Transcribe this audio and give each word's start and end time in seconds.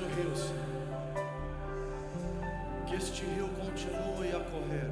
rio, 0.00 0.36
Senhor. 0.36 0.68
Que 2.86 2.94
este 2.94 3.24
rio 3.24 3.48
continue 3.58 4.28
a 4.32 4.38
correr. 4.38 4.90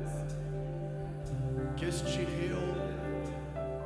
Que 1.77 1.87
este 1.87 2.25
rio 2.25 2.59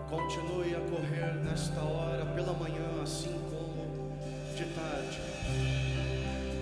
continue 0.08 0.74
a 0.74 0.80
correr 0.88 1.34
nesta 1.44 1.82
hora, 1.82 2.24
pela 2.34 2.54
manhã, 2.54 3.02
assim 3.02 3.38
como 3.50 4.14
de 4.56 4.64
tarde. 4.74 5.20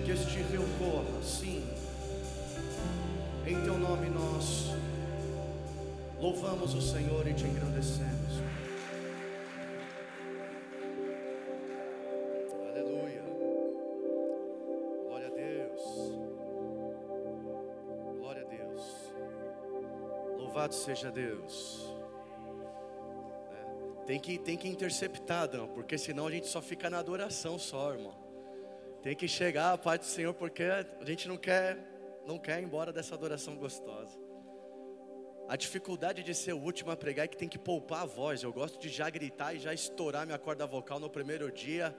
Que 0.05 0.11
este 0.11 0.41
rio 0.51 0.65
corra, 0.77 1.23
sim. 1.23 1.63
Em 3.47 3.63
teu 3.63 3.77
nome 3.77 4.09
nós 4.09 4.73
louvamos 6.19 6.73
o 6.73 6.81
Senhor 6.81 7.25
e 7.27 7.33
te 7.33 7.45
engrandecemos. 7.45 8.41
Louvado 20.59 20.75
seja 20.75 21.09
Deus. 21.09 21.89
É, 23.49 24.05
Tem 24.05 24.19
que, 24.19 24.37
tem 24.37 24.57
que 24.57 24.67
interceptar, 24.67 25.43
Adão, 25.43 25.69
porque 25.69 25.97
senão 25.97 26.27
a 26.27 26.31
gente 26.31 26.47
só 26.47 26.61
fica 26.61 26.89
na 26.89 26.99
adoração 26.99 27.57
só, 27.57 27.93
irmão. 27.93 28.13
Tem 29.01 29.15
que 29.15 29.25
chegar 29.25 29.71
a 29.71 29.77
paz 29.77 29.99
do 30.01 30.05
Senhor, 30.05 30.33
porque 30.33 30.63
a 30.63 31.05
gente 31.05 31.29
não 31.29 31.37
quer, 31.37 31.77
não 32.25 32.37
quer 32.37 32.59
ir 32.59 32.65
embora 32.65 32.91
dessa 32.91 33.15
adoração 33.15 33.55
gostosa. 33.55 34.19
A 35.47 35.55
dificuldade 35.55 36.23
de 36.23 36.35
ser 36.35 36.51
o 36.51 36.59
último 36.59 36.91
a 36.91 36.97
pregar 36.97 37.23
é 37.23 37.27
que 37.29 37.37
tem 37.37 37.47
que 37.47 37.57
poupar 37.57 38.01
a 38.01 38.05
voz. 38.05 38.43
Eu 38.43 38.51
gosto 38.51 38.77
de 38.77 38.89
já 38.89 39.09
gritar 39.09 39.53
e 39.53 39.59
já 39.59 39.73
estourar 39.73 40.25
minha 40.25 40.37
corda 40.37 40.67
vocal 40.67 40.99
no 40.99 41.09
primeiro 41.09 41.49
dia, 41.49 41.95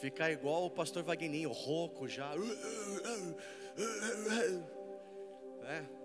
ficar 0.00 0.30
igual 0.30 0.64
o 0.64 0.70
pastor 0.70 1.02
Vagninho, 1.02 1.52
rouco 1.52 2.08
já. 2.08 2.32
É. 5.64 5.99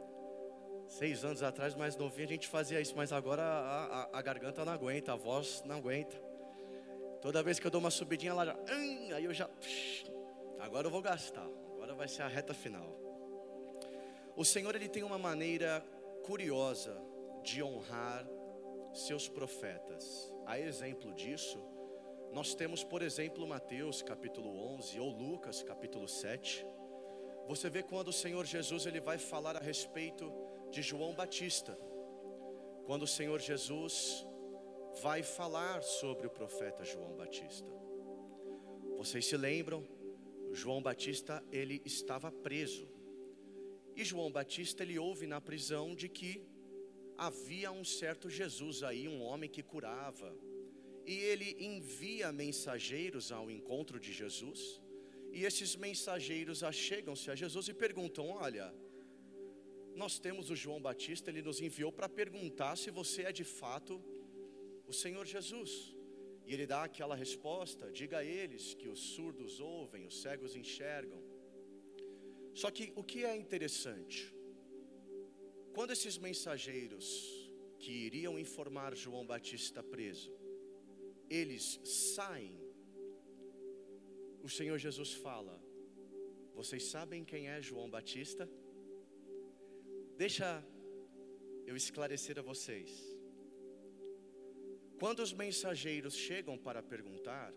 Seis 0.88 1.25
anos 1.25 1.41
atrás, 1.44 1.73
mais 1.75 1.95
novinho, 1.95 2.28
a 2.28 2.31
gente 2.31 2.47
fazia 2.47 2.80
isso, 2.80 2.95
mas 2.95 3.11
agora 3.11 3.41
a, 3.41 4.03
a- 4.03 4.09
a 4.19 4.22
garganta 4.22 4.64
não 4.64 4.72
aguenta, 4.72 5.14
a 5.14 5.16
voz 5.16 5.64
não 5.66 5.77
aguenta. 5.77 6.16
Toda 7.22 7.42
vez 7.42 7.59
que 7.59 7.66
eu 7.66 7.72
dou 7.72 7.80
uma 7.80 7.89
subidinha, 7.92 8.31
ela 8.31 8.45
já. 8.45 8.53
"Hum", 8.53 9.09
aí 9.14 9.25
eu 9.25 9.33
já. 9.33 9.50
Agora 10.59 10.88
eu 10.88 10.92
vou 10.92 11.02
gastar, 11.02 11.45
agora 11.73 11.94
vai 11.95 12.08
ser 12.08 12.22
a 12.22 12.27
reta 12.27 12.53
final. 12.53 12.88
O 14.36 14.45
Senhor 14.45 14.75
ele 14.75 14.88
tem 14.88 15.02
uma 15.03 15.17
maneira 15.17 15.83
curiosa 16.23 16.95
de 17.44 17.64
honrar 17.64 18.25
seus 18.94 19.27
profetas. 19.27 20.31
A 20.45 20.59
exemplo 20.59 21.14
disso, 21.14 21.59
nós 22.31 22.53
temos, 22.53 22.83
por 22.83 23.02
exemplo, 23.02 23.47
Mateus 23.47 24.02
capítulo 24.03 24.49
11 24.75 24.99
ou 24.99 25.09
Lucas 25.09 25.64
capítulo 25.64 26.08
7. 26.08 26.66
Você 27.47 27.70
vê 27.70 27.81
quando 27.81 28.09
o 28.09 28.14
Senhor 28.14 28.45
Jesus 28.45 28.86
ele 28.86 28.99
vai 28.99 29.17
falar 29.17 29.55
a 29.55 29.59
respeito 29.59 30.31
de 30.75 30.81
João 30.81 31.13
Batista. 31.13 31.73
Quando 32.85 33.03
o 33.03 33.07
Senhor 33.07 33.39
Jesus 33.39 34.25
vai 35.02 35.23
falar 35.23 35.81
sobre 35.81 36.27
o 36.27 36.30
profeta 36.30 36.83
João 36.83 37.15
Batista. 37.15 37.71
Vocês 38.97 39.25
se 39.25 39.37
lembram? 39.37 39.87
João 40.52 40.81
Batista 40.81 41.41
ele 41.49 41.81
estava 41.85 42.30
preso. 42.30 42.85
E 43.95 44.03
João 44.03 44.30
Batista 44.30 44.83
ele 44.83 44.99
ouve 44.99 45.25
na 45.25 45.39
prisão 45.39 45.95
de 45.95 46.09
que 46.09 46.45
havia 47.17 47.71
um 47.71 47.85
certo 47.85 48.30
Jesus 48.30 48.83
aí, 48.83 49.08
um 49.08 49.21
homem 49.21 49.49
que 49.49 49.64
curava. 49.64 50.35
E 51.05 51.15
ele 51.31 51.55
envia 51.58 52.33
mensageiros 52.33 53.31
ao 53.31 53.49
encontro 53.49 53.97
de 53.97 54.11
Jesus. 54.11 54.81
E 55.31 55.45
esses 55.45 55.77
mensageiros 55.77 56.64
achegam-se 56.64 57.31
a 57.31 57.35
Jesus 57.35 57.69
e 57.69 57.73
perguntam: 57.73 58.30
Olha, 58.30 58.73
nós 59.95 60.20
temos 60.20 60.50
o 60.50 60.56
João 60.56 60.82
Batista, 60.82 61.30
ele 61.30 61.42
nos 61.42 61.60
enviou 61.61 61.92
para 61.92 62.10
perguntar 62.10 62.76
se 62.78 62.89
você 62.92 63.23
é 63.23 63.32
de 63.32 63.44
fato 63.44 64.02
o 64.88 64.94
Senhor 64.94 65.26
Jesus. 65.26 65.95
E 66.45 66.54
ele 66.54 66.67
dá 66.67 66.83
aquela 66.83 67.16
resposta: 67.16 67.92
Diga 67.92 68.20
a 68.20 68.26
eles 68.26 68.73
que 68.73 68.88
os 68.88 69.00
surdos 69.16 69.60
ouvem, 69.60 70.06
os 70.06 70.22
cegos 70.22 70.56
enxergam. 70.56 71.22
Só 72.54 72.70
que 72.72 72.94
o 72.95 73.04
que 73.04 73.26
é 73.26 73.36
interessante, 73.36 74.33
quando 75.73 75.92
esses 75.92 76.17
mensageiros 76.17 77.06
que 77.80 77.92
iriam 77.92 78.38
informar 78.39 78.95
João 78.95 79.26
Batista 79.26 79.82
preso, 79.83 80.32
eles 81.30 81.80
saem, 81.83 82.56
o 84.44 84.50
Senhor 84.50 84.77
Jesus 84.77 85.14
fala: 85.14 85.60
Vocês 86.54 86.83
sabem 86.86 87.26
quem 87.26 87.48
é 87.48 87.62
João 87.62 87.89
Batista? 87.89 88.48
Deixa 90.17 90.65
eu 91.65 91.76
esclarecer 91.76 92.39
a 92.39 92.42
vocês. 92.42 92.89
Quando 94.98 95.20
os 95.20 95.33
mensageiros 95.33 96.15
chegam 96.15 96.58
para 96.58 96.81
perguntar 96.81 97.53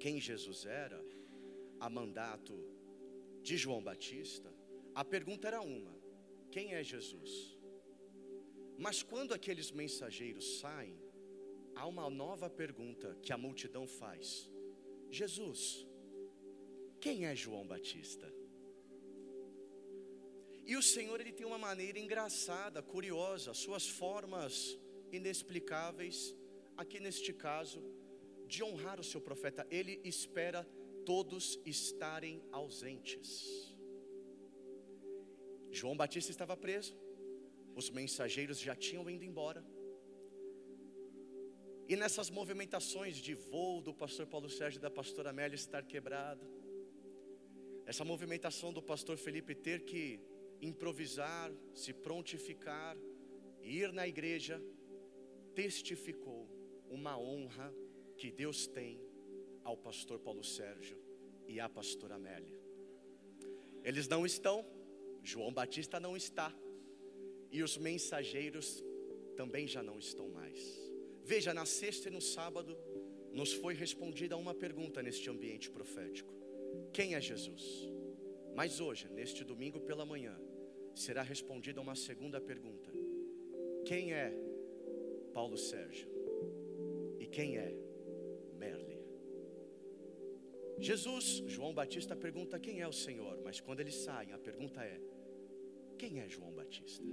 quem 0.00 0.20
Jesus 0.20 0.66
era, 0.66 1.00
a 1.78 1.88
mandato 1.88 2.54
de 3.42 3.56
João 3.56 3.80
Batista, 3.80 4.52
a 4.92 5.04
pergunta 5.04 5.46
era 5.46 5.60
uma: 5.60 5.96
quem 6.50 6.74
é 6.74 6.82
Jesus? 6.82 7.56
Mas 8.76 9.02
quando 9.02 9.32
aqueles 9.32 9.70
mensageiros 9.70 10.58
saem, 10.58 10.98
há 11.76 11.86
uma 11.86 12.10
nova 12.10 12.50
pergunta 12.50 13.16
que 13.22 13.32
a 13.32 13.38
multidão 13.38 13.86
faz: 13.86 14.50
Jesus, 15.10 15.86
quem 17.00 17.26
é 17.26 17.36
João 17.36 17.64
Batista? 17.64 18.37
E 20.70 20.76
o 20.76 20.82
Senhor 20.82 21.18
ele 21.18 21.32
tem 21.32 21.46
uma 21.46 21.56
maneira 21.56 21.98
engraçada, 21.98 22.82
curiosa, 22.82 23.54
suas 23.54 23.88
formas 23.88 24.78
inexplicáveis, 25.10 26.36
aqui 26.76 27.00
neste 27.00 27.32
caso, 27.32 27.82
de 28.46 28.62
honrar 28.62 29.00
o 29.00 29.08
seu 29.10 29.18
profeta. 29.28 29.66
Ele 29.70 29.98
espera 30.04 30.68
todos 31.06 31.58
estarem 31.64 32.42
ausentes. 32.52 33.32
João 35.70 35.96
Batista 35.96 36.30
estava 36.30 36.54
preso, 36.54 36.94
os 37.74 37.88
mensageiros 37.88 38.60
já 38.60 38.76
tinham 38.76 39.08
ido 39.08 39.24
embora. 39.24 39.64
E 41.88 41.96
nessas 41.96 42.28
movimentações 42.28 43.16
de 43.16 43.34
voo 43.34 43.80
do 43.80 43.94
pastor 43.94 44.26
Paulo 44.26 44.50
Sérgio 44.50 44.80
e 44.80 44.82
da 44.82 44.90
pastora 44.90 45.30
Amélia 45.30 45.56
estar 45.56 45.82
quebrado, 45.82 46.46
essa 47.86 48.04
movimentação 48.04 48.70
do 48.70 48.82
pastor 48.82 49.16
Felipe 49.16 49.54
ter 49.54 49.86
que 49.86 50.20
improvisar, 50.60 51.52
se 51.74 51.92
prontificar, 51.92 52.96
ir 53.62 53.92
na 53.92 54.06
igreja, 54.06 54.62
testificou 55.54 56.48
uma 56.88 57.18
honra 57.18 57.74
que 58.16 58.30
Deus 58.30 58.66
tem 58.66 59.00
ao 59.62 59.76
pastor 59.76 60.18
Paulo 60.18 60.42
Sérgio 60.42 60.98
e 61.46 61.60
à 61.60 61.68
pastora 61.68 62.16
Amélia. 62.16 62.58
Eles 63.84 64.08
não 64.08 64.26
estão, 64.26 64.64
João 65.22 65.52
Batista 65.52 66.00
não 66.00 66.16
está, 66.16 66.54
e 67.50 67.62
os 67.62 67.76
mensageiros 67.78 68.82
também 69.36 69.66
já 69.66 69.82
não 69.82 69.98
estão 69.98 70.28
mais. 70.28 70.58
Veja, 71.24 71.54
na 71.54 71.64
sexta 71.64 72.08
e 72.08 72.10
no 72.10 72.20
sábado, 72.20 72.76
nos 73.32 73.52
foi 73.52 73.74
respondida 73.74 74.36
uma 74.36 74.54
pergunta 74.54 75.02
neste 75.02 75.28
ambiente 75.30 75.70
profético: 75.70 76.32
Quem 76.92 77.14
é 77.14 77.20
Jesus? 77.20 77.88
Mas 78.54 78.80
hoje, 78.80 79.08
neste 79.10 79.44
domingo 79.44 79.80
pela 79.80 80.04
manhã, 80.04 80.38
será 80.98 81.22
respondida 81.22 81.80
uma 81.80 81.94
segunda 81.94 82.40
pergunta: 82.40 82.90
Quem 83.84 84.12
é 84.12 84.32
Paulo 85.32 85.56
Sérgio? 85.56 86.08
E 87.18 87.26
quem 87.26 87.56
é 87.56 87.72
Merle? 88.54 88.98
Jesus, 90.78 91.42
João 91.46 91.72
Batista 91.72 92.16
pergunta 92.16 92.58
quem 92.58 92.80
é 92.80 92.88
o 92.88 92.92
Senhor, 92.92 93.40
mas 93.42 93.60
quando 93.60 93.80
eles 93.80 93.94
saem, 93.94 94.32
a 94.32 94.38
pergunta 94.38 94.82
é: 94.82 95.00
quem 95.96 96.20
é 96.20 96.28
João 96.28 96.52
Batista? 96.52 97.04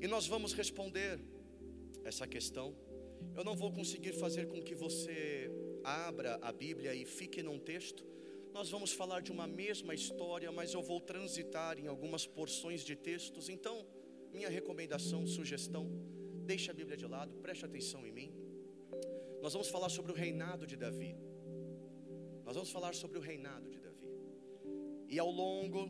E 0.00 0.06
nós 0.06 0.26
vamos 0.26 0.52
responder 0.52 1.20
essa 2.04 2.26
questão. 2.26 2.74
Eu 3.36 3.44
não 3.44 3.54
vou 3.54 3.70
conseguir 3.70 4.12
fazer 4.12 4.46
com 4.46 4.62
que 4.62 4.74
você 4.74 5.50
abra 5.84 6.38
a 6.40 6.50
Bíblia 6.50 6.94
e 6.94 7.04
fique 7.04 7.42
num 7.42 7.58
texto. 7.58 8.09
Nós 8.52 8.68
vamos 8.68 8.92
falar 8.92 9.22
de 9.22 9.30
uma 9.30 9.46
mesma 9.46 9.94
história, 9.94 10.50
mas 10.50 10.74
eu 10.74 10.82
vou 10.82 11.00
transitar 11.00 11.78
em 11.78 11.86
algumas 11.86 12.26
porções 12.26 12.82
de 12.84 12.96
textos. 12.96 13.48
Então, 13.48 13.86
minha 14.32 14.48
recomendação, 14.48 15.26
sugestão, 15.26 15.88
deixe 16.44 16.70
a 16.70 16.74
Bíblia 16.74 16.96
de 16.96 17.06
lado, 17.06 17.36
preste 17.36 17.64
atenção 17.64 18.06
em 18.06 18.12
mim. 18.12 18.34
Nós 19.40 19.52
vamos 19.52 19.68
falar 19.68 19.88
sobre 19.88 20.10
o 20.12 20.14
reinado 20.14 20.66
de 20.66 20.76
Davi. 20.76 21.16
Nós 22.44 22.54
vamos 22.54 22.70
falar 22.70 22.94
sobre 22.94 23.18
o 23.18 23.20
reinado 23.20 23.70
de 23.70 23.78
Davi. 23.78 24.10
E 25.08 25.18
ao 25.18 25.30
longo 25.30 25.86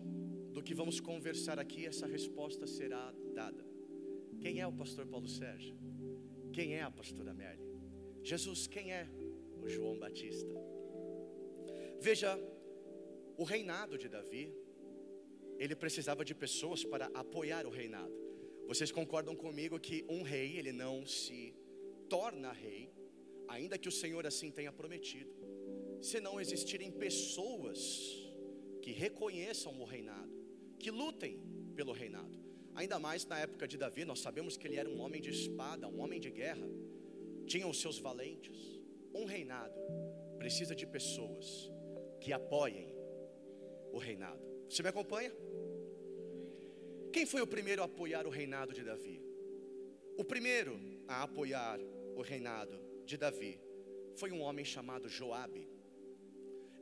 do 0.52 0.62
que 0.62 0.74
vamos 0.74 1.00
conversar 1.00 1.58
aqui, 1.58 1.86
essa 1.86 2.06
resposta 2.06 2.66
será 2.66 3.12
dada. 3.34 3.64
Quem 4.38 4.60
é 4.60 4.66
o 4.66 4.72
pastor 4.72 5.06
Paulo 5.06 5.28
Sérgio? 5.28 5.76
Quem 6.52 6.74
é 6.74 6.82
a 6.82 6.90
pastora 6.90 7.30
Amélia? 7.30 7.66
Jesus, 8.22 8.66
quem 8.66 8.92
é 8.92 9.08
o 9.62 9.68
João 9.68 9.98
Batista? 9.98 10.69
Veja, 12.00 12.38
o 13.36 13.44
reinado 13.44 13.98
de 13.98 14.08
Davi, 14.08 14.50
ele 15.58 15.76
precisava 15.76 16.24
de 16.24 16.34
pessoas 16.34 16.82
para 16.82 17.06
apoiar 17.12 17.66
o 17.66 17.70
reinado. 17.70 18.14
Vocês 18.66 18.90
concordam 18.90 19.36
comigo 19.36 19.78
que 19.78 20.06
um 20.08 20.22
rei, 20.22 20.56
ele 20.56 20.72
não 20.72 21.04
se 21.04 21.54
torna 22.08 22.52
rei, 22.52 22.90
ainda 23.46 23.76
que 23.76 23.88
o 23.88 23.92
Senhor 23.92 24.26
assim 24.26 24.50
tenha 24.50 24.72
prometido, 24.72 25.30
se 26.00 26.20
não 26.20 26.40
existirem 26.40 26.90
pessoas 26.90 27.78
que 28.80 28.92
reconheçam 28.92 29.78
o 29.78 29.84
reinado, 29.84 30.32
que 30.78 30.90
lutem 30.90 31.38
pelo 31.76 31.92
reinado. 31.92 32.38
Ainda 32.74 32.98
mais 32.98 33.26
na 33.26 33.38
época 33.40 33.68
de 33.68 33.76
Davi, 33.76 34.06
nós 34.06 34.20
sabemos 34.20 34.56
que 34.56 34.66
ele 34.66 34.76
era 34.76 34.88
um 34.88 35.00
homem 35.00 35.20
de 35.20 35.28
espada, 35.28 35.86
um 35.86 36.00
homem 36.00 36.18
de 36.18 36.30
guerra, 36.30 36.66
tinha 37.46 37.66
os 37.68 37.78
seus 37.78 37.98
valentes. 37.98 38.80
Um 39.14 39.26
reinado 39.26 39.74
precisa 40.38 40.74
de 40.74 40.86
pessoas 40.86 41.69
que 42.20 42.32
apoiem 42.32 42.94
o 43.92 43.98
reinado. 43.98 44.40
Você 44.68 44.82
me 44.82 44.88
acompanha? 44.88 45.32
Quem 47.12 47.26
foi 47.26 47.40
o 47.40 47.46
primeiro 47.46 47.82
a 47.82 47.86
apoiar 47.86 48.26
o 48.26 48.30
reinado 48.30 48.72
de 48.72 48.84
Davi? 48.84 49.20
O 50.16 50.24
primeiro 50.24 50.78
a 51.08 51.22
apoiar 51.22 51.80
o 52.14 52.22
reinado 52.22 52.78
de 53.04 53.16
Davi 53.16 53.58
foi 54.14 54.30
um 54.30 54.42
homem 54.42 54.64
chamado 54.64 55.08
Joabe. 55.08 55.68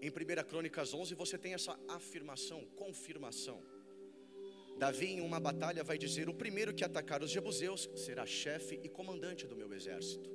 Em 0.01 0.11
1 0.11 0.45
Crônicas 0.49 0.93
11 0.93 1.15
você 1.15 1.39
tem 1.39 1.55
essa 1.55 1.79
afirmação, 1.89 2.65
confirmação. 2.77 3.63
Davi 4.79 5.07
em 5.07 5.21
uma 5.21 5.41
batalha 5.41 5.83
vai 5.83 5.99
dizer: 5.99 6.29
"O 6.29 6.35
primeiro 6.35 6.75
que 6.75 6.85
atacar 6.85 7.23
os 7.23 7.31
jebuseus 7.31 7.89
será 7.97 8.25
chefe 8.27 8.81
e 8.83 8.89
comandante 8.89 9.47
do 9.47 9.57
meu 9.57 9.73
exército". 9.73 10.31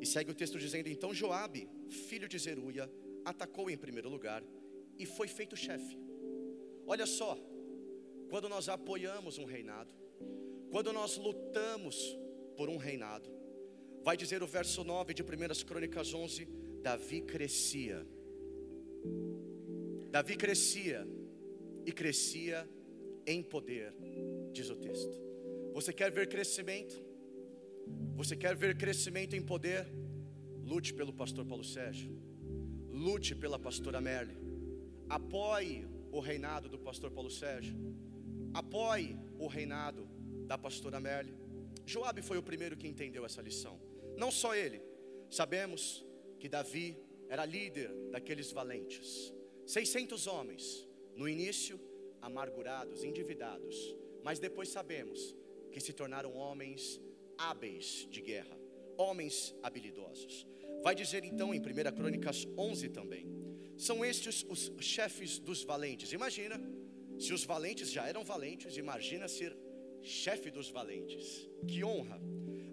E 0.00 0.06
segue 0.06 0.30
o 0.30 0.34
texto 0.34 0.58
dizendo: 0.58 0.88
"Então 0.88 1.14
Joabe, 1.14 1.68
filho 1.88 2.28
de 2.28 2.38
Zeruia, 2.38 2.90
atacou 3.32 3.68
em 3.68 3.76
primeiro 3.76 4.08
lugar 4.08 4.42
e 4.98 5.04
foi 5.04 5.28
feito 5.28 5.54
chefe". 5.56 5.98
Olha 6.86 7.06
só, 7.18 7.36
quando 8.30 8.48
nós 8.48 8.68
apoiamos 8.68 9.38
um 9.38 9.44
reinado, 9.44 9.92
quando 10.70 10.92
nós 10.92 11.16
lutamos 11.18 11.96
por 12.56 12.68
um 12.68 12.76
reinado, 12.76 13.28
vai 14.02 14.16
dizer 14.16 14.42
o 14.42 14.46
verso 14.46 14.82
9 14.82 15.12
de 15.12 15.22
1 15.22 15.26
Crônicas 15.66 16.14
11: 16.14 16.48
Davi 16.82 17.20
crescia 17.20 18.06
Davi 20.16 20.34
crescia 20.34 21.06
e 21.84 21.92
crescia 21.92 22.66
em 23.26 23.42
poder, 23.42 23.94
diz 24.50 24.70
o 24.70 24.76
texto. 24.76 25.14
Você 25.74 25.92
quer 25.92 26.10
ver 26.10 26.26
crescimento? 26.26 27.04
Você 28.14 28.34
quer 28.34 28.56
ver 28.56 28.78
crescimento 28.78 29.36
em 29.36 29.42
poder? 29.42 29.86
Lute 30.64 30.94
pelo 30.94 31.12
pastor 31.12 31.44
Paulo 31.44 31.62
Sérgio. 31.62 32.10
Lute 32.96 33.34
pela 33.34 33.58
pastora 33.58 34.00
Merle. 34.00 34.38
Apoie 35.06 35.86
o 36.10 36.18
reinado 36.18 36.66
do 36.66 36.78
pastor 36.78 37.10
Paulo 37.10 37.30
Sérgio. 37.30 37.76
Apoie 38.54 39.18
o 39.38 39.46
reinado 39.46 40.08
da 40.46 40.56
pastora 40.56 40.98
Merle. 40.98 41.34
Joabe 41.84 42.22
foi 42.22 42.38
o 42.38 42.42
primeiro 42.42 42.74
que 42.74 42.88
entendeu 42.88 43.26
essa 43.26 43.42
lição. 43.42 43.78
Não 44.16 44.30
só 44.30 44.54
ele. 44.54 44.80
Sabemos 45.28 46.06
que 46.40 46.48
Davi 46.48 46.96
era 47.28 47.44
líder 47.44 47.90
daqueles 48.10 48.50
valentes. 48.50 49.30
600 49.66 50.26
homens, 50.26 50.88
no 51.14 51.28
início 51.28 51.78
amargurados, 52.22 53.04
endividados, 53.04 53.94
mas 54.24 54.38
depois 54.38 54.70
sabemos 54.70 55.36
que 55.70 55.80
se 55.80 55.92
tornaram 55.92 56.34
homens 56.34 56.98
hábeis 57.36 58.08
de 58.10 58.22
guerra, 58.22 58.56
homens 58.96 59.54
habilidosos. 59.62 60.46
Vai 60.82 60.94
dizer 60.94 61.24
então 61.24 61.54
em 61.54 61.58
1 61.58 61.62
Crônicas 61.94 62.46
11 62.56 62.88
também. 62.90 63.26
São 63.76 64.04
estes 64.04 64.44
os 64.48 64.72
chefes 64.80 65.38
dos 65.38 65.62
valentes. 65.62 66.12
Imagina, 66.12 66.60
se 67.18 67.32
os 67.32 67.44
valentes 67.44 67.90
já 67.90 68.06
eram 68.06 68.24
valentes, 68.24 68.76
imagina 68.76 69.28
ser 69.28 69.56
chefe 70.02 70.50
dos 70.50 70.68
valentes. 70.70 71.48
Que 71.66 71.82
honra! 71.84 72.20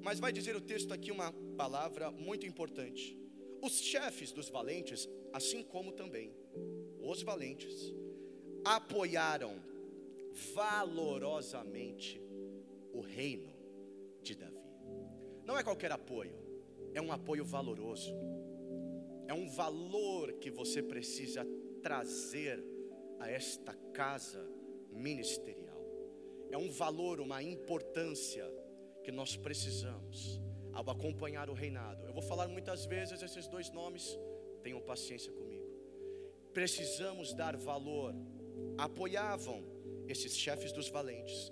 Mas 0.02 0.20
vai 0.20 0.32
dizer 0.32 0.56
o 0.56 0.62
texto 0.62 0.94
aqui 0.94 1.12
uma 1.12 1.32
palavra 1.58 2.12
muito 2.12 2.46
importante. 2.46 3.18
Os 3.62 3.80
chefes 3.80 4.32
dos 4.32 4.50
valentes, 4.50 5.08
assim 5.32 5.64
como 5.64 5.92
também 5.92 6.34
os 7.00 7.22
valentes, 7.22 7.94
apoiaram 8.64 9.56
valorosamente 10.54 12.22
o 12.92 13.02
reino 13.02 13.54
de 14.22 14.36
Davi. 14.36 14.54
Não 15.46 15.58
é 15.58 15.64
qualquer 15.64 15.92
apoio, 15.92 16.36
é 16.94 17.02
um 17.02 17.12
apoio 17.12 17.44
valoroso, 17.44 18.14
é 19.28 19.34
um 19.34 19.50
valor 19.50 20.34
que 20.34 20.52
você 20.52 20.82
precisa 20.82 21.46
trazer 21.82 22.64
a 23.20 23.30
esta 23.30 23.74
casa 23.94 24.46
ministerial, 24.92 25.82
é 26.52 26.58
um 26.58 26.70
valor, 26.70 27.20
uma 27.20 27.42
importância 27.42 28.46
que 29.04 29.12
nós 29.12 29.36
precisamos 29.36 30.40
ao 30.72 30.90
acompanhar 30.90 31.50
o 31.50 31.54
reinado. 31.54 32.06
Eu 32.06 32.14
vou 32.14 32.24
falar 32.24 32.48
muitas 32.48 32.86
vezes 32.86 33.22
esses 33.22 33.48
dois 33.48 33.70
nomes, 33.70 34.18
tenham 34.62 34.82
paciência 34.82 35.32
comigo 35.32 35.54
precisamos 36.54 37.34
dar 37.34 37.58
valor. 37.58 38.16
Apoiavam 38.78 39.66
esses 40.08 40.38
chefes 40.38 40.72
dos 40.72 40.88
valentes 40.90 41.52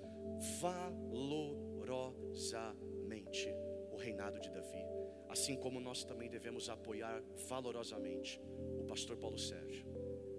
valorosamente 0.62 3.50
o 3.92 3.98
reinado 3.98 4.40
de 4.40 4.50
Davi, 4.50 4.86
assim 5.32 5.56
como 5.56 5.80
nós 5.80 6.04
também 6.04 6.30
devemos 6.30 6.68
apoiar 6.68 7.24
valorosamente 7.48 8.40
o 8.78 8.84
pastor 8.84 9.16
Paulo 9.16 9.40
Sérgio 9.40 9.86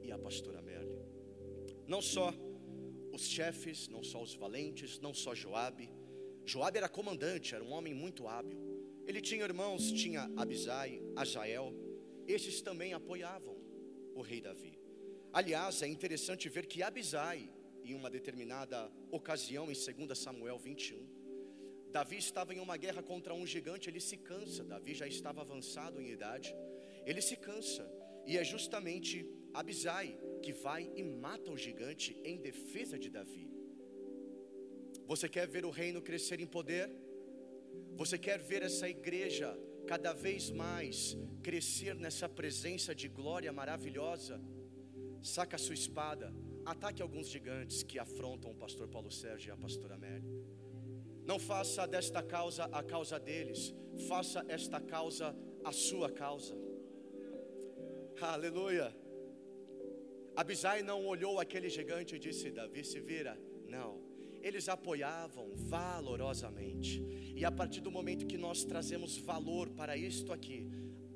e 0.03 0.12
a 0.12 0.19
pastora 0.19 0.61
Merle. 0.61 1.00
Não 1.89 2.03
só 2.03 2.32
os 3.11 3.22
chefes, 3.22 3.89
não 3.89 4.03
só 4.03 4.22
os 4.22 4.34
valentes, 4.34 5.01
não 5.01 5.15
só 5.15 5.34
Joabe. 5.34 5.91
Joabe 6.44 6.77
era 6.77 6.91
comandante, 6.91 7.55
era 7.55 7.65
um 7.65 7.72
homem 7.72 7.94
muito 7.94 8.29
hábil. 8.29 8.61
Ele 9.06 9.22
tinha 9.22 9.44
irmãos, 9.44 9.91
tinha 9.91 10.31
Abisai, 10.37 11.03
Ajael. 11.17 11.72
Esses 12.27 12.61
também 12.61 12.93
apoiavam 12.93 13.56
o 14.15 14.20
rei 14.20 14.43
Davi. 14.43 14.79
Aliás, 15.32 15.81
é 15.81 15.89
interessante 15.89 16.51
ver 16.51 16.67
que 16.67 16.82
Abisai, 16.82 17.51
em 17.82 17.94
uma 17.94 18.11
determinada 18.11 18.93
ocasião, 19.11 19.70
em 19.70 19.75
2 19.75 20.19
Samuel 20.19 20.58
21, 20.58 21.21
Davi 21.93 22.17
estava 22.17 22.55
em 22.55 22.61
uma 22.61 22.77
guerra 22.77 23.03
contra 23.03 23.34
um 23.34 23.46
gigante, 23.46 23.89
ele 23.89 24.01
se 24.01 24.17
cansa. 24.17 24.65
Davi 24.65 24.94
já 24.94 25.06
estava 25.06 25.43
avançado 25.43 26.01
em 26.01 26.11
idade, 26.11 26.55
ele 27.05 27.20
se 27.20 27.37
cansa, 27.37 27.84
e 28.27 28.39
é 28.39 28.44
justamente 28.44 29.15
Abisai 29.55 30.19
que 30.43 30.53
vai 30.53 30.91
e 30.96 31.03
mata 31.03 31.51
o 31.51 31.56
gigante 31.56 32.19
em 32.25 32.39
defesa 32.39 32.99
de 32.99 33.11
Davi. 33.11 33.46
Você 35.06 35.29
quer 35.29 35.46
ver 35.46 35.65
o 35.67 35.70
reino 35.70 36.01
crescer 36.01 36.41
em 36.41 36.46
poder? 36.46 36.91
Você 37.94 38.17
quer 38.19 38.39
ver 38.39 38.63
essa 38.63 38.89
igreja 38.89 39.55
cada 39.87 40.13
vez 40.13 40.51
mais 40.51 41.17
crescer 41.43 41.94
nessa 41.94 42.29
presença 42.29 42.94
de 42.94 43.08
glória 43.08 43.53
maravilhosa, 43.53 44.41
saca 45.22 45.56
a 45.56 45.58
sua 45.58 45.75
espada, 45.75 46.34
ataque 46.65 47.03
alguns 47.03 47.29
gigantes 47.29 47.82
que 47.82 47.99
afrontam 47.99 48.51
o 48.51 48.55
pastor 48.55 48.89
Paulo 48.89 49.11
Sérgio 49.11 49.51
e 49.51 49.53
a 49.53 49.56
pastora 49.56 49.96
Amélia. 49.96 50.42
Não 51.24 51.38
faça 51.38 51.86
desta 51.86 52.22
causa 52.22 52.64
a 52.64 52.82
causa 52.82 53.19
deles, 53.19 53.74
faça 54.08 54.44
esta 54.48 54.81
causa 54.81 55.36
a 55.64 55.72
sua 55.72 56.10
causa. 56.10 56.56
Aleluia. 58.20 58.94
Abisai 60.34 60.82
não 60.82 61.06
olhou 61.06 61.38
aquele 61.38 61.69
gigante 61.69 62.17
e 62.17 62.19
disse: 62.19 62.50
Davi 62.50 62.84
se 62.84 63.00
vira. 63.00 63.38
Não, 63.69 64.00
eles 64.41 64.69
apoiavam 64.69 65.50
valorosamente. 65.55 67.02
E 67.36 67.44
a 67.44 67.50
partir 67.50 67.81
do 67.81 67.91
momento 67.91 68.26
que 68.26 68.36
nós 68.36 68.64
trazemos 68.64 69.17
valor 69.17 69.70
para 69.70 69.96
isto 69.96 70.32
aqui, 70.32 70.69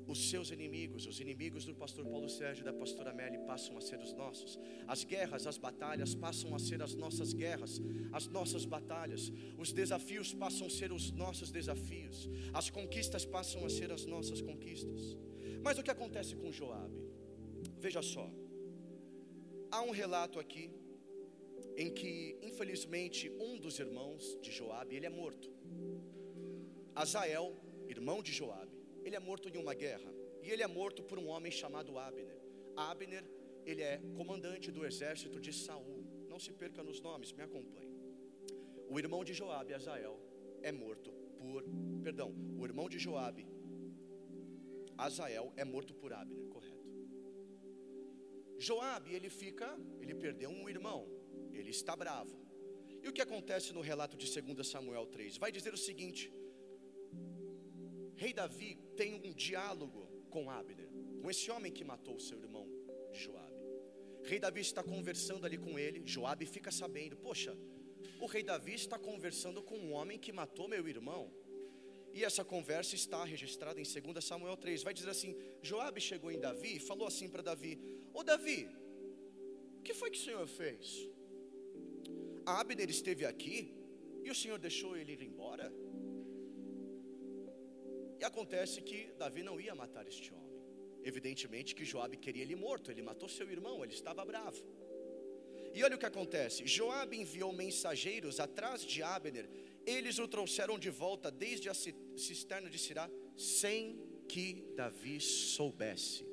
os 0.07 0.29
seus 0.29 0.51
inimigos, 0.51 1.05
os 1.05 1.19
inimigos 1.19 1.65
do 1.65 1.75
pastor 1.75 2.05
Paulo 2.05 2.29
Sérgio 2.29 2.63
e 2.63 2.65
da 2.65 2.73
pastora 2.73 3.13
Melly 3.13 3.37
passam 3.39 3.77
a 3.77 3.81
ser 3.81 3.99
os 3.99 4.13
nossos. 4.13 4.57
As 4.87 5.03
guerras, 5.03 5.45
as 5.45 5.57
batalhas 5.57 6.15
passam 6.15 6.55
a 6.55 6.59
ser 6.59 6.81
as 6.81 6.95
nossas 6.95 7.33
guerras, 7.33 7.81
as 8.11 8.27
nossas 8.27 8.65
batalhas. 8.65 9.31
Os 9.57 9.71
desafios 9.71 10.33
passam 10.33 10.67
a 10.67 10.69
ser 10.69 10.91
os 10.91 11.11
nossos 11.11 11.51
desafios. 11.51 12.29
As 12.53 12.69
conquistas 12.69 13.25
passam 13.25 13.65
a 13.65 13.69
ser 13.69 13.91
as 13.91 14.05
nossas 14.05 14.41
conquistas. 14.41 15.17
Mas 15.61 15.77
o 15.77 15.83
que 15.83 15.91
acontece 15.91 16.35
com 16.35 16.51
Joabe? 16.51 17.01
Veja 17.79 18.01
só. 18.01 18.29
Há 19.69 19.81
um 19.81 19.91
relato 19.91 20.39
aqui 20.39 20.71
em 21.75 21.93
que, 21.93 22.37
infelizmente, 22.41 23.29
um 23.39 23.59
dos 23.59 23.77
irmãos 23.77 24.37
de 24.41 24.51
Joabe, 24.51 24.95
ele 24.95 25.05
é 25.05 25.09
morto. 25.09 25.51
Azael, 26.95 27.55
irmão 27.87 28.23
de 28.23 28.31
Joabe, 28.31 28.66
ele 29.07 29.15
é 29.15 29.19
morto 29.19 29.47
em 29.49 29.57
uma 29.57 29.73
guerra. 29.73 30.11
E 30.43 30.49
ele 30.51 30.63
é 30.63 30.67
morto 30.67 31.01
por 31.09 31.17
um 31.17 31.27
homem 31.27 31.51
chamado 31.51 31.97
Abner. 31.97 32.37
Abner, 32.75 33.23
ele 33.65 33.81
é 33.81 33.99
comandante 34.15 34.71
do 34.71 34.85
exército 34.85 35.39
de 35.39 35.51
Saul. 35.53 36.03
Não 36.27 36.39
se 36.39 36.51
perca 36.51 36.83
nos 36.83 36.99
nomes, 36.99 37.31
me 37.31 37.43
acompanhe. 37.43 37.95
O 38.89 38.99
irmão 38.99 39.23
de 39.23 39.33
Joabe, 39.33 39.73
Azael, 39.73 40.19
é 40.61 40.71
morto 40.71 41.11
por, 41.37 41.63
perdão, 42.03 42.33
o 42.59 42.65
irmão 42.65 42.89
de 42.89 42.99
Joabe, 42.99 43.47
Azael, 44.97 45.53
é 45.55 45.63
morto 45.63 45.93
por 45.93 46.11
Abner, 46.11 46.47
correto. 46.47 46.87
Joabe, 48.57 49.13
ele 49.13 49.29
fica, 49.29 49.67
ele 50.01 50.15
perdeu 50.15 50.49
um 50.49 50.67
irmão, 50.67 51.07
ele 51.53 51.69
está 51.69 51.95
bravo. 51.95 52.35
E 53.03 53.07
o 53.07 53.13
que 53.13 53.21
acontece 53.21 53.71
no 53.71 53.81
relato 53.81 54.17
de 54.17 54.27
2 54.41 54.67
Samuel 54.67 55.05
3? 55.05 55.37
Vai 55.37 55.51
dizer 55.51 55.73
o 55.73 55.77
seguinte: 55.77 56.31
Rei 58.17 58.33
Davi 58.33 58.77
tem 58.95 59.13
um 59.13 59.31
diálogo 59.31 60.01
com 60.29 60.49
Abner, 60.49 60.89
com 61.21 61.29
esse 61.29 61.49
homem 61.49 61.71
que 61.71 61.83
matou 61.83 62.15
o 62.15 62.19
seu 62.19 62.39
irmão 62.39 62.67
Joabe. 63.13 63.63
Rei 64.23 64.39
Davi 64.39 64.61
está 64.61 64.83
conversando 64.83 65.45
ali 65.45 65.57
com 65.57 65.79
ele, 65.79 66.01
Joabe 66.05 66.45
fica 66.45 66.71
sabendo, 66.71 67.15
poxa, 67.15 67.55
o 68.19 68.25
rei 68.25 68.43
Davi 68.43 68.73
está 68.73 68.97
conversando 68.97 69.61
com 69.61 69.77
um 69.77 69.93
homem 69.93 70.17
que 70.17 70.31
matou 70.31 70.67
meu 70.67 70.87
irmão. 70.87 71.31
E 72.13 72.23
essa 72.23 72.43
conversa 72.43 72.95
está 72.95 73.23
registrada 73.23 73.79
em 73.79 73.83
2 73.83 74.25
Samuel 74.25 74.57
3. 74.57 74.81
Vai 74.81 74.93
dizer 74.93 75.09
assim: 75.09 75.35
Joabe 75.61 76.01
chegou 76.01 76.31
em 76.31 76.39
Davi 76.39 76.77
e 76.77 76.79
falou 76.79 77.07
assim 77.07 77.29
para 77.29 77.43
Davi: 77.43 77.79
Ô 78.13 78.23
Davi, 78.23 78.67
o 79.77 79.81
que 79.83 79.93
foi 79.93 80.09
que 80.09 80.17
o 80.17 80.21
Senhor 80.21 80.47
fez? 80.47 81.07
Abner 82.45 82.89
esteve 82.89 83.23
aqui 83.25 83.71
e 84.23 84.31
o 84.31 84.35
Senhor 84.35 84.57
deixou 84.57 84.97
ele 84.97 85.13
ir 85.13 85.21
embora? 85.21 85.71
E 88.19 88.23
acontece 88.25 88.81
que 88.81 89.11
Davi 89.17 89.43
não 89.43 89.59
ia 89.59 89.75
matar 89.75 90.07
este 90.07 90.33
homem. 90.33 90.47
Evidentemente 91.03 91.75
que 91.75 91.85
Joabe 91.85 92.17
queria 92.17 92.43
ele 92.43 92.55
morto, 92.55 92.91
ele 92.91 93.01
matou 93.01 93.29
seu 93.29 93.49
irmão, 93.49 93.83
ele 93.83 93.93
estava 93.93 94.25
bravo. 94.25 94.63
E 95.73 95.83
olha 95.83 95.95
o 95.95 95.99
que 95.99 96.05
acontece: 96.05 96.65
Joabe 96.65 97.19
enviou 97.19 97.53
mensageiros 97.53 98.39
atrás 98.39 98.81
de 98.81 99.03
Abner, 99.03 99.49
eles 99.85 100.17
o 100.19 100.27
trouxeram 100.27 100.77
de 100.77 100.89
volta 100.89 101.29
desde 101.31 101.69
a 101.69 101.73
cisterna 101.73 102.69
de 102.69 102.79
Sirá, 102.79 103.09
sem 103.37 103.99
que 104.27 104.73
Davi 104.75 105.21
soubesse. 105.21 106.25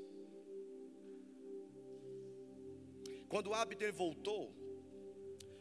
Quando 3.29 3.53
Abner 3.53 3.93
voltou, 3.93 4.53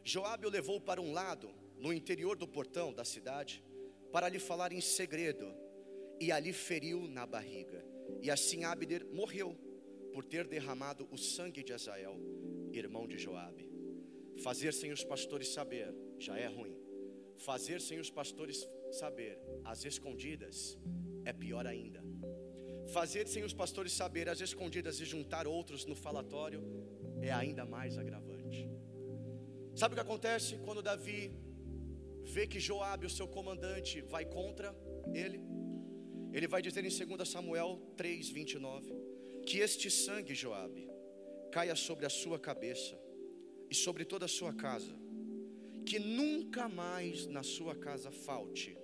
Joabe 0.03 0.47
o 0.47 0.49
levou 0.49 0.79
para 0.79 1.01
um 1.01 1.11
lado, 1.11 1.53
no 1.77 1.91
interior 1.91 2.35
do 2.37 2.47
portão 2.47 2.93
da 2.93 3.03
cidade, 3.03 3.63
para 4.11 4.29
lhe 4.29 4.39
falar 4.39 4.71
em 4.71 4.81
segredo, 4.81 5.53
e 6.19 6.31
ali 6.31 6.53
feriu 6.53 7.07
na 7.07 7.25
barriga. 7.25 7.83
E 8.21 8.29
assim 8.29 8.63
Abner 8.63 9.05
morreu, 9.11 9.57
por 10.13 10.23
ter 10.23 10.47
derramado 10.47 11.07
o 11.11 11.17
sangue 11.17 11.63
de 11.63 11.73
Azael, 11.73 12.17
irmão 12.71 13.07
de 13.07 13.17
Joabe. 13.17 13.69
Fazer 14.41 14.73
sem 14.73 14.91
os 14.91 15.03
pastores 15.03 15.49
saber 15.49 15.93
já 16.19 16.37
é 16.37 16.47
ruim. 16.47 16.77
Fazer 17.37 17.81
sem 17.81 17.99
os 17.99 18.09
pastores 18.09 18.67
saber, 18.91 19.39
às 19.63 19.83
escondidas, 19.85 20.77
é 21.25 21.33
pior 21.33 21.65
ainda. 21.65 22.03
Fazer 22.93 23.27
sem 23.27 23.43
os 23.43 23.53
pastores 23.53 23.93
saber, 23.93 24.29
às 24.29 24.39
escondidas, 24.39 24.99
e 24.99 25.05
juntar 25.05 25.47
outros 25.47 25.85
no 25.85 25.95
falatório, 25.95 26.61
é 27.21 27.31
ainda 27.31 27.65
mais 27.65 27.97
agravante. 27.97 28.69
Sabe 29.75 29.93
o 29.93 29.95
que 29.95 30.01
acontece 30.01 30.57
quando 30.57 30.83
Davi 30.83 31.31
vê 32.23 32.45
que 32.45 32.59
Joabe, 32.59 33.05
o 33.05 33.09
seu 33.09 33.27
comandante, 33.27 34.01
vai 34.01 34.25
contra 34.25 34.75
ele? 35.13 35.52
Ele 36.33 36.47
vai 36.47 36.61
dizer 36.61 36.83
em 36.83 36.89
2 36.89 37.29
Samuel 37.29 37.79
3:29 37.95 38.91
que 39.45 39.59
este 39.59 39.89
sangue, 39.91 40.33
Joabe, 40.33 40.89
caia 41.51 41.75
sobre 41.75 42.05
a 42.07 42.09
sua 42.09 42.39
cabeça 42.39 42.99
e 43.69 43.75
sobre 43.75 44.03
toda 44.03 44.25
a 44.25 44.27
sua 44.27 44.51
casa, 44.51 44.95
que 45.85 45.99
nunca 45.99 46.67
mais 46.67 47.27
na 47.27 47.43
sua 47.43 47.75
casa 47.75 48.09
falte 48.09 48.75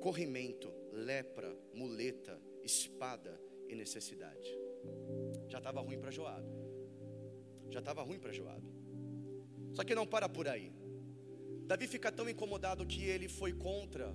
corrimento, 0.00 0.72
lepra, 0.92 1.54
muleta, 1.74 2.40
espada 2.62 3.38
e 3.68 3.74
necessidade. 3.74 4.48
Já 5.48 5.58
estava 5.58 5.80
ruim 5.80 5.98
para 5.98 6.10
Joabe. 6.10 6.48
Já 7.70 7.80
estava 7.80 8.02
ruim 8.02 8.18
para 8.18 8.32
Joabe. 8.32 8.72
Só 9.72 9.82
que 9.84 9.94
não 9.94 10.06
para 10.06 10.28
por 10.28 10.48
aí. 10.48 10.72
Davi 11.66 11.86
fica 11.86 12.10
tão 12.10 12.28
incomodado 12.28 12.86
que 12.86 13.04
ele 13.04 13.28
foi 13.28 13.52
contra 13.52 14.14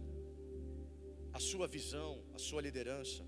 a 1.35 1.39
sua 1.39 1.67
visão, 1.67 2.23
a 2.33 2.39
sua 2.39 2.61
liderança, 2.61 3.21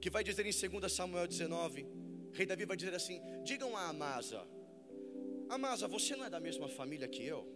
que 0.00 0.10
vai 0.10 0.24
dizer 0.24 0.44
em 0.44 0.68
2 0.80 0.92
Samuel 0.92 1.28
19, 1.28 1.86
rei 2.32 2.44
Davi 2.44 2.64
vai 2.64 2.76
dizer 2.76 2.92
assim: 2.92 3.20
digam 3.44 3.76
a 3.76 3.86
Amasa, 3.86 4.44
Amasa, 5.48 5.86
você 5.86 6.16
não 6.16 6.24
é 6.24 6.30
da 6.30 6.40
mesma 6.40 6.68
família 6.68 7.06
que 7.06 7.22
eu? 7.24 7.46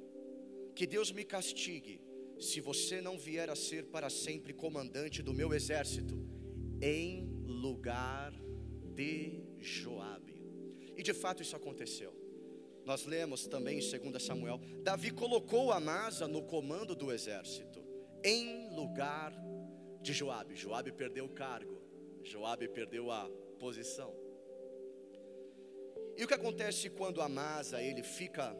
Que 0.77 0.87
Deus 0.87 1.11
me 1.11 1.25
castigue 1.25 2.01
se 2.39 2.61
você 2.61 3.01
não 3.01 3.19
vier 3.19 3.51
a 3.51 3.57
ser 3.57 3.87
para 3.87 4.09
sempre 4.09 4.53
comandante 4.53 5.23
do 5.23 5.35
meu 5.35 5.53
exército, 5.53 6.25
em 6.81 7.27
lugar 7.45 8.33
de 8.95 9.43
Joabe. 9.59 10.41
E 10.97 11.03
de 11.03 11.13
fato 11.13 11.43
isso 11.43 11.57
aconteceu. 11.57 12.15
Nós 12.85 13.07
lemos 13.07 13.49
também 13.49 13.81
em 13.81 14.01
2 14.11 14.23
Samuel, 14.23 14.61
Davi 14.85 15.11
colocou 15.11 15.73
Amasa 15.73 16.29
no 16.29 16.43
comando 16.43 16.95
do 16.95 17.11
exército, 17.11 17.82
em 18.25 18.75
lugar 18.75 19.33
de 20.01 20.13
Joabe. 20.13 20.57
Joabe 20.57 20.93
perdeu 20.93 21.25
o 21.25 21.29
cargo, 21.29 21.81
Joabe 22.23 22.69
perdeu 22.69 23.11
a 23.11 23.29
posição. 23.59 24.15
E 26.17 26.25
o 26.25 26.29
que 26.29 26.35
acontece 26.35 26.91
quando 26.91 27.23
Amasa 27.23 27.83
ele 27.83 28.03
fica 28.03 28.55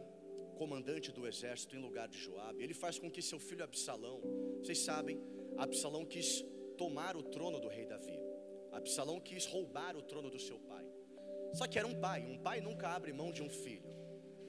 comandante 0.57 1.11
do 1.11 1.27
exército 1.27 1.75
em 1.75 1.79
lugar 1.79 2.07
de 2.07 2.17
Joabe? 2.17 2.63
Ele 2.63 2.73
faz 2.73 2.97
com 2.97 3.09
que 3.11 3.21
seu 3.21 3.39
filho 3.39 3.63
Absalão, 3.63 4.21
vocês 4.59 4.79
sabem, 4.79 5.21
Absalão 5.57 6.05
quis 6.05 6.43
tomar 6.77 7.15
o 7.15 7.23
trono 7.23 7.59
do 7.59 7.67
rei 7.67 7.85
Davi. 7.85 8.19
Absalão 8.71 9.19
quis 9.19 9.45
roubar 9.45 9.95
o 9.95 10.01
trono 10.01 10.29
do 10.29 10.39
seu 10.39 10.59
pai. 10.59 10.85
Só 11.53 11.67
que 11.67 11.77
era 11.77 11.87
um 11.87 11.99
pai, 11.99 12.25
um 12.25 12.39
pai 12.39 12.59
nunca 12.59 12.89
abre 12.89 13.13
mão 13.13 13.31
de 13.31 13.43
um 13.43 13.49
filho. 13.49 13.87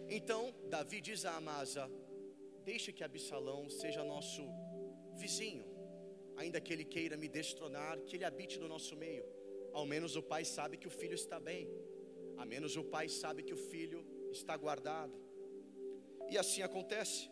Então 0.09 0.55
Davi 0.71 1.01
diz 1.01 1.25
a 1.27 1.37
Amasa: 1.37 1.91
Deixe 2.65 2.93
que 2.93 3.05
Absalão 3.05 3.69
seja 3.69 4.03
nosso 4.03 4.43
vizinho, 5.15 5.65
ainda 6.37 6.61
que 6.61 6.73
ele 6.73 6.85
queira 6.85 7.17
me 7.17 7.29
destronar, 7.29 7.99
que 8.03 8.17
ele 8.17 8.25
habite 8.25 8.59
no 8.59 8.69
nosso 8.69 8.97
meio. 8.97 9.25
Ao 9.73 9.85
menos 9.85 10.17
o 10.17 10.23
pai 10.23 10.45
sabe 10.45 10.77
que 10.77 10.87
o 10.87 10.91
filho 10.91 11.15
está 11.15 11.39
bem 11.41 11.69
a 12.37 12.45
menos 12.45 12.77
o 12.77 12.85
pai 12.85 13.09
sabe 13.09 13.43
que 13.43 13.53
o 13.53 13.57
filho 13.57 14.05
está 14.31 14.57
guardado. 14.57 15.15
E 16.31 16.37
assim 16.37 16.63
acontece. 16.63 17.31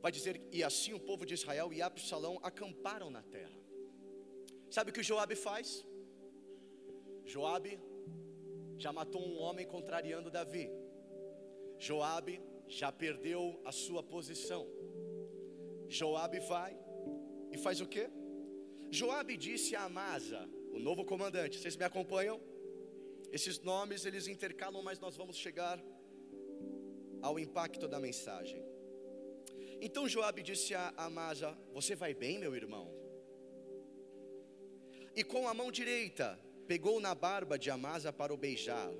Vai 0.00 0.12
dizer, 0.12 0.40
e 0.52 0.62
assim 0.62 0.92
o 0.92 1.00
povo 1.00 1.26
de 1.26 1.34
Israel 1.34 1.72
e 1.72 1.82
Absalão 1.82 2.38
acamparam 2.42 3.10
na 3.10 3.22
terra. 3.22 3.58
Sabe 4.70 4.90
o 4.90 4.94
que 4.94 5.02
Joabe 5.02 5.34
faz? 5.34 5.84
Joabe 7.24 7.80
já 8.76 8.92
matou 8.92 9.20
um 9.20 9.38
homem 9.38 9.66
contrariando 9.66 10.30
Davi. 10.30 10.70
Joabe 11.78 12.40
já 12.68 12.92
perdeu 12.92 13.60
a 13.64 13.72
sua 13.72 14.02
posição. 14.02 14.66
Joabe 15.88 16.40
vai 16.40 16.76
e 17.50 17.58
faz 17.58 17.80
o 17.80 17.86
quê? 17.86 18.10
Joabe 18.90 19.36
disse 19.36 19.74
a 19.76 19.84
Amasa, 19.84 20.48
o 20.72 20.78
novo 20.78 21.04
comandante, 21.04 21.58
vocês 21.58 21.76
me 21.76 21.84
acompanham? 21.84 22.40
Esses 23.32 23.60
nomes 23.60 24.04
eles 24.04 24.26
intercalam, 24.26 24.82
mas 24.82 24.98
nós 24.98 25.16
vamos 25.16 25.36
chegar 25.36 25.82
ao 27.20 27.38
impacto 27.38 27.86
da 27.86 28.00
mensagem. 28.00 28.62
Então 29.80 30.08
Joabe 30.08 30.42
disse 30.42 30.74
a 30.74 30.92
Amasa: 30.96 31.56
Você 31.72 31.94
vai 31.94 32.14
bem, 32.14 32.38
meu 32.38 32.54
irmão? 32.56 32.90
E 35.14 35.22
com 35.22 35.46
a 35.46 35.54
mão 35.54 35.70
direita 35.70 36.38
pegou 36.66 37.00
na 37.00 37.14
barba 37.14 37.58
de 37.58 37.70
Amasa 37.70 38.12
para 38.12 38.32
o 38.32 38.36
beijar. 38.36 38.90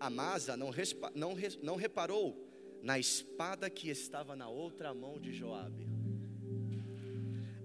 Amasa 0.00 0.56
não, 0.56 0.70
não, 1.14 1.34
não 1.62 1.76
reparou 1.76 2.48
na 2.82 2.98
espada 2.98 3.70
que 3.70 3.88
estava 3.88 4.36
na 4.36 4.48
outra 4.48 4.92
mão 4.92 5.18
de 5.18 5.32
Joabe. 5.32 5.93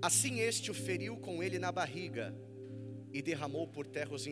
Assim 0.02 0.40
este 0.40 0.72
o 0.72 0.74
feriu 0.74 1.18
com 1.18 1.44
ele 1.44 1.60
na 1.60 1.74
barriga 1.74 2.34
e 3.12 3.22
derramou 3.22 3.68
por 3.68 3.86
terra 3.86 4.14
os 4.14 4.26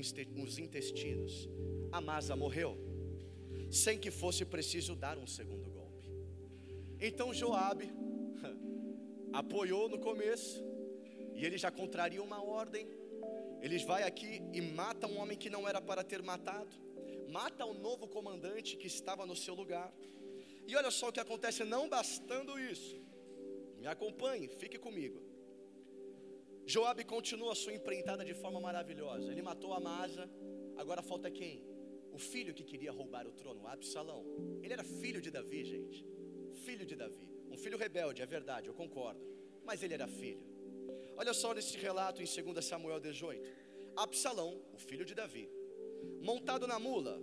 intestinos. 0.58 1.50
Amasa 1.92 2.38
morreu, 2.38 2.78
sem 3.70 4.00
que 4.00 4.10
fosse 4.10 4.46
preciso 4.46 4.96
dar 4.96 5.18
um 5.18 5.28
segundo 5.28 5.70
golpe. 5.70 6.10
Então 7.02 7.34
Joabe 7.34 7.92
apoiou 9.34 9.90
no 9.90 10.00
começo, 10.00 10.64
e 11.34 11.46
ele 11.46 11.58
já 11.58 11.70
contraria 11.70 12.24
uma 12.24 12.42
ordem. 12.42 12.88
Eles 13.62 13.84
vai 13.84 14.04
aqui 14.04 14.42
e 14.54 14.62
mata 14.62 15.06
um 15.06 15.20
homem 15.20 15.38
que 15.38 15.50
não 15.50 15.68
era 15.68 15.82
para 15.82 16.02
ter 16.04 16.24
matado, 16.24 16.76
mata 17.30 17.66
o 17.66 17.74
novo 17.74 18.08
comandante 18.08 18.78
que 18.78 18.88
estava 18.88 19.26
no 19.26 19.36
seu 19.36 19.54
lugar. 19.54 19.94
E 20.66 20.76
olha 20.78 20.92
só 20.92 21.10
o 21.10 21.12
que 21.12 21.20
acontece, 21.20 21.66
não 21.66 21.90
bastando 21.90 22.58
isso. 22.58 22.96
Me 23.80 23.88
acompanhe, 23.88 24.48
fique 24.48 24.78
comigo. 24.78 25.27
Joabe 26.74 27.06
continua 27.06 27.54
a 27.54 27.56
sua 27.56 27.74
empreitada 27.74 28.26
de 28.26 28.34
forma 28.34 28.60
maravilhosa. 28.60 29.32
Ele 29.32 29.42
matou 29.42 29.74
Amasa. 29.74 30.30
Agora 30.76 31.02
falta 31.02 31.32
quem? 31.32 31.64
O 32.12 32.20
filho 32.20 32.54
que 32.54 32.66
queria 32.72 32.92
roubar 32.92 33.26
o 33.26 33.32
trono, 33.32 33.66
Absalão. 33.66 34.26
Ele 34.62 34.74
era 34.74 34.84
filho 34.84 35.22
de 35.22 35.32
Davi, 35.32 35.64
gente. 35.64 36.06
Filho 36.66 36.86
de 36.86 36.94
Davi. 36.94 37.26
Um 37.50 37.56
filho 37.56 37.78
rebelde, 37.78 38.22
é 38.22 38.26
verdade, 38.26 38.68
eu 38.68 38.74
concordo. 38.74 39.26
Mas 39.64 39.82
ele 39.82 39.94
era 39.94 40.08
filho. 40.08 40.46
Olha 41.16 41.34
só 41.34 41.54
nesse 41.54 41.78
relato 41.78 42.22
em 42.22 42.26
2 42.26 42.66
Samuel 42.66 43.00
18. 43.00 43.50
Absalão, 43.96 44.62
o 44.74 44.78
filho 44.78 45.06
de 45.06 45.16
Davi, 45.16 45.50
montado 46.22 46.68
na 46.68 46.78
mula, 46.78 47.18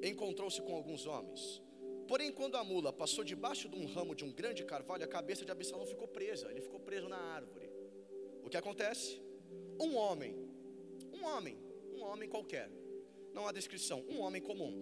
encontrou-se 0.00 0.62
com 0.62 0.76
alguns 0.76 1.06
homens. 1.06 1.60
Porém, 2.06 2.30
quando 2.30 2.56
a 2.56 2.62
mula 2.62 2.92
passou 2.92 3.24
debaixo 3.24 3.68
de 3.68 3.74
um 3.74 3.86
ramo 3.86 4.14
de 4.14 4.24
um 4.24 4.32
grande 4.32 4.64
carvalho, 4.64 5.02
a 5.02 5.08
cabeça 5.08 5.44
de 5.44 5.50
Absalão 5.50 5.84
ficou 5.84 6.06
presa, 6.06 6.48
ele 6.52 6.60
ficou 6.60 6.78
preso 6.78 7.08
na 7.08 7.18
árvore. 7.18 7.65
O 8.46 8.48
que 8.48 8.56
acontece? 8.56 9.20
Um 9.80 9.96
homem, 9.96 10.32
um 11.12 11.24
homem, 11.24 11.58
um 11.94 12.02
homem 12.02 12.28
qualquer, 12.28 12.70
não 13.34 13.46
há 13.46 13.50
descrição, 13.50 14.04
um 14.08 14.20
homem 14.20 14.40
comum. 14.40 14.72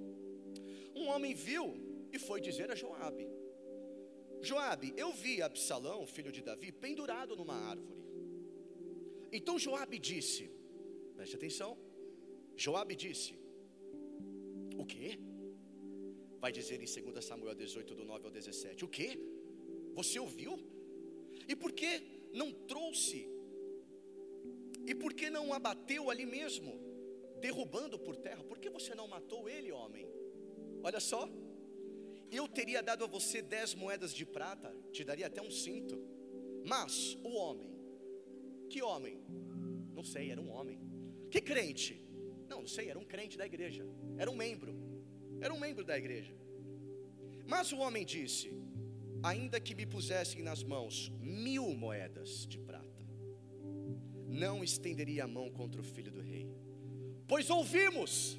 Um 0.94 1.06
homem 1.08 1.32
viu 1.34 1.64
e 2.12 2.18
foi 2.18 2.42
dizer 2.42 2.70
a 2.70 2.74
Joabe: 2.74 3.26
Joabe, 4.42 4.92
eu 4.98 5.10
vi 5.14 5.40
Absalão, 5.40 6.06
filho 6.06 6.30
de 6.30 6.42
Davi, 6.42 6.70
pendurado 6.70 7.34
numa 7.34 7.54
árvore. 7.54 7.96
Então 9.32 9.58
Joabe 9.58 9.98
disse: 9.98 10.50
Preste 11.16 11.36
atenção. 11.36 11.70
Joabe 12.54 12.94
disse: 12.94 13.34
O 14.76 14.84
quê? 14.84 15.18
Vai 16.38 16.52
dizer 16.52 16.74
em 16.82 17.12
2 17.12 17.24
Samuel 17.24 17.54
18, 17.54 17.94
do 17.94 18.04
9 18.04 18.26
ao 18.26 18.30
17: 18.30 18.84
O 18.84 18.88
quê? 18.88 19.18
Você 19.94 20.18
ouviu? 20.18 20.58
E 21.48 21.56
por 21.56 21.72
que 21.72 22.02
não 22.30 22.52
trouxe? 22.52 23.33
E 24.86 24.94
por 24.94 25.14
que 25.14 25.30
não 25.30 25.52
abateu 25.52 26.10
ali 26.10 26.26
mesmo, 26.26 26.78
derrubando 27.40 27.98
por 27.98 28.16
terra? 28.16 28.42
Por 28.44 28.58
que 28.58 28.68
você 28.68 28.94
não 28.94 29.08
matou 29.08 29.48
ele, 29.48 29.72
homem? 29.72 30.06
Olha 30.82 31.00
só, 31.00 31.28
eu 32.30 32.46
teria 32.48 32.82
dado 32.82 33.04
a 33.04 33.06
você 33.06 33.40
dez 33.40 33.74
moedas 33.74 34.12
de 34.12 34.26
prata, 34.26 34.74
te 34.92 35.04
daria 35.04 35.26
até 35.26 35.40
um 35.40 35.50
cinto. 35.50 35.98
Mas 36.64 37.16
o 37.22 37.34
homem, 37.34 37.74
que 38.68 38.82
homem? 38.82 39.20
Não 39.94 40.04
sei, 40.04 40.30
era 40.30 40.40
um 40.40 40.50
homem. 40.50 40.80
Que 41.30 41.40
crente? 41.40 42.02
Não, 42.48 42.60
não 42.60 42.66
sei, 42.66 42.88
era 42.88 42.98
um 42.98 43.04
crente 43.04 43.38
da 43.38 43.46
igreja. 43.46 43.86
Era 44.18 44.30
um 44.30 44.36
membro. 44.36 44.74
Era 45.40 45.52
um 45.52 45.58
membro 45.58 45.84
da 45.84 45.96
igreja. 45.96 46.34
Mas 47.46 47.72
o 47.72 47.78
homem 47.78 48.04
disse: 48.04 48.52
Ainda 49.22 49.60
que 49.60 49.74
me 49.74 49.86
pusessem 49.86 50.42
nas 50.42 50.62
mãos 50.62 51.10
mil 51.20 51.68
moedas 51.74 52.46
de 52.46 52.58
prata, 52.58 52.83
não 54.34 54.64
estenderia 54.64 55.24
a 55.24 55.28
mão 55.28 55.48
contra 55.50 55.80
o 55.80 55.84
filho 55.84 56.10
do 56.10 56.20
rei. 56.20 56.46
Pois 57.26 57.48
ouvimos, 57.48 58.36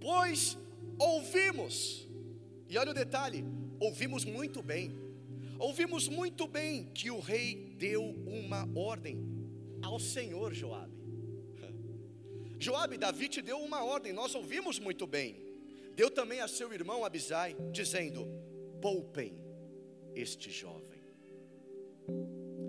pois 0.00 0.56
ouvimos 0.98 2.06
e 2.68 2.78
olha 2.78 2.92
o 2.92 2.94
detalhe: 2.94 3.44
ouvimos 3.78 4.24
muito 4.24 4.62
bem, 4.62 4.92
ouvimos 5.58 6.08
muito 6.08 6.46
bem 6.46 6.84
que 6.94 7.10
o 7.10 7.18
rei 7.18 7.74
deu 7.76 8.02
uma 8.26 8.68
ordem 8.74 9.18
ao 9.82 9.98
Senhor 9.98 10.54
Joabe. 10.54 10.94
Joabe, 12.58 12.96
Davi 12.96 13.28
te 13.28 13.42
deu 13.42 13.58
uma 13.58 13.84
ordem, 13.84 14.12
nós 14.12 14.34
ouvimos 14.34 14.78
muito 14.78 15.06
bem. 15.06 15.44
Deu 15.94 16.10
também 16.10 16.40
a 16.40 16.48
seu 16.48 16.72
irmão 16.72 17.04
Abisai, 17.04 17.56
dizendo: 17.72 18.26
poupem 18.80 19.34
este 20.14 20.50
jovem. 20.50 21.00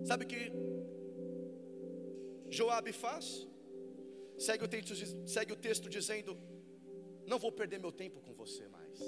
Sabe 0.04 0.26
que 0.26 0.52
Joabe 2.50 2.92
faz? 2.94 3.48
Segue 4.38 4.64
o, 4.64 4.68
texto, 4.68 4.94
segue 5.28 5.54
o 5.54 5.56
texto 5.56 5.90
dizendo: 5.90 6.38
Não 7.26 7.40
vou 7.40 7.52
perder 7.52 7.80
meu 7.80 7.92
tempo 7.92 8.22
com 8.22 8.34
você 8.34 8.68
mais. 8.68 9.00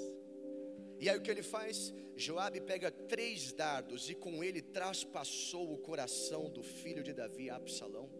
E 0.98 1.08
aí 1.08 1.16
o 1.16 1.22
que 1.22 1.30
ele 1.30 1.42
faz? 1.42 1.94
Joabe 2.14 2.60
pega 2.60 2.90
três 2.90 3.52
dardos 3.52 4.10
e 4.10 4.14
com 4.14 4.44
ele 4.44 4.60
traspassou 4.60 5.72
o 5.72 5.78
coração 5.78 6.50
do 6.50 6.62
filho 6.62 7.02
de 7.02 7.14
Davi, 7.14 7.48
Absalão, 7.48 8.10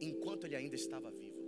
enquanto 0.00 0.46
ele 0.46 0.56
ainda 0.56 0.74
estava 0.74 1.10
vivo, 1.10 1.42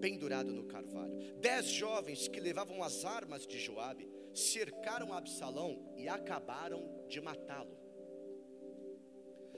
pendurado 0.00 0.52
no 0.52 0.64
carvalho. 0.64 1.16
Dez 1.40 1.66
jovens 1.66 2.28
que 2.28 2.40
levavam 2.40 2.82
as 2.82 3.06
armas 3.06 3.46
de 3.46 3.58
Joabe 3.58 4.06
cercaram 4.34 5.14
Absalão 5.14 5.94
e 5.96 6.08
acabaram 6.08 7.06
de 7.08 7.20
matá-lo. 7.20 7.81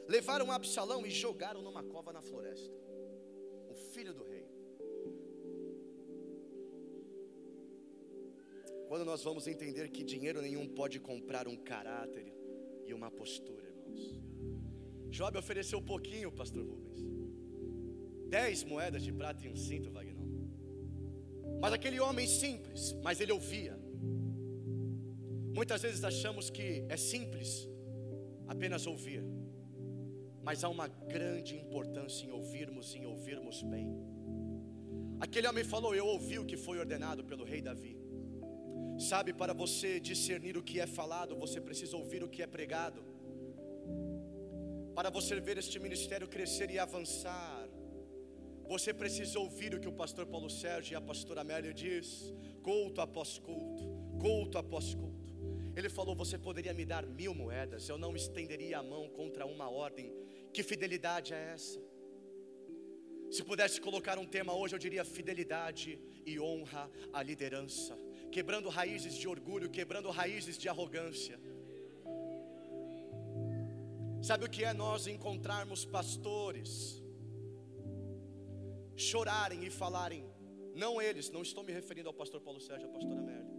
Levaram 0.08 0.52
Absalão 0.52 1.06
e 1.06 1.10
jogaram 1.10 1.62
numa 1.62 1.82
cova 1.82 2.12
na 2.12 2.22
floresta. 2.22 2.74
O 3.68 3.74
filho 3.74 4.12
do 4.12 4.24
rei. 4.24 4.46
Quando 8.88 9.04
nós 9.04 9.22
vamos 9.24 9.46
entender 9.46 9.88
que 9.88 10.04
dinheiro 10.04 10.40
nenhum 10.40 10.68
pode 10.68 11.00
comprar 11.00 11.48
um 11.48 11.56
caráter 11.56 12.32
e 12.86 12.92
uma 12.92 13.10
postura, 13.10 13.66
irmãos. 13.66 14.22
Job 15.08 15.38
ofereceu 15.38 15.80
pouquinho, 15.80 16.30
pastor 16.30 16.64
Rubens. 16.64 17.00
Dez 18.28 18.62
moedas 18.62 19.02
de 19.02 19.12
prata 19.12 19.44
e 19.44 19.48
um 19.48 19.56
cinto, 19.56 19.90
Wagner. 19.90 20.16
Mas 21.60 21.72
aquele 21.72 21.98
homem 21.98 22.26
simples, 22.26 22.92
mas 23.02 23.20
ele 23.20 23.32
ouvia. 23.32 23.78
Muitas 25.54 25.82
vezes 25.82 26.04
achamos 26.04 26.50
que 26.50 26.84
é 26.88 26.96
simples 26.96 27.68
apenas 28.46 28.86
ouvir. 28.86 29.22
Mas 30.44 30.62
há 30.62 30.68
uma 30.68 30.88
grande 30.88 31.56
importância 31.56 32.26
em 32.26 32.30
ouvirmos 32.30 32.94
e 32.94 32.98
em 32.98 33.06
ouvirmos 33.06 33.62
bem. 33.62 33.88
Aquele 35.20 35.46
homem 35.48 35.64
falou: 35.64 35.94
Eu 35.94 36.06
ouvi 36.06 36.38
o 36.38 36.44
que 36.44 36.56
foi 36.56 36.78
ordenado 36.78 37.24
pelo 37.24 37.44
rei 37.44 37.62
Davi. 37.62 37.96
Sabe, 38.98 39.32
para 39.32 39.52
você 39.52 39.98
discernir 39.98 40.56
o 40.56 40.62
que 40.62 40.78
é 40.78 40.86
falado, 40.86 41.34
você 41.34 41.60
precisa 41.60 41.96
ouvir 41.96 42.22
o 42.22 42.28
que 42.28 42.42
é 42.42 42.46
pregado. 42.46 43.02
Para 44.94 45.10
você 45.10 45.40
ver 45.40 45.58
este 45.58 45.78
ministério 45.80 46.28
crescer 46.28 46.70
e 46.70 46.78
avançar, 46.78 47.68
você 48.68 48.94
precisa 48.94 49.38
ouvir 49.38 49.74
o 49.74 49.80
que 49.80 49.88
o 49.88 49.92
pastor 49.92 50.26
Paulo 50.26 50.48
Sérgio 50.48 50.94
e 50.94 50.96
a 50.96 51.00
pastora 51.00 51.40
Amélia 51.40 51.74
diz, 51.74 52.32
culto 52.62 53.00
após 53.00 53.38
culto, 53.38 53.84
culto 54.20 54.56
após 54.58 54.94
culto. 54.94 55.24
Ele 55.76 55.88
falou: 55.88 56.14
Você 56.14 56.38
poderia 56.38 56.72
me 56.72 56.84
dar 56.84 57.04
mil 57.04 57.34
moedas, 57.34 57.88
eu 57.88 57.98
não 57.98 58.14
estenderia 58.14 58.78
a 58.78 58.82
mão 58.82 59.08
contra 59.08 59.44
uma 59.44 59.68
ordem. 59.68 60.12
Que 60.54 60.62
fidelidade 60.62 61.34
é 61.34 61.42
essa? 61.56 61.80
Se 63.30 63.42
pudesse 63.50 63.78
colocar 63.86 64.16
um 64.24 64.26
tema 64.36 64.52
hoje, 64.60 64.74
eu 64.74 64.82
diria 64.86 65.04
fidelidade 65.04 65.98
e 66.24 66.38
honra 66.38 66.84
à 67.12 67.22
liderança 67.30 67.94
quebrando 68.34 68.68
raízes 68.68 69.14
de 69.14 69.26
orgulho, 69.28 69.70
quebrando 69.70 70.10
raízes 70.10 70.56
de 70.62 70.68
arrogância. 70.68 71.36
Sabe 74.28 74.44
o 74.46 74.50
que 74.54 74.64
é 74.64 74.72
nós 74.72 75.06
encontrarmos 75.06 75.84
pastores 75.84 76.70
chorarem 78.96 79.60
e 79.68 79.70
falarem, 79.70 80.22
não 80.74 81.00
eles, 81.00 81.30
não 81.30 81.42
estou 81.42 81.62
me 81.62 81.72
referindo 81.72 82.08
ao 82.08 82.14
pastor 82.22 82.40
Paulo 82.40 82.60
Sérgio, 82.60 82.88
à 82.88 82.92
pastora 82.96 83.20
Amélia. 83.20 83.53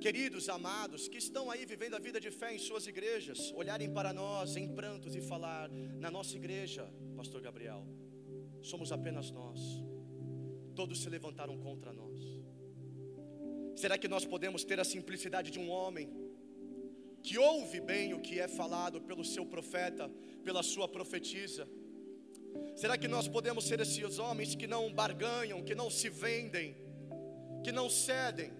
Queridos, 0.00 0.48
amados, 0.48 1.08
que 1.08 1.18
estão 1.18 1.50
aí 1.50 1.66
vivendo 1.66 1.94
a 1.94 1.98
vida 1.98 2.18
de 2.18 2.30
fé 2.30 2.54
em 2.54 2.58
suas 2.58 2.86
igrejas, 2.86 3.52
olharem 3.54 3.92
para 3.92 4.14
nós 4.14 4.56
em 4.56 4.66
prantos 4.66 5.14
e 5.14 5.20
falar: 5.20 5.68
na 6.04 6.10
nossa 6.10 6.34
igreja, 6.36 6.90
Pastor 7.14 7.42
Gabriel, 7.42 7.86
somos 8.62 8.92
apenas 8.92 9.30
nós, 9.30 9.60
todos 10.74 11.02
se 11.02 11.10
levantaram 11.10 11.58
contra 11.58 11.92
nós. 11.92 12.18
Será 13.76 13.98
que 13.98 14.08
nós 14.08 14.24
podemos 14.24 14.64
ter 14.64 14.80
a 14.80 14.84
simplicidade 14.84 15.50
de 15.50 15.58
um 15.58 15.68
homem 15.68 16.08
que 17.22 17.36
ouve 17.36 17.78
bem 17.78 18.14
o 18.14 18.20
que 18.20 18.40
é 18.40 18.48
falado 18.48 19.02
pelo 19.02 19.22
seu 19.22 19.44
profeta, 19.44 20.10
pela 20.42 20.62
sua 20.62 20.88
profetisa? 20.88 21.68
Será 22.74 22.96
que 22.96 23.06
nós 23.06 23.28
podemos 23.28 23.64
ser 23.64 23.80
esses 23.80 24.18
homens 24.18 24.54
que 24.54 24.66
não 24.66 24.90
barganham, 24.90 25.62
que 25.62 25.74
não 25.74 25.90
se 25.90 26.08
vendem, 26.08 26.74
que 27.62 27.70
não 27.70 27.90
cedem, 27.90 28.50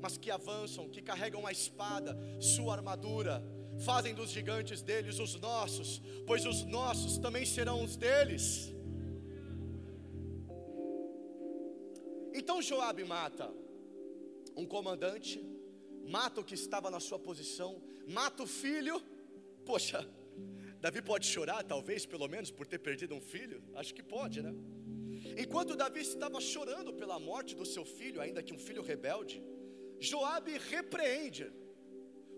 mas 0.00 0.16
que 0.16 0.30
avançam, 0.30 0.88
que 0.88 1.02
carregam 1.02 1.46
a 1.46 1.52
espada, 1.52 2.16
sua 2.40 2.74
armadura, 2.74 3.42
fazem 3.78 4.14
dos 4.14 4.30
gigantes 4.30 4.82
deles 4.82 5.18
os 5.18 5.34
nossos, 5.36 6.00
pois 6.26 6.44
os 6.46 6.64
nossos 6.64 7.18
também 7.18 7.44
serão 7.44 7.84
os 7.84 7.96
deles? 7.96 8.74
Então 12.34 12.60
Joabe 12.62 13.04
mata 13.04 13.52
um 14.56 14.66
comandante, 14.66 15.44
mata 16.06 16.40
o 16.40 16.44
que 16.44 16.54
estava 16.54 16.90
na 16.90 17.00
sua 17.00 17.18
posição, 17.18 17.82
mata 18.06 18.42
o 18.42 18.46
filho. 18.46 19.02
Poxa, 19.64 20.06
Davi 20.80 21.02
pode 21.02 21.26
chorar, 21.26 21.62
talvez, 21.64 22.06
pelo 22.06 22.28
menos, 22.28 22.50
por 22.50 22.66
ter 22.66 22.78
perdido 22.78 23.14
um 23.14 23.20
filho? 23.20 23.62
Acho 23.74 23.94
que 23.94 24.02
pode, 24.02 24.42
né? 24.42 24.54
Enquanto 25.36 25.76
Davi 25.76 26.00
estava 26.00 26.40
chorando 26.40 26.92
pela 26.92 27.18
morte 27.18 27.54
do 27.54 27.66
seu 27.66 27.84
filho, 27.84 28.20
ainda 28.20 28.42
que 28.42 28.54
um 28.54 28.58
filho 28.58 28.82
rebelde, 28.82 29.42
Joabe 30.00 30.58
repreende, 30.58 31.50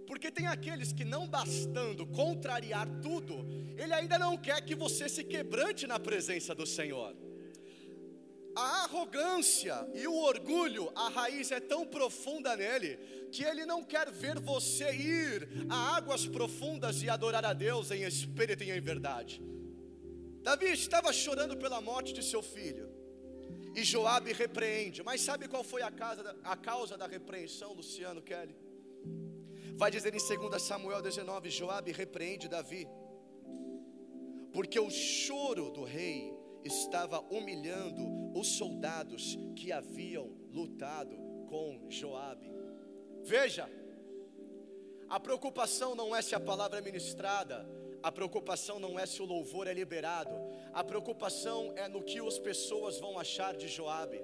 porque 0.06 0.30
tem 0.30 0.46
aqueles 0.46 0.92
que 0.92 1.04
não 1.04 1.28
bastando 1.28 2.06
contrariar 2.06 2.88
tudo, 3.02 3.46
ele 3.76 3.92
ainda 3.92 4.18
não 4.18 4.36
quer 4.36 4.60
que 4.64 4.74
você 4.74 5.08
se 5.08 5.24
quebrante 5.24 5.86
na 5.86 5.98
presença 5.98 6.54
do 6.54 6.66
Senhor 6.66 7.14
a 8.58 8.82
arrogância 8.84 9.88
e 9.94 10.06
o 10.08 10.14
orgulho, 10.14 10.90
a 10.96 11.08
raiz 11.08 11.52
é 11.52 11.60
tão 11.60 11.86
profunda 11.86 12.56
nele, 12.56 12.98
que 13.30 13.44
ele 13.44 13.64
não 13.64 13.84
quer 13.84 14.10
ver 14.10 14.40
você 14.40 14.92
ir 14.92 15.48
a 15.68 15.96
águas 15.96 16.26
profundas 16.26 17.00
e 17.00 17.08
adorar 17.08 17.44
a 17.44 17.52
Deus 17.52 17.92
em 17.92 18.02
espírito 18.02 18.64
e 18.64 18.72
em 18.72 18.80
verdade. 18.80 19.40
Davi 20.42 20.66
estava 20.72 21.12
chorando 21.12 21.56
pela 21.56 21.80
morte 21.80 22.12
de 22.12 22.22
seu 22.22 22.42
filho, 22.42 22.90
E 23.78 23.84
Joabe 23.84 24.32
repreende. 24.32 25.04
Mas 25.04 25.20
sabe 25.20 25.46
qual 25.46 25.62
foi 25.62 25.82
a, 25.82 25.90
casa, 25.90 26.36
a 26.42 26.56
causa 26.56 26.98
da 26.98 27.06
repreensão, 27.06 27.74
Luciano 27.74 28.20
Kelly? 28.20 28.56
Vai 29.76 29.88
dizer 29.88 30.12
em 30.12 30.18
2 30.18 30.60
Samuel 30.60 31.00
19: 31.00 31.48
Joabe 31.48 31.92
repreende 31.92 32.48
Davi, 32.48 32.88
porque 34.52 34.80
o 34.80 34.90
choro 34.90 35.70
do 35.70 35.84
rei 35.84 36.36
estava 36.64 37.20
humilhando 37.20 38.02
os 38.36 38.48
soldados 38.58 39.38
que 39.54 39.70
haviam 39.70 40.26
lutado 40.50 41.16
com 41.48 41.86
Joabe. 41.88 42.50
Veja, 43.22 43.70
a 45.08 45.20
preocupação 45.20 45.94
não 45.94 46.16
é 46.16 46.20
se 46.20 46.34
a 46.34 46.40
palavra 46.40 46.78
é 46.78 46.82
ministrada, 46.82 47.64
a 48.02 48.12
preocupação 48.12 48.78
não 48.78 48.98
é 48.98 49.06
se 49.06 49.20
o 49.20 49.24
louvor 49.24 49.66
é 49.66 49.72
liberado, 49.72 50.30
a 50.72 50.84
preocupação 50.84 51.72
é 51.76 51.88
no 51.88 52.02
que 52.02 52.18
as 52.20 52.38
pessoas 52.38 52.98
vão 52.98 53.18
achar 53.18 53.56
de 53.56 53.68
Joabe. 53.68 54.20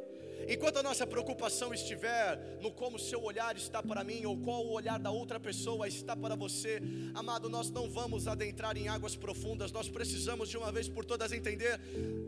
Enquanto 0.48 0.78
a 0.78 0.82
nossa 0.82 1.06
preocupação 1.06 1.72
estiver 1.72 2.58
no 2.60 2.70
como 2.70 2.96
o 2.96 3.00
seu 3.00 3.22
olhar 3.22 3.56
está 3.56 3.82
para 3.82 4.04
mim 4.04 4.24
ou 4.26 4.36
qual 4.36 4.64
o 4.64 4.72
olhar 4.72 4.98
da 4.98 5.10
outra 5.10 5.40
pessoa 5.40 5.88
está 5.88 6.14
para 6.16 6.34
você, 6.34 6.80
amado, 7.14 7.48
nós 7.48 7.70
não 7.70 7.88
vamos 7.88 8.28
adentrar 8.28 8.76
em 8.76 8.88
águas 8.88 9.16
profundas, 9.16 9.72
nós 9.72 9.88
precisamos 9.88 10.48
de 10.48 10.56
uma 10.56 10.70
vez 10.70 10.88
por 10.88 11.04
todas 11.04 11.32
entender: 11.32 11.80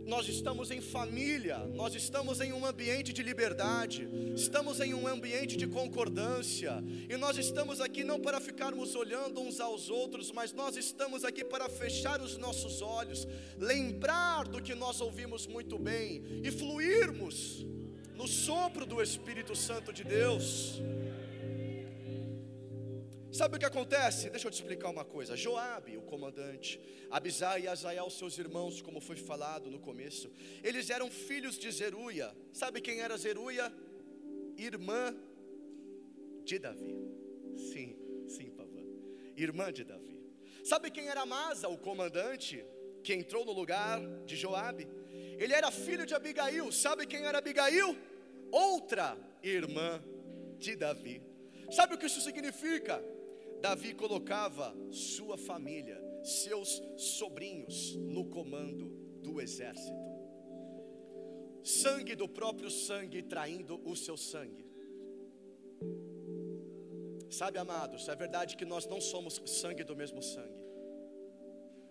nós 0.06 0.28
estamos 0.28 0.70
em 0.70 0.80
família, 0.80 1.58
nós 1.74 1.94
estamos 1.94 2.40
em 2.40 2.52
um 2.52 2.64
ambiente 2.64 3.12
de 3.12 3.22
liberdade, 3.22 4.08
estamos 4.34 4.80
em 4.80 4.94
um 4.94 5.06
ambiente 5.06 5.56
de 5.56 5.66
concordância, 5.66 6.82
e 7.08 7.16
nós 7.16 7.36
estamos 7.36 7.80
aqui 7.80 8.02
não 8.02 8.18
para 8.18 8.40
ficarmos 8.40 8.94
olhando 8.94 9.40
uns 9.40 9.60
aos 9.60 9.90
outros, 9.90 10.32
mas 10.32 10.52
nós 10.52 10.76
estamos 10.76 11.24
aqui 11.24 11.44
para 11.44 11.68
fechar 11.68 12.20
os 12.22 12.38
nossos 12.38 12.80
olhos, 12.80 13.26
lembrar 13.58 14.48
do 14.48 14.62
que 14.62 14.74
nós 14.74 15.00
ouvimos 15.00 15.46
muito 15.46 15.78
bem 15.78 16.22
e 16.42 16.50
fluirmos 16.50 17.66
no 18.16 18.26
sopro 18.26 18.86
do 18.86 19.02
Espírito 19.02 19.54
Santo 19.54 19.92
de 19.92 20.02
Deus. 20.02 20.80
Sabe 23.30 23.56
o 23.56 23.58
que 23.58 23.66
acontece? 23.66 24.30
Deixa 24.30 24.46
eu 24.46 24.50
te 24.50 24.54
explicar 24.54 24.88
uma 24.88 25.04
coisa. 25.04 25.36
Joabe, 25.36 25.98
o 25.98 26.02
comandante, 26.02 26.80
Abisai 27.10 27.62
e 27.62 27.68
Azael, 27.68 28.08
seus 28.08 28.38
irmãos, 28.38 28.80
como 28.80 28.98
foi 28.98 29.16
falado 29.16 29.70
no 29.70 29.78
começo, 29.78 30.30
eles 30.62 30.88
eram 30.88 31.10
filhos 31.10 31.58
de 31.58 31.70
Zeruia. 31.70 32.34
Sabe 32.50 32.80
quem 32.80 33.00
era 33.00 33.14
Zeruia? 33.18 33.70
Irmã 34.56 35.14
de 36.44 36.58
Davi. 36.58 36.96
Sim, 37.56 37.94
sim, 38.26 38.50
Pavã. 38.50 38.82
Irmã 39.36 39.70
de 39.70 39.84
Davi. 39.84 40.18
Sabe 40.64 40.90
quem 40.90 41.08
era 41.08 41.26
Masa, 41.26 41.68
o 41.68 41.76
comandante, 41.76 42.64
que 43.04 43.12
entrou 43.12 43.44
no 43.44 43.52
lugar 43.52 44.00
de 44.24 44.34
Joabe? 44.34 44.88
Ele 45.38 45.52
era 45.52 45.70
filho 45.70 46.06
de 46.06 46.14
Abigail. 46.14 46.70
Sabe 46.72 47.06
quem 47.06 47.24
era 47.24 47.38
Abigail? 47.38 47.96
Outra 48.50 49.16
irmã 49.42 50.02
de 50.58 50.74
Davi. 50.76 51.22
Sabe 51.70 51.94
o 51.94 51.98
que 51.98 52.06
isso 52.06 52.20
significa? 52.20 53.02
Davi 53.60 53.94
colocava 53.94 54.74
sua 54.90 55.36
família, 55.36 56.00
seus 56.22 56.82
sobrinhos, 56.96 57.96
no 57.96 58.26
comando 58.26 58.88
do 59.22 59.40
exército. 59.40 59.96
Sangue 61.62 62.14
do 62.14 62.28
próprio 62.28 62.70
sangue 62.70 63.22
traindo 63.22 63.80
o 63.84 63.96
seu 63.96 64.16
sangue. 64.16 64.64
Sabe, 67.28 67.58
amados, 67.58 68.08
é 68.08 68.14
verdade 68.14 68.56
que 68.56 68.64
nós 68.64 68.86
não 68.86 69.00
somos 69.00 69.42
sangue 69.46 69.82
do 69.82 69.96
mesmo 69.96 70.22
sangue. 70.22 70.64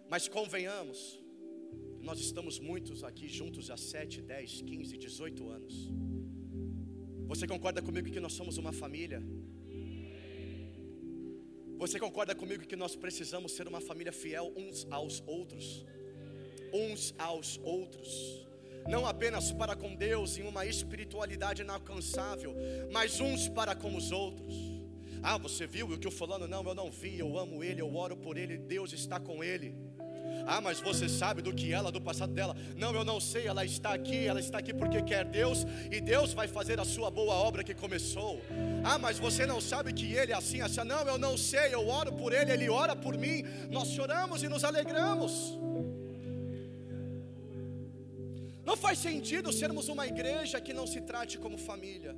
Mas 0.08 0.28
convenhamos, 0.28 1.20
nós 2.06 2.20
estamos 2.20 2.60
muitos 2.60 3.04
aqui 3.04 3.28
juntos 3.28 3.72
há 3.72 3.76
7, 3.76 4.22
10, 4.22 4.62
15, 4.62 4.96
18 4.96 5.50
anos. 5.50 5.90
Você 7.26 7.48
concorda 7.48 7.82
comigo 7.82 8.12
que 8.12 8.20
nós 8.20 8.34
somos 8.34 8.60
uma 8.60 8.72
família? 8.72 9.24
Você 11.80 12.00
concorda 12.00 12.36
comigo 12.36 12.64
que 12.64 12.76
nós 12.76 12.96
precisamos 12.96 13.54
ser 13.54 13.68
uma 13.68 13.82
família 13.82 14.14
fiel 14.14 14.54
uns 14.56 14.86
aos 14.92 15.24
outros? 15.26 15.84
Uns 16.72 17.16
aos 17.18 17.60
outros. 17.64 18.46
Não 18.88 19.08
apenas 19.08 19.52
para 19.52 19.76
com 19.76 19.96
Deus 19.96 20.38
em 20.38 20.44
uma 20.44 20.64
espiritualidade 20.64 21.64
inalcançável, 21.64 22.56
mas 22.92 23.20
uns 23.20 23.50
para 23.50 23.76
com 23.76 23.96
os 23.96 24.12
outros. 24.12 24.54
Ah, 25.24 25.40
você 25.40 25.66
viu 25.66 25.88
o 25.88 25.98
que 25.98 26.08
o 26.08 26.12
fulano? 26.12 26.48
Não, 26.48 26.64
eu 26.64 26.76
não 26.76 26.92
vi, 26.92 27.18
eu 27.18 27.36
amo 27.36 27.64
ele, 27.64 27.82
eu 27.82 27.96
oro 27.96 28.16
por 28.16 28.38
ele, 28.38 28.60
Deus 28.60 28.94
está 28.94 29.20
com 29.20 29.44
ele. 29.44 29.76
Ah, 30.48 30.62
mas 30.62 30.80
você 30.80 31.10
sabe 31.10 31.42
do 31.42 31.54
que 31.54 31.74
ela, 31.74 31.92
do 31.92 32.00
passado 32.00 32.34
dela. 32.34 32.56
Não, 32.78 32.94
eu 32.94 33.04
não 33.04 33.20
sei, 33.20 33.48
ela 33.48 33.66
está 33.66 33.94
aqui, 33.94 34.28
ela 34.28 34.40
está 34.40 34.60
aqui 34.60 34.74
porque 34.74 35.02
quer 35.02 35.26
Deus 35.26 35.66
e 35.92 36.00
Deus 36.00 36.34
vai 36.34 36.48
fazer 36.48 36.80
a 36.80 36.86
sua 36.86 37.10
boa 37.10 37.34
obra 37.34 37.64
que 37.64 37.74
começou. 37.74 38.42
Ah, 38.84 38.98
mas 38.98 39.18
você 39.18 39.46
não 39.46 39.60
sabe 39.60 39.94
que 39.94 40.14
ele 40.14 40.32
é 40.32 40.36
assim, 40.36 40.62
assim. 40.62 40.84
Não, 40.84 41.02
eu 41.08 41.18
não 41.18 41.38
sei, 41.38 41.74
eu 41.74 41.88
oro 41.88 42.14
por 42.14 42.32
ele, 42.34 42.52
ele 42.52 42.70
ora 42.70 42.96
por 42.96 43.18
mim. 43.18 43.44
Nós 43.70 43.90
choramos 43.90 44.44
e 44.44 44.48
nos 44.48 44.64
alegramos. 44.64 45.58
Não 48.64 48.76
faz 48.76 48.98
sentido 49.00 49.54
sermos 49.54 49.90
uma 49.90 50.08
igreja 50.08 50.60
que 50.60 50.74
não 50.74 50.88
se 50.88 51.02
trate 51.02 51.38
como 51.38 51.58
família. 51.58 52.16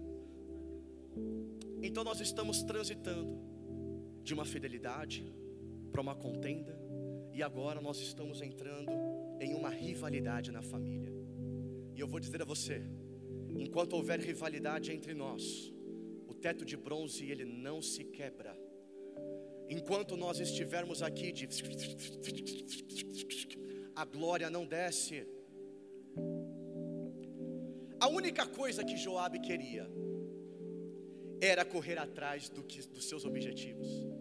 Então 1.81 2.03
nós 2.03 2.19
estamos 2.19 2.63
transitando 2.63 3.37
de 4.23 4.33
uma 4.33 4.45
fidelidade 4.45 5.25
para 5.91 6.01
uma 6.01 6.15
contenda 6.15 6.86
e 7.37 7.43
agora 7.43 7.79
nós 7.79 7.99
estamos 7.99 8.41
entrando 8.41 8.91
em 9.39 9.53
uma 9.53 9.69
rivalidade 9.69 10.51
na 10.51 10.63
família. 10.63 11.13
E 11.95 11.99
eu 11.99 12.07
vou 12.07 12.19
dizer 12.19 12.41
a 12.41 12.45
você, 12.45 12.81
enquanto 13.55 13.93
houver 13.93 14.19
rivalidade 14.19 14.91
entre 14.91 15.13
nós, 15.13 15.71
o 16.27 16.33
teto 16.33 16.65
de 16.65 16.75
bronze 16.75 17.29
ele 17.29 17.45
não 17.45 17.79
se 17.79 18.03
quebra. 18.05 18.57
Enquanto 19.69 20.17
nós 20.17 20.39
estivermos 20.39 21.03
aqui 21.03 21.31
de 21.31 21.47
a 23.95 24.03
glória 24.03 24.49
não 24.49 24.65
desce. 24.65 25.27
A 27.99 28.07
única 28.07 28.47
coisa 28.47 28.83
que 28.83 28.97
Joabe 28.97 29.39
queria 29.41 29.87
era 31.39 31.63
correr 31.63 31.99
atrás 31.99 32.49
do 32.49 32.63
que, 32.63 32.81
dos 32.87 33.05
seus 33.07 33.25
objetivos 33.25 34.16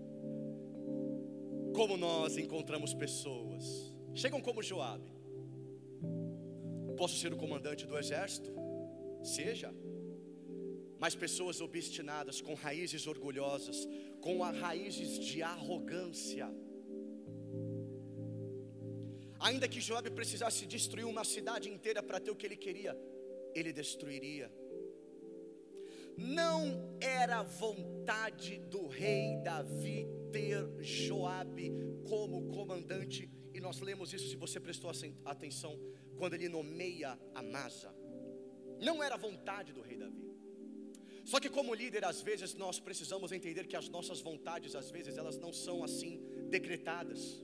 como 1.77 1.95
nós 1.99 2.39
encontramos 2.39 2.95
pessoas, 2.95 3.93
chegam 4.15 4.41
como 4.41 4.63
Joabe. 4.63 5.13
Posso 6.97 7.19
ser 7.19 7.35
o 7.35 7.37
comandante 7.37 7.85
do 7.87 7.99
exército? 7.99 8.51
Seja. 9.23 9.71
Mas 10.99 11.15
pessoas 11.15 11.61
obstinadas, 11.61 12.41
com 12.41 12.55
raízes 12.55 13.07
orgulhosas, 13.07 13.87
com 14.23 14.41
raízes 14.41 15.19
de 15.19 15.43
arrogância. 15.43 16.49
Ainda 19.39 19.69
que 19.69 19.79
Joabe 19.79 20.11
precisasse 20.11 20.65
destruir 20.65 21.05
uma 21.05 21.25
cidade 21.25 21.69
inteira 21.69 22.03
para 22.03 22.19
ter 22.19 22.31
o 22.31 22.37
que 22.37 22.47
ele 22.47 22.57
queria, 22.57 22.99
ele 23.55 23.71
destruiria. 23.71 24.51
Não 26.17 26.97
era 27.03 27.43
vontade 27.43 28.57
do 28.61 28.87
rei 28.87 29.37
Davi 29.45 30.16
ter 30.37 30.67
Joabe 30.83 31.73
como 32.07 32.49
comandante, 32.49 33.31
e 33.55 33.59
nós 33.59 33.81
lemos 33.81 34.13
isso 34.13 34.29
se 34.29 34.37
você 34.37 34.61
prestou 34.61 34.91
atenção, 35.25 35.81
quando 36.19 36.35
ele 36.35 36.49
nomeia 36.49 37.19
Amasa. 37.35 37.91
Não 38.79 39.03
era 39.03 39.17
vontade 39.17 39.73
do 39.73 39.81
rei 39.81 39.97
Davi. 39.97 40.27
Só 41.25 41.41
que 41.41 41.49
como 41.49 41.75
líder, 41.75 42.05
às 42.05 42.21
vezes 42.21 42.53
nós 42.55 42.79
precisamos 42.79 43.33
entender 43.33 43.67
que 43.67 43.77
as 43.77 43.89
nossas 43.89 44.21
vontades, 44.21 44.75
às 44.77 44.91
vezes, 44.91 45.17
elas 45.17 45.39
não 45.39 45.53
são 45.53 45.83
assim 45.83 46.21
decretadas. 46.51 47.43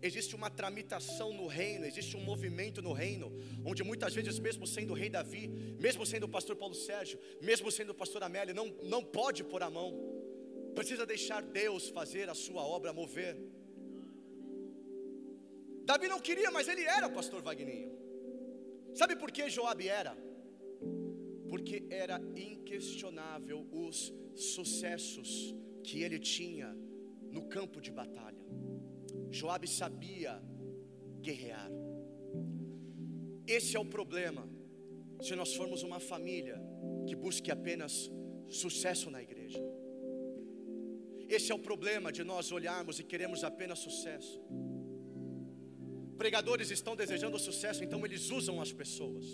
Existe 0.00 0.34
uma 0.34 0.48
tramitação 0.48 1.32
no 1.34 1.46
reino, 1.46 1.84
existe 1.84 2.16
um 2.16 2.20
movimento 2.20 2.80
no 2.80 2.92
reino, 2.92 3.30
onde 3.64 3.82
muitas 3.82 4.14
vezes, 4.14 4.38
mesmo 4.38 4.66
sendo 4.66 4.92
o 4.92 4.96
rei 4.96 5.10
Davi, 5.10 5.48
mesmo 5.78 6.06
sendo 6.06 6.24
o 6.24 6.28
pastor 6.28 6.56
Paulo 6.56 6.74
Sérgio, 6.74 7.18
mesmo 7.42 7.70
sendo 7.70 7.90
o 7.90 7.94
pastor 7.94 8.22
Amélia, 8.22 8.54
não, 8.54 8.68
não 8.84 9.04
pode 9.04 9.44
pôr 9.44 9.62
a 9.62 9.68
mão, 9.68 10.19
precisa 10.80 11.04
deixar 11.04 11.42
Deus 11.42 11.90
fazer 11.90 12.26
a 12.30 12.34
sua 12.34 12.62
obra 12.76 12.90
mover. 12.90 13.34
Davi 15.84 16.08
não 16.08 16.18
queria, 16.28 16.50
mas 16.50 16.68
ele 16.68 16.84
era 16.98 17.06
pastor 17.18 17.42
Vagninho. 17.42 17.92
Sabe 19.00 19.14
por 19.14 19.30
que 19.30 19.50
Joabe 19.50 19.88
era? 19.88 20.14
Porque 21.50 21.76
era 21.90 22.16
inquestionável 22.34 23.58
os 23.70 23.98
sucessos 24.34 25.54
que 25.84 26.02
ele 26.02 26.18
tinha 26.18 26.70
no 27.30 27.42
campo 27.54 27.78
de 27.86 27.90
batalha. 27.90 28.44
Joabe 29.38 29.68
sabia 29.68 30.32
guerrear. 31.20 31.70
Esse 33.46 33.76
é 33.76 33.80
o 33.80 33.84
problema. 33.98 34.48
Se 35.20 35.36
nós 35.36 35.54
formos 35.54 35.82
uma 35.82 36.00
família 36.00 36.58
que 37.06 37.14
busque 37.14 37.50
apenas 37.50 38.10
sucesso 38.48 39.10
na 39.10 39.20
igreja. 39.20 39.39
Esse 41.36 41.52
é 41.52 41.54
o 41.54 41.64
problema 41.70 42.10
de 42.16 42.22
nós 42.30 42.50
olharmos 42.58 42.98
e 42.98 43.04
queremos 43.04 43.44
apenas 43.50 43.78
sucesso. 43.78 44.38
Pregadores 46.22 46.70
estão 46.78 46.94
desejando 47.02 47.38
sucesso, 47.38 47.84
então 47.84 48.04
eles 48.04 48.30
usam 48.38 48.60
as 48.60 48.72
pessoas. 48.72 49.26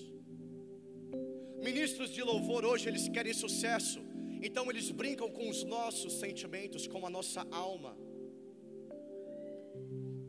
Ministros 1.68 2.10
de 2.16 2.22
louvor 2.22 2.64
hoje, 2.64 2.86
eles 2.90 3.08
querem 3.08 3.32
sucesso. 3.32 4.00
Então 4.42 4.70
eles 4.70 4.90
brincam 4.90 5.28
com 5.30 5.48
os 5.48 5.64
nossos 5.64 6.12
sentimentos, 6.20 6.86
com 6.86 7.06
a 7.06 7.10
nossa 7.10 7.42
alma. 7.50 7.96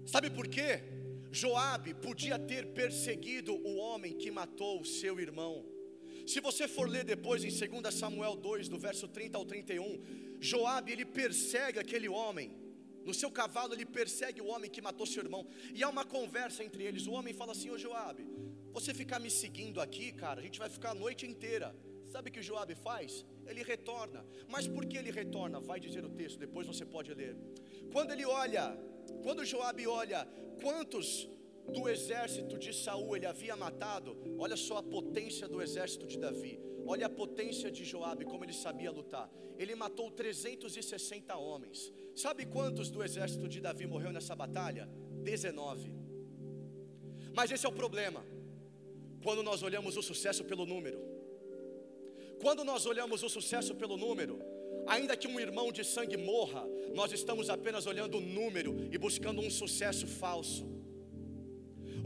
Sabe 0.05 0.29
por 0.29 0.47
quê? 0.47 0.81
Joabe 1.29 1.93
podia 1.93 2.39
ter 2.39 2.67
perseguido 2.67 3.53
o 3.53 3.75
homem 3.75 4.13
que 4.17 4.31
matou 4.31 4.85
seu 4.85 5.19
irmão. 5.19 5.76
Se 6.27 6.41
você 6.41 6.67
for 6.67 6.89
ler 6.89 7.05
depois 7.05 7.41
em 7.45 7.49
2 7.49 7.93
Samuel 7.93 8.35
2, 8.35 8.67
do 8.67 8.77
verso 8.77 9.07
30 9.07 9.37
ao 9.37 9.45
31, 9.45 10.01
Joabe 10.41 10.91
ele 10.91 11.05
persegue 11.05 11.79
aquele 11.79 12.09
homem. 12.09 12.51
No 13.05 13.13
seu 13.13 13.31
cavalo 13.31 13.73
ele 13.73 13.85
persegue 13.85 14.41
o 14.41 14.47
homem 14.47 14.69
que 14.69 14.81
matou 14.81 15.07
seu 15.07 15.23
irmão. 15.23 15.47
E 15.73 15.81
há 15.83 15.89
uma 15.89 16.03
conversa 16.03 16.65
entre 16.65 16.83
eles. 16.83 17.07
O 17.07 17.13
homem 17.13 17.33
fala 17.33 17.53
assim: 17.53 17.69
"Ô 17.69 17.77
Joabe, 17.77 18.27
você 18.73 18.93
ficar 18.93 19.19
me 19.19 19.31
seguindo 19.31 19.79
aqui, 19.79 20.11
cara, 20.11 20.41
a 20.41 20.43
gente 20.43 20.59
vai 20.59 20.69
ficar 20.69 20.91
a 20.91 20.99
noite 21.05 21.25
inteira. 21.25 21.73
Sabe 22.09 22.29
o 22.29 22.33
que 22.33 22.41
Joabe 22.41 22.75
faz? 22.75 23.25
Ele 23.45 23.63
retorna. 23.63 24.25
Mas 24.49 24.67
por 24.67 24.85
que 24.85 24.97
ele 24.97 25.11
retorna? 25.11 25.61
Vai 25.61 25.79
dizer 25.79 26.03
o 26.03 26.09
texto, 26.09 26.37
depois 26.37 26.67
você 26.67 26.85
pode 26.85 27.13
ler. 27.13 27.37
Quando 27.93 28.11
ele 28.11 28.25
olha, 28.25 28.77
quando 29.23 29.45
Joabe 29.45 29.87
olha 29.87 30.27
quantos 30.61 31.29
do 31.71 31.87
exército 31.89 32.57
de 32.57 32.73
Saul 32.73 33.15
ele 33.15 33.25
havia 33.25 33.55
matado, 33.55 34.17
olha 34.37 34.55
só 34.55 34.77
a 34.77 34.83
potência 34.83 35.47
do 35.47 35.61
exército 35.61 36.07
de 36.07 36.17
Davi. 36.17 36.59
Olha 36.89 37.07
a 37.07 37.09
potência 37.09 37.69
de 37.69 37.83
Joabe, 37.83 38.23
como 38.23 38.45
ele 38.45 38.53
sabia 38.53 38.89
lutar. 38.89 39.29
Ele 39.57 39.75
matou 39.75 40.09
360 40.09 41.35
homens. 41.35 41.91
Sabe 42.15 42.45
quantos 42.45 42.89
do 42.89 43.03
exército 43.03 43.47
de 43.49 43.59
Davi 43.59 43.85
morreu 43.85 44.13
nessa 44.13 44.33
batalha? 44.33 44.89
19. 45.21 45.93
Mas 47.33 47.51
esse 47.51 47.65
é 47.65 47.69
o 47.69 47.73
problema. 47.73 48.25
Quando 49.21 49.43
nós 49.43 49.63
olhamos 49.63 49.97
o 49.97 50.01
sucesso 50.01 50.45
pelo 50.45 50.65
número. 50.65 50.99
Quando 52.41 52.63
nós 52.63 52.85
olhamos 52.85 53.21
o 53.21 53.29
sucesso 53.29 53.75
pelo 53.75 53.97
número, 53.97 54.39
ainda 54.87 55.17
que 55.17 55.27
um 55.27 55.39
irmão 55.39 55.71
de 55.73 55.83
sangue 55.83 56.15
morra, 56.15 56.65
nós 56.93 57.11
estamos 57.11 57.49
apenas 57.49 57.85
olhando 57.85 58.19
o 58.19 58.21
número 58.21 58.87
e 58.91 58.97
buscando 58.97 59.41
um 59.41 59.49
sucesso 59.49 60.07
falso. 60.07 60.65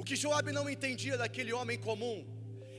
O 0.02 0.04
que 0.04 0.16
Joabe 0.16 0.52
não 0.52 0.68
entendia 0.68 1.16
daquele 1.16 1.54
homem 1.54 1.78
comum 1.78 2.26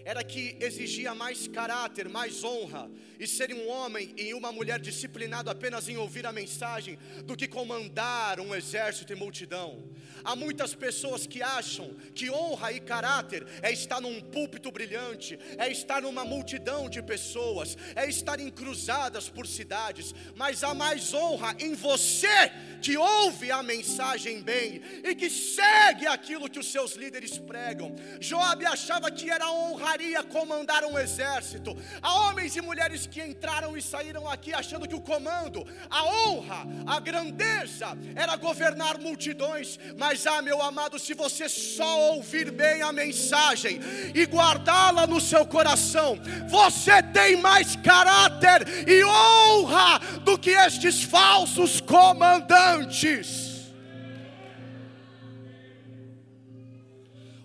era 0.05 0.23
que 0.25 0.57
exigia 0.61 1.15
mais 1.15 1.49
caráter, 1.49 2.09
mais 2.09 2.43
honra, 2.45 2.91
e 3.19 3.27
ser 3.27 3.53
um 3.55 3.69
homem 3.69 4.13
e 4.17 4.35
uma 4.35 4.51
mulher 4.51 4.81
disciplinado 4.81 5.51
apenas 5.51 5.89
em 5.89 5.97
ouvir 5.97 6.27
a 6.27 6.33
mensagem, 6.33 6.99
do 7.25 7.37
que 7.37 7.47
comandar 7.47 8.41
um 8.41 8.55
exército 8.55 9.13
e 9.13 9.17
multidão. 9.17 9.83
Há 10.25 10.37
muitas 10.37 10.75
pessoas 10.75 11.27
que 11.27 11.43
acham 11.43 11.95
que 12.15 12.31
honra 12.31 12.73
e 12.73 12.81
caráter 12.81 13.47
é 13.61 13.73
estar 13.73 14.01
num 14.01 14.21
púlpito 14.21 14.71
brilhante, 14.71 15.39
é 15.59 15.71
estar 15.71 16.03
numa 16.03 16.25
multidão 16.25 16.89
de 16.89 17.03
pessoas, 17.03 17.77
é 17.95 18.09
estar 18.09 18.39
em 18.39 18.51
cruzadas 18.51 19.29
por 19.29 19.47
cidades, 19.47 20.15
mas 20.37 20.63
há 20.63 20.75
mais 20.75 21.13
honra 21.13 21.57
em 21.59 21.75
você 21.75 22.51
que 22.81 22.97
ouve 22.97 23.51
a 23.51 23.63
mensagem 23.63 24.43
bem 24.43 24.83
e 25.05 25.15
que 25.15 25.31
segue 25.31 26.07
aquilo 26.07 26.51
que 26.51 26.59
os 26.59 26.71
seus 26.71 26.93
líderes 26.93 27.39
pregam. 27.39 27.95
Joabe 28.21 28.67
achava 28.67 29.11
que 29.11 29.31
era 29.31 29.51
honraria 29.93 30.23
comandar 30.23 30.85
um 30.85 30.99
exército. 30.99 31.77
Há 32.01 32.15
homens 32.15 32.57
e 32.57 32.61
mulheres 32.61 33.07
que 33.07 33.23
entraram 33.23 33.77
e 33.77 33.83
saíram 33.83 34.29
aqui 34.29 34.53
achando 34.53 34.89
que 34.89 34.95
o 34.95 35.01
comando, 35.01 35.67
a 35.91 36.05
honra, 36.05 36.67
a 36.87 36.99
grandeza 36.99 37.97
era 38.15 38.37
governar 38.37 38.99
multidões, 38.99 39.79
mas 39.99 40.27
ah, 40.27 40.41
meu 40.41 40.63
amado, 40.63 40.99
se 40.99 41.15
você 41.15 41.49
só 41.49 42.15
ouvir 42.15 42.51
bem 42.51 42.83
a 42.83 42.93
mensagem 42.93 43.81
e 44.15 44.25
guardá-la 44.25 45.07
no 45.07 45.21
seu 45.21 45.45
coração, 45.45 46.19
você 46.49 47.03
tem 47.03 47.37
mais 47.37 47.77
caráter 47.77 48.89
e 48.89 49.05
honra 49.05 49.99
do 50.25 50.39
que 50.39 50.51
estes 50.51 51.03
falsos 51.03 51.81
comandantes. 51.81 53.52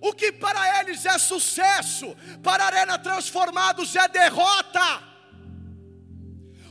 O 0.07 0.13
que 0.13 0.31
para 0.31 0.79
eles 0.79 1.05
é 1.05 1.17
sucesso, 1.17 2.15
para 2.41 2.63
Arena 2.63 2.97
Transformados 2.97 3.93
é 3.95 4.07
derrota. 4.07 4.87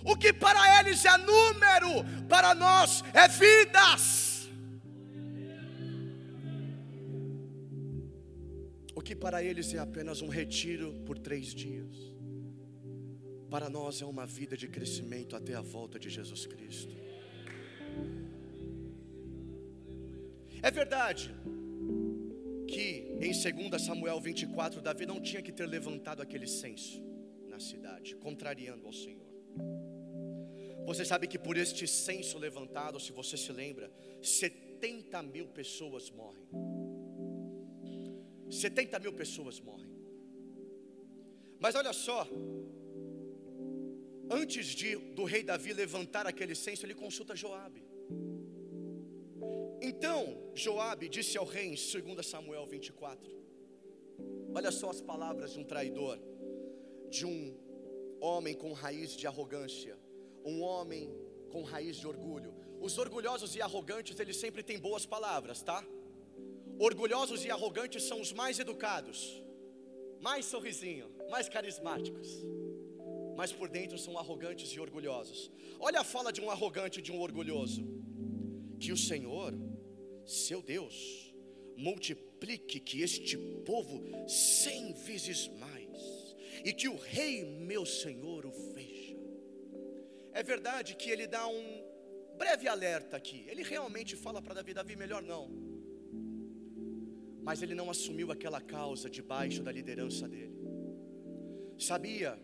O 0.03 0.17
que 0.17 0.33
para 0.33 0.63
eles 0.79 1.05
é 1.05 1.17
número, 1.19 1.93
para 2.29 2.55
nós 2.55 3.05
é 3.13 3.29
vidas. 3.29 4.49
O 8.95 9.03
que 9.03 9.15
para 9.15 9.43
eles 9.43 9.75
é 9.75 9.79
apenas 9.79 10.23
um 10.23 10.29
retiro 10.29 10.95
por 11.05 11.19
três 11.19 11.49
dias, 11.55 11.95
para 13.51 13.69
nós 13.69 14.01
é 14.01 14.07
uma 14.07 14.27
vida 14.27 14.57
de 14.57 14.67
crescimento 14.67 15.37
até 15.37 15.55
a 15.55 15.61
volta 15.61 15.99
de 15.99 16.09
Jesus 16.09 16.47
Cristo. 16.47 16.95
É 20.63 20.71
verdade 20.71 21.35
que 22.67 23.17
em 23.21 23.33
2 23.33 23.83
Samuel 23.83 24.21
24, 24.21 24.81
Davi 24.81 25.07
não 25.07 25.21
tinha 25.21 25.43
que 25.43 25.53
ter 25.53 25.67
levantado 25.67 26.21
aquele 26.21 26.47
censo 26.47 27.03
na 27.49 27.61
cidade, 27.61 28.17
contrariando 28.17 28.87
ao 28.87 28.93
Senhor. 28.93 29.27
Você 30.85 31.05
sabe 31.05 31.27
que 31.27 31.39
por 31.39 31.57
este 31.57 31.87
censo 31.87 32.39
levantado, 32.39 33.01
se 33.01 33.13
você 33.13 33.37
se 33.37 33.53
lembra, 33.53 33.91
70 34.23 35.23
mil 35.23 35.49
pessoas 35.49 36.11
morrem. 36.11 36.47
70 38.51 38.99
mil 39.01 39.13
pessoas 39.13 39.59
morrem. 39.61 39.91
Mas 41.59 41.75
olha 41.75 41.93
só, 41.93 42.29
antes 44.31 44.67
de 44.67 44.97
do 44.97 45.25
rei 45.25 45.43
Davi 45.43 45.73
levantar 45.73 46.27
aquele 46.27 46.55
censo, 46.55 46.85
ele 46.87 46.95
consulta 46.95 47.35
Joabe. 47.35 47.86
Então, 49.81 50.51
Joabe 50.55 51.09
disse 51.09 51.37
ao 51.37 51.45
rei 51.45 51.67
em 51.67 51.75
2 51.75 52.27
Samuel 52.27 52.67
24: 52.67 53.31
Olha 54.55 54.71
só 54.71 54.91
as 54.91 55.01
palavras 55.01 55.53
de 55.53 55.61
um 55.61 55.65
traidor, 55.65 56.19
de 57.11 57.27
um 57.27 57.57
homem 58.21 58.55
com 58.55 58.73
raiz 58.73 59.17
de 59.17 59.27
arrogância 59.27 59.97
um 60.47 60.63
homem 60.63 61.13
com 61.51 61.63
raiz 61.63 61.97
de 61.97 62.07
orgulho. 62.07 62.55
Os 62.81 62.97
orgulhosos 62.99 63.57
e 63.57 63.61
arrogantes, 63.61 64.19
eles 64.21 64.37
sempre 64.37 64.63
têm 64.63 64.79
boas 64.79 65.05
palavras, 65.05 65.61
tá? 65.61 65.85
Orgulhosos 66.79 67.45
e 67.45 67.51
arrogantes 67.51 68.05
são 68.05 68.21
os 68.21 68.33
mais 68.33 68.61
educados, 68.61 69.43
mais 70.21 70.45
sorrisinho, 70.47 71.11
mais 71.29 71.49
carismáticos. 71.49 72.29
Mas 73.37 73.53
por 73.53 73.69
dentro 73.69 73.99
são 73.99 74.17
arrogantes 74.17 74.71
e 74.71 74.79
orgulhosos. 74.79 75.51
Olha 75.81 76.01
a 76.01 76.05
fala 76.05 76.33
de 76.33 76.41
um 76.41 76.51
arrogante 76.51 77.01
e 77.01 77.03
de 77.03 77.11
um 77.11 77.21
orgulhoso. 77.21 77.83
Que 78.79 78.93
o 78.93 78.97
Senhor, 78.97 79.53
seu 80.25 80.61
Deus, 80.63 81.35
multiplique 81.77 82.81
que 82.81 83.03
este 83.03 83.37
povo 83.65 84.03
cem 84.29 84.93
vezes 84.93 85.49
mais, 85.49 86.37
e 86.65 86.73
que 86.73 86.89
o 86.89 86.97
rei 86.97 87.45
meu 87.45 87.85
Senhor 87.87 88.47
o 88.47 88.51
veja 88.73 88.97
é 90.41 90.43
verdade 90.43 90.95
que 90.95 91.09
ele 91.11 91.27
dá 91.27 91.47
um 91.49 91.63
breve 92.37 92.69
alerta 92.69 93.17
aqui. 93.17 93.47
Ele 93.49 93.63
realmente 93.63 94.15
fala 94.15 94.43
para 94.43 94.53
Davi: 94.53 94.75
Davi, 94.75 94.95
melhor 94.95 95.23
não. 95.23 95.45
Mas 97.43 97.63
ele 97.63 97.75
não 97.75 97.89
assumiu 97.89 98.31
aquela 98.31 98.61
causa 98.61 99.09
debaixo 99.09 99.63
da 99.63 99.73
liderança 99.73 100.29
dele. 100.29 100.59
Sabia 101.79 102.39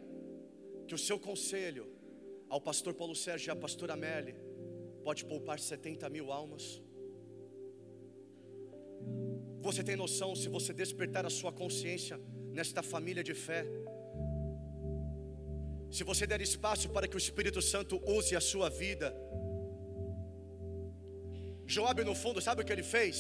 que 0.87 0.95
o 0.95 0.99
seu 1.07 1.19
conselho 1.19 1.87
ao 2.49 2.63
pastor 2.63 2.95
Paulo 2.95 3.15
Sérgio 3.15 3.51
e 3.51 3.53
à 3.53 3.57
pastora 3.57 3.93
Amélie 3.93 4.37
pode 5.07 5.25
poupar 5.31 5.59
70 5.59 6.09
mil 6.17 6.33
almas? 6.41 6.65
Você 9.67 9.83
tem 9.89 9.97
noção, 10.05 10.31
se 10.43 10.49
você 10.57 10.73
despertar 10.83 11.25
a 11.25 11.31
sua 11.39 11.53
consciência 11.53 12.17
nesta 12.59 12.83
família 12.83 13.23
de 13.23 13.35
fé, 13.47 13.65
se 15.97 16.05
você 16.11 16.27
der 16.27 16.41
espaço 16.41 16.89
para 16.89 17.07
que 17.07 17.17
o 17.19 17.23
Espírito 17.25 17.61
Santo 17.61 17.95
use 18.19 18.35
a 18.35 18.41
sua 18.41 18.69
vida. 18.71 19.15
Joabe 21.67 22.03
no 22.03 22.15
fundo, 22.15 22.41
sabe 22.41 22.63
o 22.63 22.65
que 22.65 22.73
ele 22.73 22.83
fez? 22.83 23.17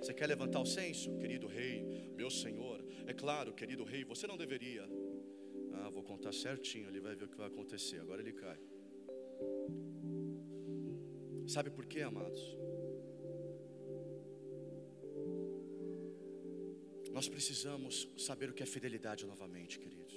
Você 0.00 0.14
quer 0.14 0.28
levantar 0.28 0.60
o 0.60 0.66
censo, 0.66 1.16
querido 1.16 1.48
rei, 1.48 1.76
meu 2.14 2.30
senhor? 2.30 2.78
É 3.06 3.12
claro, 3.12 3.52
querido 3.52 3.84
rei, 3.84 4.04
você 4.04 4.26
não 4.26 4.36
deveria. 4.36 4.84
Ah, 5.74 5.90
vou 5.90 6.02
contar 6.02 6.32
certinho, 6.32 6.88
ele 6.88 7.00
vai 7.00 7.14
ver 7.16 7.24
o 7.24 7.28
que 7.28 7.36
vai 7.36 7.48
acontecer. 7.48 7.98
Agora 8.00 8.22
ele 8.22 8.32
cai. 8.32 8.58
Sabe 11.46 11.70
por 11.70 11.86
quê, 11.86 12.02
amados? 12.02 12.40
Nós 17.12 17.28
precisamos 17.28 18.08
saber 18.16 18.50
o 18.50 18.52
que 18.52 18.62
é 18.62 18.66
fidelidade 18.66 19.24
novamente, 19.26 19.78
queridos. 19.78 20.14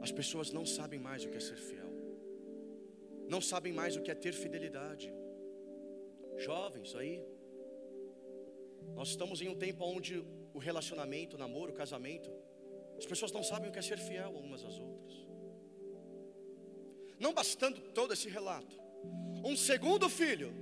As 0.00 0.12
pessoas 0.12 0.50
não 0.50 0.64
sabem 0.64 0.98
mais 0.98 1.24
o 1.24 1.30
que 1.30 1.36
é 1.36 1.40
ser 1.40 1.56
fiel, 1.56 1.90
não 3.28 3.40
sabem 3.40 3.72
mais 3.72 3.96
o 3.96 4.02
que 4.02 4.10
é 4.10 4.14
ter 4.14 4.32
fidelidade. 4.32 5.12
Jovens 6.36 6.94
aí, 6.94 7.24
nós 8.94 9.08
estamos 9.08 9.42
em 9.42 9.48
um 9.48 9.56
tempo 9.56 9.84
onde 9.84 10.24
o 10.54 10.58
relacionamento, 10.58 11.36
o 11.36 11.38
namoro, 11.38 11.72
o 11.72 11.74
casamento 11.74 12.30
As 13.00 13.06
pessoas 13.06 13.32
não 13.32 13.42
sabem 13.42 13.70
o 13.70 13.72
que 13.72 13.78
é 13.78 13.82
ser 13.82 13.98
fiel 13.98 14.30
umas 14.32 14.62
às 14.62 14.78
outras. 14.78 15.14
Não 17.18 17.32
bastando 17.32 17.80
todo 17.92 18.12
esse 18.12 18.28
relato, 18.28 18.76
um 19.44 19.56
segundo 19.56 20.08
filho, 20.08 20.52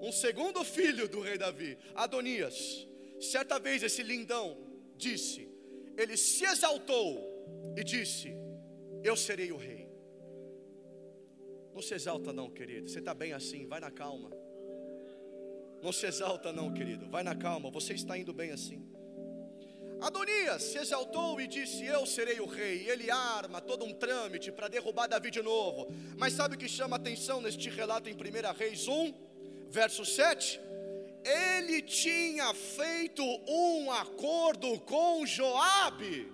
um 0.00 0.12
segundo 0.12 0.64
filho 0.64 1.08
do 1.08 1.20
rei 1.20 1.38
Davi, 1.38 1.76
Adonias, 1.94 2.86
certa 3.20 3.58
vez 3.58 3.82
esse 3.82 4.02
lindão 4.02 4.56
disse: 4.96 5.48
ele 5.96 6.16
se 6.16 6.44
exaltou 6.44 7.74
e 7.76 7.82
disse: 7.82 8.36
Eu 9.02 9.16
serei 9.16 9.50
o 9.50 9.56
rei. 9.56 9.88
Não 11.74 11.82
se 11.82 11.94
exalta, 11.94 12.32
não, 12.32 12.50
querido. 12.50 12.88
Você 12.88 12.98
está 13.00 13.14
bem 13.14 13.32
assim, 13.32 13.66
vai 13.66 13.80
na 13.80 13.90
calma. 13.90 14.30
Não 15.82 15.92
se 15.92 16.06
exalta, 16.06 16.52
não, 16.52 16.72
querido. 16.72 17.08
Vai 17.08 17.22
na 17.22 17.34
calma, 17.34 17.70
você 17.70 17.94
está 17.94 18.16
indo 18.16 18.32
bem 18.32 18.50
assim. 18.50 18.82
Adonias 20.00 20.62
se 20.62 20.78
exaltou 20.78 21.40
e 21.40 21.46
disse: 21.46 21.84
Eu 21.84 22.04
serei 22.06 22.40
o 22.40 22.46
rei. 22.46 22.88
Ele 22.88 23.10
arma 23.10 23.60
todo 23.60 23.84
um 23.84 23.94
trâmite 23.94 24.52
para 24.52 24.68
derrubar 24.68 25.06
Davi 25.06 25.30
de 25.30 25.42
novo. 25.42 25.88
Mas 26.16 26.32
sabe 26.34 26.56
o 26.56 26.58
que 26.58 26.68
chama 26.68 26.96
atenção 26.96 27.40
neste 27.40 27.68
relato 27.68 28.08
em 28.08 28.14
1 28.14 28.18
Reis 28.56 28.86
1, 28.88 29.14
verso 29.70 30.04
7? 30.04 30.66
ele 31.26 31.82
tinha 31.82 32.54
feito 32.54 33.22
um 33.48 33.90
acordo 33.90 34.78
com 34.80 35.26
Joabe. 35.26 36.32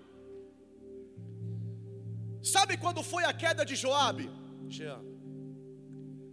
Sabe 2.43 2.77
quando 2.77 3.03
foi 3.03 3.25
a 3.25 3.33
queda 3.33 3.65
de 3.65 3.75
Joabe? 3.75 4.29
Jean, 4.69 5.03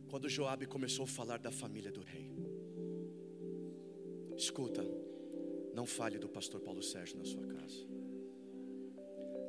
quando 0.09 0.27
Joabe 0.27 0.65
começou 0.65 1.05
a 1.05 1.07
falar 1.07 1.39
da 1.39 1.51
família 1.51 1.91
do 1.91 2.01
rei. 2.01 2.29
Escuta, 4.35 4.83
não 5.79 5.85
fale 5.85 6.17
do 6.23 6.29
pastor 6.37 6.59
Paulo 6.67 6.83
Sérgio 6.83 7.17
na 7.17 7.25
sua 7.33 7.45
casa. 7.55 7.79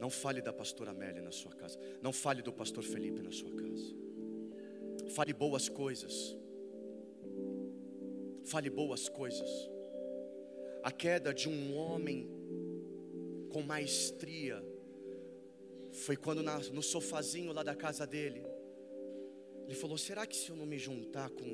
Não 0.00 0.10
fale 0.22 0.40
da 0.40 0.52
pastora 0.52 0.92
Amélia 0.92 1.22
na 1.28 1.32
sua 1.32 1.52
casa. 1.52 1.78
Não 2.00 2.12
fale 2.12 2.40
do 2.40 2.52
pastor 2.52 2.84
Felipe 2.84 3.20
na 3.28 3.32
sua 3.32 3.52
casa. 3.62 3.88
Fale 5.16 5.32
boas 5.44 5.68
coisas 5.68 6.16
fale 8.50 8.68
boas 8.68 9.08
coisas. 9.08 9.48
A 10.82 10.90
queda 10.90 11.32
de 11.32 11.48
um 11.48 11.76
homem 11.76 12.28
com 13.52 13.62
maestria 13.62 14.64
foi 15.92 16.16
quando 16.16 16.42
na, 16.42 16.58
no 16.58 16.82
sofazinho 16.82 17.52
lá 17.52 17.62
da 17.62 17.76
casa 17.76 18.06
dele, 18.06 18.42
ele 19.66 19.74
falou: 19.74 19.96
será 19.96 20.26
que 20.26 20.36
se 20.36 20.50
eu 20.50 20.56
não 20.56 20.66
me 20.66 20.78
juntar 20.78 21.30
com 21.30 21.48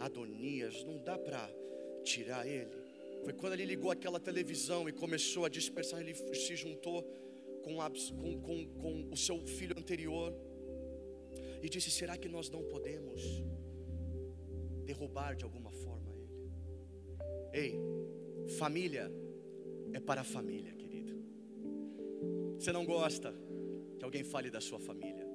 Adonias, 0.00 0.82
não 0.84 0.98
dá 0.98 1.16
para 1.16 1.48
tirar 2.02 2.46
ele? 2.46 2.77
Foi 3.24 3.32
quando 3.32 3.52
ele 3.54 3.64
ligou 3.64 3.90
aquela 3.90 4.20
televisão 4.20 4.88
e 4.88 4.92
começou 4.92 5.44
a 5.44 5.48
dispersar, 5.48 6.00
ele 6.00 6.14
se 6.14 6.56
juntou 6.56 7.02
com, 7.62 7.76
com, 7.76 8.40
com, 8.40 8.66
com 8.80 9.08
o 9.10 9.16
seu 9.16 9.44
filho 9.46 9.74
anterior 9.78 10.34
e 11.62 11.68
disse: 11.68 11.90
será 11.90 12.16
que 12.16 12.28
nós 12.28 12.48
não 12.48 12.62
podemos 12.62 13.22
derrubar 14.84 15.34
de 15.34 15.44
alguma 15.44 15.70
forma? 15.70 16.12
Ei, 17.52 17.78
família 18.58 19.10
é 19.92 20.00
para 20.00 20.20
a 20.20 20.24
família, 20.24 20.72
querido. 20.72 21.14
Você 22.58 22.72
não 22.72 22.84
gosta 22.84 23.34
que 23.98 24.04
alguém 24.04 24.24
fale 24.24 24.50
da 24.50 24.60
sua 24.60 24.78
família. 24.78 25.26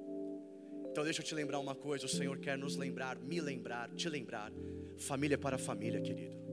Então 0.90 1.02
deixa 1.02 1.20
eu 1.20 1.24
te 1.24 1.34
lembrar 1.34 1.58
uma 1.58 1.74
coisa, 1.74 2.06
o 2.06 2.08
Senhor 2.08 2.38
quer 2.38 2.56
nos 2.56 2.76
lembrar, 2.76 3.18
me 3.18 3.40
lembrar, 3.40 3.92
te 3.94 4.08
lembrar. 4.08 4.52
Família 4.96 5.34
é 5.34 5.38
para 5.38 5.56
a 5.56 5.58
família, 5.58 6.00
querido. 6.00 6.43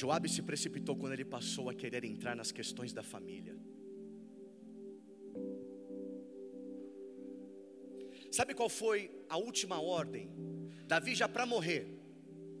Joabe 0.00 0.28
se 0.28 0.42
precipitou 0.50 0.94
quando 1.00 1.14
ele 1.16 1.24
passou 1.36 1.68
a 1.68 1.74
querer 1.74 2.04
entrar 2.04 2.34
nas 2.40 2.50
questões 2.58 2.92
da 2.98 3.02
família. 3.02 3.54
Sabe 8.38 8.54
qual 8.54 8.70
foi 8.82 8.98
a 9.28 9.36
última 9.36 9.78
ordem 9.80 10.24
Davi 10.92 11.14
já 11.14 11.28
para 11.28 11.46
morrer, 11.46 11.82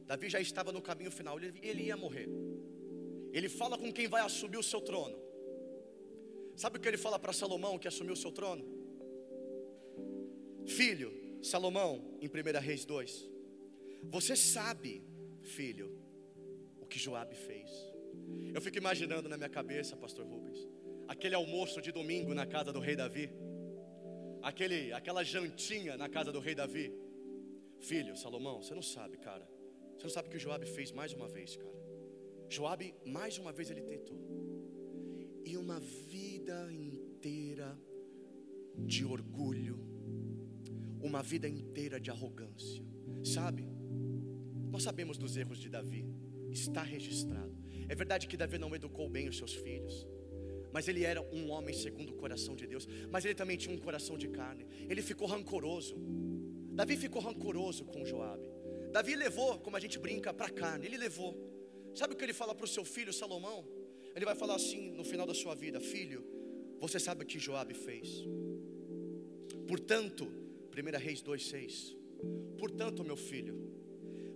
Davi 0.06 0.28
já 0.34 0.40
estava 0.40 0.70
no 0.70 0.80
caminho 0.80 1.10
final, 1.10 1.36
ele, 1.38 1.58
ele 1.62 1.82
ia 1.84 1.96
morrer. 1.96 2.28
Ele 3.32 3.48
fala 3.48 3.76
com 3.76 3.92
quem 3.92 4.06
vai 4.06 4.22
assumir 4.22 4.56
o 4.56 4.62
seu 4.62 4.80
trono. 4.80 5.16
Sabe 6.56 6.76
o 6.76 6.80
que 6.80 6.86
ele 6.86 6.96
fala 6.96 7.18
para 7.18 7.32
Salomão 7.32 7.76
que 7.76 7.88
assumiu 7.88 8.12
o 8.12 8.16
seu 8.16 8.30
trono? 8.30 8.64
Filho, 10.64 11.10
Salomão, 11.42 12.18
em 12.20 12.28
1 12.28 12.60
Reis 12.60 12.84
2. 12.84 13.28
Você 14.10 14.36
sabe, 14.36 15.02
filho, 15.42 15.99
que 16.90 16.98
Joabe 16.98 17.36
fez. 17.48 17.70
Eu 18.56 18.60
fico 18.60 18.78
imaginando 18.84 19.28
na 19.28 19.36
minha 19.36 19.48
cabeça, 19.48 19.96
pastor 19.96 20.26
Rubens, 20.26 20.58
aquele 21.08 21.34
almoço 21.34 21.80
de 21.80 21.92
domingo 21.92 22.34
na 22.34 22.46
casa 22.46 22.72
do 22.72 22.80
rei 22.80 22.96
Davi. 22.96 23.30
Aquele, 24.42 24.92
aquela 24.92 25.22
jantinha 25.22 25.96
na 25.96 26.08
casa 26.08 26.32
do 26.32 26.40
rei 26.40 26.54
Davi 26.54 26.86
Filho, 27.80 28.16
Salomão, 28.16 28.62
você 28.62 28.74
não 28.74 28.82
sabe, 28.82 29.16
cara. 29.16 29.48
Você 29.96 30.04
não 30.04 30.10
sabe 30.10 30.28
o 30.28 30.30
que 30.30 30.38
Joabe 30.38 30.66
fez 30.66 30.92
mais 30.92 31.12
uma 31.12 31.28
vez, 31.28 31.56
cara. 31.56 31.80
Joabe, 32.48 32.94
mais 33.06 33.38
uma 33.38 33.52
vez 33.52 33.70
ele 33.70 33.82
tentou. 33.82 34.18
E 35.44 35.56
uma 35.56 35.80
vida 35.80 36.70
inteira 36.72 37.78
de 38.76 39.04
orgulho, 39.04 39.78
uma 41.00 41.22
vida 41.22 41.48
inteira 41.48 41.98
de 41.98 42.10
arrogância. 42.10 42.84
Sabe? 43.24 43.66
Nós 44.70 44.82
sabemos 44.82 45.16
dos 45.16 45.36
erros 45.36 45.58
de 45.58 45.68
Davi, 45.68 46.06
está 46.52 46.82
registrado. 46.82 47.54
É 47.88 47.94
verdade 47.94 48.26
que 48.26 48.36
Davi 48.36 48.58
não 48.58 48.74
educou 48.74 49.08
bem 49.08 49.28
os 49.28 49.36
seus 49.36 49.54
filhos, 49.54 50.06
mas 50.72 50.86
ele 50.88 51.04
era 51.04 51.20
um 51.20 51.50
homem 51.50 51.74
segundo 51.74 52.10
o 52.10 52.16
coração 52.16 52.54
de 52.54 52.66
Deus, 52.66 52.86
mas 53.10 53.24
ele 53.24 53.34
também 53.34 53.56
tinha 53.56 53.74
um 53.74 53.78
coração 53.78 54.16
de 54.16 54.28
carne. 54.28 54.66
Ele 54.88 55.02
ficou 55.02 55.26
rancoroso. 55.26 55.96
Davi 56.72 56.96
ficou 56.96 57.20
rancoroso 57.20 57.84
com 57.84 58.04
Joabe. 58.04 58.48
Davi 58.92 59.14
levou, 59.14 59.58
como 59.58 59.76
a 59.76 59.80
gente 59.80 59.98
brinca, 59.98 60.32
para 60.32 60.46
a 60.46 60.50
carne. 60.50 60.86
Ele 60.86 60.96
levou. 60.96 61.36
Sabe 61.94 62.14
o 62.14 62.16
que 62.16 62.24
ele 62.24 62.32
fala 62.32 62.54
para 62.54 62.64
o 62.64 62.68
seu 62.68 62.84
filho 62.84 63.12
Salomão? 63.12 63.66
Ele 64.14 64.24
vai 64.24 64.34
falar 64.34 64.54
assim 64.54 64.90
no 64.92 65.04
final 65.04 65.26
da 65.26 65.34
sua 65.34 65.54
vida: 65.54 65.80
Filho, 65.80 66.24
você 66.78 66.98
sabe 66.98 67.24
o 67.24 67.26
que 67.26 67.38
Joabe 67.38 67.74
fez. 67.74 68.24
Portanto, 69.66 70.24
1 70.24 70.98
Reis 70.98 71.22
2,6. 71.22 71.96
Portanto, 72.58 73.04
meu 73.04 73.16
filho, 73.16 73.56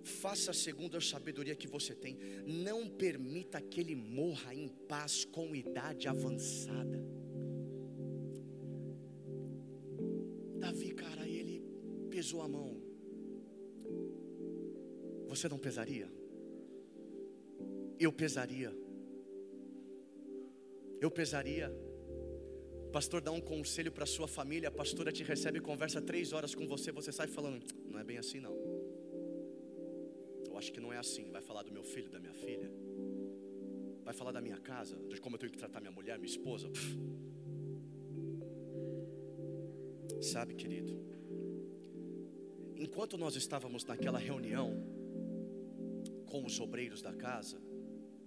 faça 0.05 0.53
segundo 0.53 0.97
a 0.97 1.01
sabedoria 1.01 1.57
que 1.57 1.67
você 1.67 1.95
tem. 1.95 2.17
Não 2.47 2.88
permita 2.88 3.61
que 3.61 3.81
ele 3.81 3.97
morra 3.97 4.55
em 4.55 4.69
paz 4.69 5.25
com 5.25 5.57
idade 5.57 6.07
avançada. 6.07 7.03
Davi, 10.59 10.93
cara 10.93 11.25
pesou 12.15 12.42
a 12.42 12.48
mão, 12.48 12.81
você 15.27 15.48
não 15.48 15.59
pesaria? 15.59 16.09
Eu 17.98 18.13
pesaria. 18.13 18.73
Eu 21.00 21.11
pesaria. 21.11 21.71
Pastor 22.92 23.21
dá 23.21 23.33
um 23.33 23.40
conselho 23.40 23.90
para 23.90 24.07
sua 24.07 24.29
família, 24.29 24.69
a 24.69 24.73
pastora 24.73 25.11
te 25.11 25.25
recebe 25.25 25.61
conversa 25.61 26.00
três 26.00 26.33
horas 26.33 26.55
com 26.55 26.69
você, 26.69 26.92
você 26.92 27.11
sai 27.11 27.27
falando, 27.27 27.61
não 27.90 27.98
é 27.98 28.05
bem 28.05 28.19
assim 28.19 28.38
não. 28.38 28.57
Eu 30.55 30.59
acho 30.59 30.73
que 30.73 30.81
não 30.81 30.92
é 30.92 30.98
assim. 30.98 31.31
Vai 31.33 31.42
falar 31.42 31.65
do 31.65 31.73
meu 31.73 31.83
filho, 31.83 32.09
da 32.09 32.21
minha 32.21 32.33
filha. 32.33 32.71
Vai 34.05 34.15
falar 34.15 34.31
da 34.31 34.40
minha 34.40 34.59
casa, 34.59 34.96
de 35.09 35.21
como 35.21 35.35
eu 35.35 35.40
tenho 35.40 35.50
que 35.50 35.59
tratar 35.59 35.81
minha 35.81 35.90
mulher, 35.90 36.17
minha 36.17 36.31
esposa. 36.31 36.71
Sabe, 40.21 40.55
querido? 40.55 40.94
enquanto 42.85 43.17
nós 43.17 43.35
estávamos 43.35 43.85
naquela 43.85 44.19
reunião 44.19 44.71
com 46.27 46.44
os 46.44 46.61
obreiros 46.61 47.02
da 47.02 47.13
casa, 47.13 47.61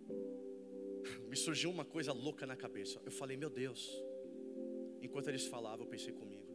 me 1.29 1.35
surgiu 1.37 1.69
uma 1.69 1.85
coisa 1.85 2.11
louca 2.11 2.45
na 2.45 2.55
cabeça. 2.55 2.99
Eu 3.05 3.11
falei, 3.11 3.37
meu 3.37 3.49
Deus. 3.49 3.89
Enquanto 5.01 5.29
eles 5.29 5.45
falavam, 5.45 5.85
eu 5.85 5.89
pensei 5.89 6.11
comigo: 6.11 6.51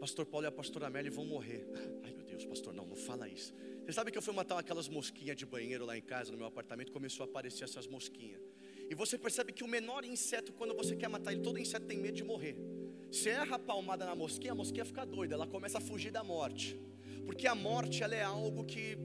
Pastor 0.00 0.26
Paulo 0.26 0.46
e 0.46 0.48
a 0.48 0.52
pastora 0.52 0.86
Amélia 0.88 1.10
vão 1.10 1.24
morrer. 1.24 1.64
Ai 2.02 2.12
meu 2.12 2.24
Deus, 2.24 2.44
pastor, 2.46 2.72
não, 2.72 2.86
não 2.86 2.96
fala 2.96 3.28
isso. 3.28 3.54
Você 3.90 3.94
sabe 3.94 4.12
que 4.12 4.18
eu 4.18 4.22
fui 4.22 4.32
matar 4.32 4.56
aquelas 4.56 4.88
mosquinhas 4.88 5.36
de 5.36 5.44
banheiro 5.44 5.84
lá 5.84 5.98
em 5.98 6.00
casa, 6.00 6.30
no 6.30 6.38
meu 6.38 6.46
apartamento, 6.46 6.92
começou 6.92 7.24
a 7.24 7.28
aparecer 7.28 7.64
essas 7.64 7.88
mosquinhas. 7.88 8.40
E 8.88 8.94
você 8.94 9.18
percebe 9.18 9.52
que 9.52 9.64
o 9.64 9.66
menor 9.66 10.04
inseto, 10.04 10.52
quando 10.52 10.76
você 10.76 10.94
quer 10.94 11.08
matar 11.08 11.32
ele, 11.32 11.42
todo 11.42 11.58
inseto 11.58 11.86
tem 11.86 11.98
medo 11.98 12.14
de 12.16 12.22
morrer. 12.22 12.56
Se 13.10 13.28
erra 13.30 13.56
a 13.56 13.58
palmada 13.58 14.06
na 14.06 14.14
mosquinha, 14.14 14.52
a 14.52 14.54
mosquinha 14.54 14.84
fica 14.84 15.04
doida, 15.04 15.34
ela 15.34 15.44
começa 15.44 15.78
a 15.78 15.80
fugir 15.80 16.12
da 16.12 16.22
morte 16.22 16.78
porque 17.30 17.46
a 17.46 17.54
morte 17.54 18.02
ela 18.02 18.14
é 18.14 18.24
algo 18.24 18.64
que 18.64 18.96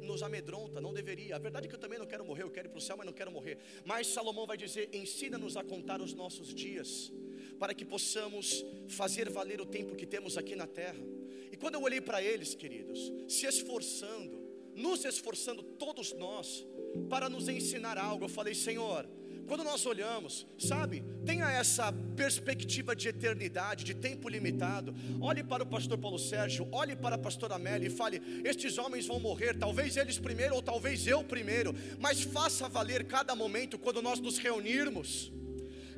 nos 0.00 0.22
amedronta, 0.22 0.80
não 0.80 0.94
deveria. 0.94 1.36
A 1.36 1.38
verdade 1.38 1.66
é 1.66 1.68
que 1.68 1.74
eu 1.74 1.78
também 1.78 1.98
não 1.98 2.06
quero 2.06 2.24
morrer, 2.24 2.42
eu 2.42 2.50
quero 2.50 2.68
ir 2.68 2.70
para 2.70 2.78
o 2.78 2.80
céu, 2.80 2.96
mas 2.96 3.04
não 3.04 3.12
quero 3.12 3.30
morrer. 3.30 3.58
Mas 3.84 4.06
Salomão 4.06 4.46
vai 4.46 4.56
dizer: 4.56 4.88
ensina-nos 4.94 5.58
a 5.58 5.62
contar 5.62 6.00
os 6.00 6.14
nossos 6.14 6.54
dias, 6.54 7.12
para 7.58 7.74
que 7.74 7.84
possamos 7.84 8.64
fazer 8.88 9.28
valer 9.28 9.60
o 9.60 9.66
tempo 9.66 9.94
que 9.94 10.06
temos 10.06 10.38
aqui 10.38 10.56
na 10.56 10.66
terra. 10.66 11.15
E 11.56 11.60
quando 11.60 11.74
eu 11.74 11.82
olhei 11.82 12.00
para 12.00 12.22
eles, 12.22 12.54
queridos, 12.54 13.12
se 13.26 13.46
esforçando 13.46 14.46
nos 14.76 15.06
esforçando, 15.06 15.62
todos 15.62 16.12
nós, 16.12 16.66
para 17.08 17.30
nos 17.30 17.48
ensinar 17.48 17.96
algo. 17.96 18.26
Eu 18.26 18.28
falei, 18.28 18.54
Senhor, 18.54 19.08
quando 19.46 19.64
nós 19.64 19.86
olhamos, 19.86 20.46
sabe, 20.58 21.02
tenha 21.24 21.50
essa 21.50 21.90
perspectiva 22.14 22.94
de 22.94 23.08
eternidade, 23.08 23.84
de 23.84 23.94
tempo 23.94 24.28
limitado. 24.28 24.94
Olhe 25.20 25.42
para 25.42 25.62
o 25.62 25.66
pastor 25.66 25.96
Paulo 25.96 26.18
Sérgio, 26.18 26.68
olhe 26.70 26.94
para 26.94 27.14
a 27.14 27.18
pastora 27.18 27.54
Amélia 27.54 27.86
e 27.86 27.90
fale: 27.90 28.20
estes 28.44 28.76
homens 28.76 29.06
vão 29.06 29.18
morrer, 29.18 29.56
talvez 29.56 29.96
eles 29.96 30.18
primeiro 30.18 30.56
ou 30.56 30.62
talvez 30.62 31.06
eu 31.06 31.24
primeiro, 31.24 31.74
mas 31.98 32.20
faça 32.20 32.68
valer 32.68 33.06
cada 33.06 33.34
momento 33.34 33.78
quando 33.78 34.02
nós 34.02 34.20
nos 34.20 34.36
reunirmos. 34.36 35.32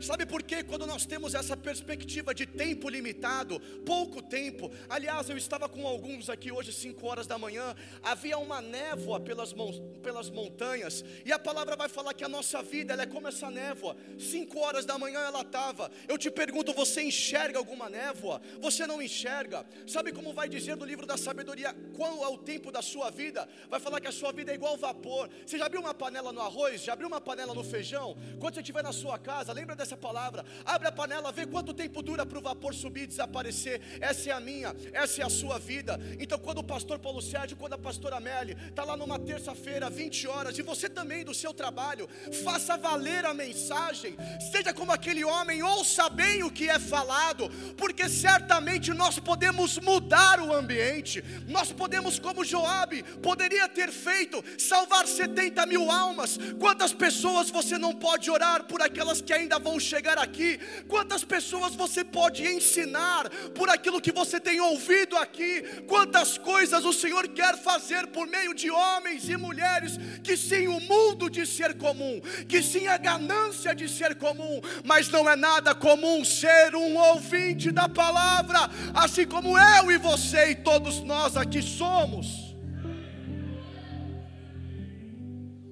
Sabe 0.01 0.25
por 0.25 0.43
quê? 0.43 0.63
Quando 0.63 0.87
nós 0.87 1.05
temos 1.05 1.35
essa 1.35 1.57
perspectiva 1.57 2.35
de 2.35 2.47
tempo 2.47 2.89
limitado, 2.89 3.61
pouco 3.85 4.23
tempo. 4.23 4.71
Aliás, 4.89 5.29
eu 5.29 5.37
estava 5.37 5.69
com 5.69 5.87
alguns 5.87 6.31
aqui 6.31 6.53
hoje, 6.53 6.73
5 6.73 7.07
horas 7.07 7.27
da 7.27 7.39
manhã. 7.39 7.75
Havia 8.03 8.39
uma 8.39 8.61
névoa 8.61 9.19
pelas, 9.21 9.55
pelas 10.03 10.31
montanhas. 10.31 11.05
E 11.25 11.33
a 11.33 11.39
palavra 11.39 11.77
vai 11.77 11.89
falar 11.89 12.15
que 12.15 12.25
a 12.25 12.29
nossa 12.29 12.63
vida 12.63 12.95
é 12.95 13.07
como 13.07 13.29
essa 13.29 13.51
névoa. 13.51 13.97
5 14.19 14.59
horas 14.59 14.85
da 14.85 14.97
manhã 14.99 15.21
ela 15.21 15.43
estava. 15.43 15.91
Eu 16.07 16.17
te 16.17 16.31
pergunto: 16.31 16.73
você 16.73 17.03
enxerga 17.03 17.59
alguma 17.59 17.89
névoa? 17.89 18.41
Você 18.61 18.87
não 18.87 19.03
enxerga? 19.03 19.67
Sabe 19.87 20.13
como 20.13 20.33
vai 20.33 20.49
dizer 20.49 20.77
no 20.77 20.85
livro 20.85 21.07
da 21.07 21.17
sabedoria 21.17 21.75
qual 21.97 22.23
é 22.25 22.29
o 22.29 22.39
tempo 22.39 22.71
da 22.71 22.83
sua 22.83 23.11
vida? 23.11 23.49
Vai 23.69 23.81
falar 23.81 24.01
que 24.01 24.07
a 24.07 24.13
sua 24.13 24.33
vida 24.33 24.53
é 24.53 24.55
igual 24.55 24.77
vapor. 24.77 25.29
Você 25.45 25.59
já 25.59 25.67
abriu 25.67 25.81
uma 25.81 25.95
panela 25.95 26.33
no 26.33 26.41
arroz? 26.41 26.83
Já 26.83 26.93
abriu 26.93 27.09
uma 27.09 27.21
panela 27.21 27.55
no 27.55 27.65
feijão? 27.65 28.17
Quando 28.39 28.55
você 28.55 28.61
estiver 28.61 28.83
na 28.83 28.93
sua 28.93 29.19
casa, 29.19 29.53
lembra 29.53 29.75
dessa 29.75 29.88
essa 29.89 29.97
palavra. 29.97 30.45
Abre 30.65 30.89
a 30.89 30.93
panela, 30.93 31.33
vê 31.33 31.47
quanto 31.47 31.73
tempo 31.73 32.03
dura 32.03 32.27
para 32.27 32.39
o 32.39 32.43
vapor 32.43 32.75
subir 32.75 33.05
e 33.05 33.07
desaparecer. 33.07 33.81
Essa 34.01 34.31
é 34.31 34.33
a 34.33 34.41
minha, 34.41 34.77
essa 34.93 35.23
é 35.23 35.25
a 35.25 35.31
sua 35.31 35.59
vida. 35.59 35.99
Então, 36.21 36.39
quando 36.39 36.59
o 36.59 36.65
pastor 36.65 36.99
Paulo 36.99 37.23
Sérgio, 37.23 37.57
quando 37.57 37.73
a 37.73 37.79
pastora 37.79 38.17
Amélie 38.17 38.57
está 38.69 38.85
lá 38.85 38.97
numa 38.97 39.19
terça-feira, 39.19 39.89
20 39.89 40.29
horas, 40.29 40.59
e 40.59 40.63
você 40.63 40.89
também 40.89 41.25
do 41.25 41.35
seu 41.35 41.55
trabalho, 41.55 42.09
faça 42.45 42.77
valer 42.77 43.25
a 43.25 43.33
mensagem. 43.33 44.17
Seja 44.53 44.75
como 44.75 44.93
aquele 44.93 45.25
homem, 45.25 45.63
ouça 45.63 46.09
bem 46.11 46.43
o 46.43 46.51
que 46.51 46.69
é 46.69 46.79
falado, 46.79 47.49
porque 47.77 48.09
certamente 48.09 48.93
nós 48.93 49.19
podemos 49.19 49.79
mudar 49.79 50.41
o 50.41 50.53
ambiente. 50.53 51.25
Nós 51.47 51.73
podemos, 51.73 52.19
como 52.19 52.45
Joabe, 52.45 53.03
poderia 53.23 53.69
ter 53.69 53.91
feito, 53.91 54.45
salvar 54.59 55.07
70 55.07 55.65
mil 55.65 55.91
almas. 55.91 56.39
Quantas 56.59 56.93
pessoas 56.93 57.51
você 57.51 57.79
não 57.79 57.95
pode 57.95 58.31
orar 58.31 58.65
por 58.65 58.83
aquelas 58.83 59.23
que 59.23 59.33
ainda 59.33 59.59
vão 59.59 59.78
chegar 59.81 60.19
aqui? 60.19 60.59
Quantas 60.87 61.25
pessoas 61.25 61.75
você 61.75 62.05
pode 62.05 62.47
ensinar 62.47 63.29
por 63.55 63.69
aquilo 63.69 64.01
que 64.01 64.13
você 64.13 64.41
tem 64.41 64.61
ouvido 64.61 65.17
aqui? 65.17 65.63
Quantas 65.87 66.39
coisas 66.39 66.85
o 66.85 66.93
Senhor 66.93 67.29
quer 67.29 67.57
fazer 67.59 68.07
por 68.09 68.27
meio 68.27 68.55
de 68.55 68.71
homens 68.71 69.29
e 69.29 69.37
mulheres 69.37 69.99
que 70.23 70.37
sim 70.37 70.69
o 70.69 70.81
mundo 70.81 71.31
de 71.31 71.47
ser 71.47 71.77
comum, 71.77 72.21
que 72.49 72.63
sim 72.63 72.87
a 72.87 72.97
ganância 72.97 73.75
de 73.75 73.89
ser 73.89 74.15
comum, 74.17 74.61
mas 74.85 75.09
não 75.09 75.29
é 75.29 75.37
nada 75.37 75.75
comum 75.75 76.25
ser 76.25 76.75
um 76.75 76.97
ouvinte 76.97 77.71
da 77.71 77.89
palavra, 77.89 78.71
assim 78.95 79.27
como 79.27 79.59
eu 79.59 79.91
e 79.91 79.99
você 79.99 80.51
e 80.51 80.55
todos 80.55 81.01
nós 81.01 81.37
aqui 81.37 81.63
somos. 81.63 82.49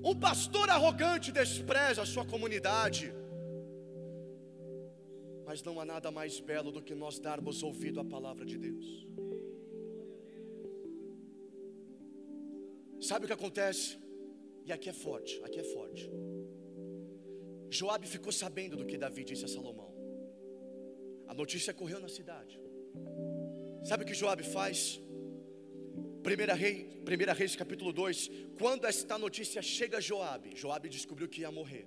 Um 0.08 0.14
pastor 0.14 0.70
arrogante 0.70 1.32
despreza 1.32 2.02
a 2.02 2.06
sua 2.06 2.24
comunidade. 2.24 3.12
Mas 5.46 5.62
não 5.62 5.80
há 5.80 5.84
nada 5.84 6.10
mais 6.10 6.40
belo 6.40 6.72
do 6.72 6.82
que 6.82 6.94
nós 6.94 7.18
darmos 7.18 7.62
ouvido 7.62 8.00
à 8.00 8.04
palavra 8.04 8.44
de 8.44 8.58
Deus. 8.58 9.06
Sabe 13.00 13.24
o 13.24 13.28
que 13.28 13.32
acontece? 13.32 13.96
E 14.64 14.72
aqui 14.72 14.88
é 14.88 14.92
forte, 14.92 15.40
aqui 15.44 15.60
é 15.60 15.62
forte. 15.62 16.10
Joabe 17.70 18.08
ficou 18.08 18.32
sabendo 18.32 18.76
do 18.76 18.84
que 18.84 18.98
Davi 18.98 19.22
disse 19.22 19.44
a 19.44 19.48
Salomão. 19.48 19.94
A 21.28 21.34
notícia 21.34 21.72
correu 21.72 22.00
na 22.00 22.08
cidade. 22.08 22.58
Sabe 23.84 24.02
o 24.02 24.06
que 24.06 24.14
Joabe 24.14 24.42
faz? 24.42 25.00
Primeira, 26.22 26.54
Rei, 26.54 27.00
Primeira 27.04 27.32
Reis 27.32 27.54
capítulo 27.54 27.92
2, 27.92 28.30
quando 28.58 28.84
esta 28.84 29.16
notícia 29.16 29.62
chega 29.62 29.98
a 29.98 30.00
Joabe, 30.00 30.56
Joabe 30.56 30.88
descobriu 30.88 31.28
que 31.28 31.42
ia 31.42 31.52
morrer. 31.52 31.86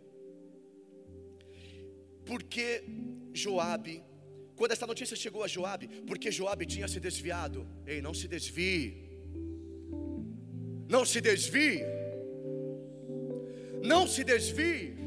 Porque 2.26 2.84
Joabe, 3.34 4.04
quando 4.56 4.72
essa 4.72 4.86
notícia 4.86 5.16
chegou 5.16 5.44
a 5.44 5.48
Joabe, 5.48 5.88
porque 6.06 6.32
Joabe 6.32 6.66
tinha 6.66 6.88
se 6.88 7.00
desviado. 7.00 7.68
Ei, 7.86 8.02
não 8.02 8.14
se 8.14 8.28
desvie. 8.28 9.10
Não 10.88 11.06
se 11.06 11.22
desvie. 11.22 11.82
Não 13.82 14.08
se 14.08 14.24
desvie. 14.24 14.98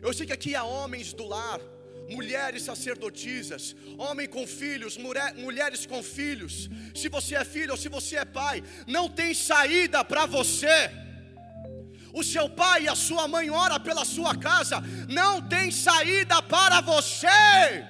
Eu 0.00 0.12
sei 0.12 0.26
que 0.26 0.32
aqui 0.32 0.54
há 0.54 0.64
homens 0.64 1.12
do 1.12 1.26
lar, 1.26 1.60
mulheres 2.10 2.62
sacerdotisas, 2.62 3.76
homem 3.98 4.26
com 4.26 4.46
filhos, 4.46 4.96
mulher, 4.96 5.34
mulheres 5.34 5.84
com 5.86 6.02
filhos. 6.02 6.70
Se 6.94 7.08
você 7.08 7.34
é 7.36 7.44
filho 7.44 7.72
ou 7.72 7.76
se 7.76 7.88
você 7.88 8.16
é 8.16 8.24
pai, 8.24 8.62
não 8.86 9.08
tem 9.08 9.34
saída 9.34 10.04
para 10.04 10.26
você 10.26 10.90
o 12.12 12.22
seu 12.22 12.48
pai 12.48 12.84
e 12.84 12.88
a 12.88 12.94
sua 12.94 13.26
mãe 13.26 13.50
ora 13.50 13.80
pela 13.80 14.04
sua 14.04 14.34
casa, 14.36 14.82
não 15.08 15.40
tem 15.40 15.70
saída 15.70 16.42
para 16.42 16.80
você. 16.80 17.82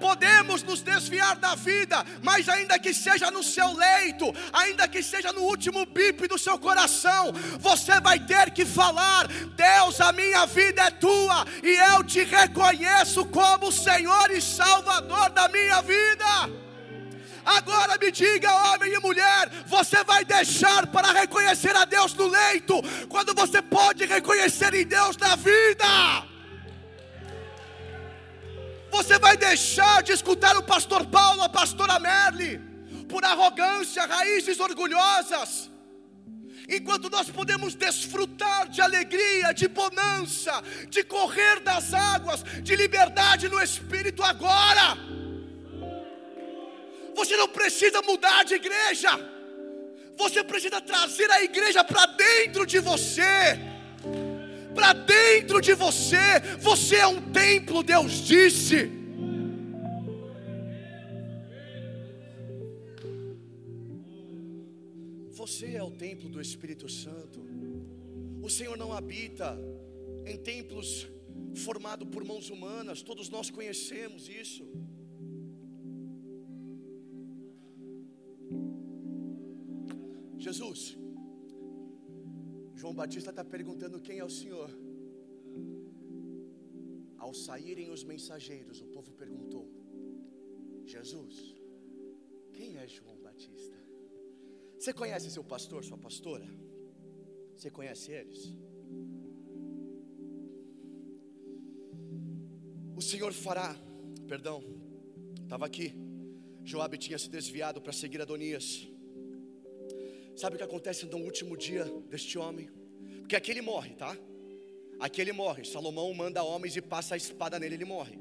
Podemos 0.00 0.64
nos 0.64 0.82
desviar 0.82 1.36
da 1.36 1.54
vida, 1.54 2.04
mas 2.22 2.48
ainda 2.48 2.76
que 2.76 2.92
seja 2.92 3.30
no 3.30 3.40
seu 3.40 3.72
leito, 3.72 4.34
ainda 4.52 4.88
que 4.88 5.00
seja 5.00 5.32
no 5.32 5.42
último 5.42 5.86
bip 5.86 6.26
do 6.26 6.36
seu 6.36 6.58
coração, 6.58 7.32
você 7.60 8.00
vai 8.00 8.18
ter 8.18 8.50
que 8.50 8.66
falar: 8.66 9.28
Deus, 9.28 10.00
a 10.00 10.10
minha 10.10 10.44
vida 10.44 10.82
é 10.82 10.90
tua 10.90 11.46
e 11.62 11.76
eu 11.92 12.02
te 12.02 12.24
reconheço 12.24 13.24
como 13.26 13.70
Senhor 13.70 14.28
e 14.32 14.40
Salvador 14.40 15.30
da 15.30 15.48
minha 15.48 15.80
vida. 15.82 16.61
Agora 17.44 17.98
me 18.00 18.10
diga, 18.10 18.54
homem 18.54 18.92
e 18.92 18.98
mulher, 18.98 19.50
você 19.66 20.04
vai 20.04 20.24
deixar 20.24 20.86
para 20.86 21.12
reconhecer 21.12 21.74
a 21.74 21.84
Deus 21.84 22.14
no 22.14 22.28
leito, 22.28 22.74
quando 23.08 23.34
você 23.34 23.60
pode 23.60 24.04
reconhecer 24.04 24.72
em 24.74 24.86
Deus 24.86 25.16
na 25.16 25.34
vida? 25.36 26.26
Você 28.90 29.18
vai 29.18 29.36
deixar 29.36 30.02
de 30.02 30.12
escutar 30.12 30.56
o 30.56 30.62
pastor 30.62 31.06
Paulo, 31.06 31.42
a 31.42 31.48
pastora 31.48 31.98
Merle, 31.98 32.60
por 33.08 33.24
arrogância, 33.24 34.06
raízes 34.06 34.60
orgulhosas, 34.60 35.70
enquanto 36.68 37.10
nós 37.10 37.28
podemos 37.28 37.74
desfrutar 37.74 38.68
de 38.68 38.80
alegria, 38.80 39.52
de 39.52 39.66
bonança, 39.66 40.62
de 40.88 41.02
correr 41.02 41.60
das 41.60 41.92
águas, 41.92 42.44
de 42.62 42.76
liberdade 42.76 43.48
no 43.48 43.60
espírito 43.60 44.22
agora. 44.22 45.11
Você 47.14 47.36
não 47.36 47.48
precisa 47.48 48.02
mudar 48.02 48.44
de 48.44 48.54
igreja. 48.54 49.10
Você 50.16 50.42
precisa 50.44 50.80
trazer 50.80 51.30
a 51.30 51.42
igreja 51.42 51.82
para 51.84 52.06
dentro 52.06 52.66
de 52.66 52.78
você. 52.78 53.58
Para 54.74 54.92
dentro 54.92 55.60
de 55.60 55.74
você. 55.74 56.40
Você 56.58 56.96
é 56.96 57.06
um 57.06 57.20
templo, 57.32 57.82
Deus 57.82 58.12
disse. 58.24 58.90
Você 65.30 65.74
é 65.74 65.82
o 65.82 65.90
templo 65.90 66.28
do 66.28 66.40
Espírito 66.40 66.88
Santo. 66.88 67.40
O 68.42 68.48
Senhor 68.48 68.76
não 68.76 68.92
habita 68.92 69.58
em 70.24 70.36
templos 70.36 71.08
formados 71.56 72.08
por 72.08 72.24
mãos 72.24 72.50
humanas, 72.50 73.02
todos 73.02 73.28
nós 73.28 73.50
conhecemos 73.50 74.28
isso. 74.28 74.64
João 82.74 82.94
Batista 82.94 83.30
está 83.30 83.44
perguntando 83.44 84.00
quem 84.00 84.18
é 84.18 84.24
o 84.24 84.30
Senhor. 84.30 84.70
Ao 87.18 87.32
saírem 87.32 87.90
os 87.90 88.04
mensageiros, 88.04 88.80
o 88.80 88.86
povo 88.86 89.12
perguntou: 89.12 89.68
Jesus, 90.84 91.54
quem 92.52 92.76
é 92.76 92.86
João 92.86 93.16
Batista? 93.22 93.76
Você 94.78 94.92
conhece 94.92 95.30
seu 95.30 95.44
pastor, 95.44 95.84
sua 95.84 95.96
pastora? 95.96 96.46
Você 97.56 97.70
conhece 97.70 98.10
eles? 98.10 98.52
O 102.96 103.00
Senhor 103.00 103.32
fará, 103.32 103.74
perdão, 104.26 104.62
estava 105.42 105.66
aqui. 105.66 105.94
Joabe 106.64 106.98
tinha 106.98 107.18
se 107.18 107.28
desviado 107.28 107.80
para 107.80 107.92
seguir 107.92 108.20
Adonias. 108.20 108.91
Sabe 110.36 110.54
o 110.54 110.58
que 110.58 110.64
acontece 110.64 111.06
no 111.06 111.18
último 111.18 111.56
dia 111.56 111.84
deste 112.08 112.38
homem? 112.38 112.70
Porque 113.20 113.36
aqui 113.36 113.50
ele 113.50 113.62
morre, 113.62 113.94
tá? 113.94 114.16
Aqui 114.98 115.20
ele 115.20 115.32
morre. 115.32 115.64
Salomão 115.64 116.12
manda 116.14 116.42
homens 116.42 116.76
e 116.76 116.82
passa 116.82 117.14
a 117.14 117.16
espada 117.16 117.58
nele, 117.58 117.74
ele 117.74 117.84
morre. 117.84 118.18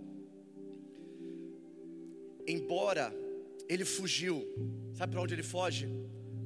Embora 2.47 3.13
ele 3.69 3.85
fugiu, 3.85 4.45
sabe 4.93 5.11
para 5.11 5.21
onde 5.21 5.33
ele 5.33 5.43
foge? 5.43 5.87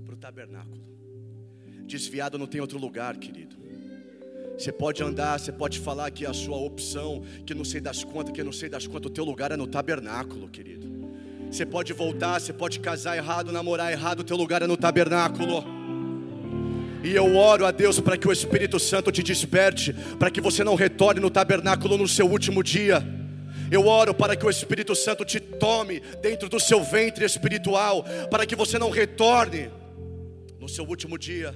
Para 0.06 0.14
o 0.14 0.18
tabernáculo. 0.18 0.84
Desviado 1.86 2.38
não 2.38 2.48
tem 2.48 2.62
outro 2.62 2.78
lugar, 2.78 3.18
querido. 3.18 3.56
Você 4.58 4.72
pode 4.72 5.04
andar, 5.04 5.40
você 5.40 5.52
pode 5.52 5.80
falar 5.80 6.10
que 6.12 6.26
a 6.26 6.34
sua 6.34 6.58
opção, 6.58 7.24
que 7.46 7.54
não 7.54 7.66
sei 7.66 7.82
das 7.82 8.04
quantas, 8.04 8.34
que 8.34 8.44
não 8.44 8.54
sei 8.54 8.70
das 8.70 8.88
quantas, 8.88 9.12
o 9.12 9.14
teu 9.14 9.26
lugar 9.26 9.52
é 9.52 9.58
no 9.58 9.68
tabernáculo, 9.68 10.50
querido. 10.50 10.95
Você 11.56 11.66
pode 11.66 11.94
voltar, 11.94 12.38
você 12.38 12.52
pode 12.52 12.82
casar 12.82 13.16
errado, 13.16 13.50
namorar 13.50 13.90
errado, 13.90 14.20
o 14.20 14.24
teu 14.26 14.36
lugar 14.36 14.62
é 14.62 14.68
no 14.68 14.76
tabernáculo. 14.76 15.64
E 17.02 17.16
eu 17.16 17.38
oro 17.38 17.66
a 17.66 17.72
Deus 17.72 17.98
para 17.98 18.18
que 18.18 18.28
o 18.28 18.32
Espírito 18.34 18.78
Santo 18.78 19.10
te 19.10 19.24
desperte, 19.24 19.96
para 20.20 20.30
que 20.30 20.42
você 20.42 20.66
não 20.66 20.76
retorne 20.76 21.22
no 21.22 21.30
tabernáculo 21.30 21.98
no 21.98 22.10
seu 22.10 22.28
último 22.28 22.62
dia. 22.62 23.02
Eu 23.72 23.88
oro 23.88 24.14
para 24.14 24.36
que 24.36 24.46
o 24.46 24.50
Espírito 24.50 24.94
Santo 24.94 25.24
te 25.24 25.40
tome 25.40 26.02
dentro 26.22 26.50
do 26.50 26.60
seu 26.60 26.84
ventre 26.84 27.24
espiritual, 27.24 28.04
para 28.30 28.46
que 28.46 28.54
você 28.54 28.78
não 28.78 28.90
retorne 28.90 29.72
no 30.60 30.68
seu 30.68 30.84
último 30.84 31.18
dia. 31.18 31.56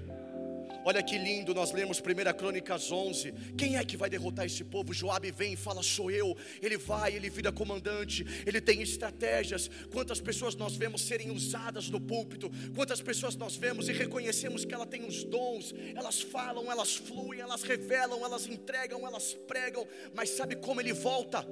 Olha 0.89 1.03
que 1.03 1.19
lindo, 1.19 1.53
nós 1.53 1.71
lemos 1.71 1.99
1 1.99 2.33
Crônicas 2.35 2.91
11. 2.91 3.31
Quem 3.55 3.77
é 3.77 3.85
que 3.85 3.95
vai 3.95 4.09
derrotar 4.09 4.47
esse 4.47 4.63
povo? 4.63 4.91
Joabe 4.91 5.29
vem 5.29 5.53
e 5.53 5.55
fala: 5.55 5.83
Sou 5.83 6.09
eu. 6.09 6.35
Ele 6.59 6.77
vai, 6.77 7.15
ele 7.15 7.29
vira 7.29 7.51
comandante, 7.51 8.25
ele 8.43 8.59
tem 8.59 8.81
estratégias. 8.81 9.69
Quantas 9.91 10.19
pessoas 10.19 10.55
nós 10.55 10.75
vemos 10.75 11.03
serem 11.03 11.29
usadas 11.29 11.91
no 11.91 12.01
púlpito? 12.01 12.49
Quantas 12.73 13.03
pessoas 13.03 13.35
nós 13.35 13.55
vemos 13.55 13.87
e 13.87 13.91
reconhecemos 13.93 14.65
que 14.65 14.73
ela 14.73 14.87
tem 14.87 15.05
os 15.05 15.23
dons? 15.23 15.75
Elas 15.95 16.23
falam, 16.23 16.71
elas 16.71 16.95
fluem, 16.95 17.39
elas 17.39 17.61
revelam, 17.61 18.25
elas 18.25 18.47
entregam, 18.47 19.05
elas 19.05 19.35
pregam. 19.47 19.87
Mas 20.15 20.31
sabe 20.31 20.55
como 20.55 20.81
ele 20.81 20.91
volta? 20.91 21.45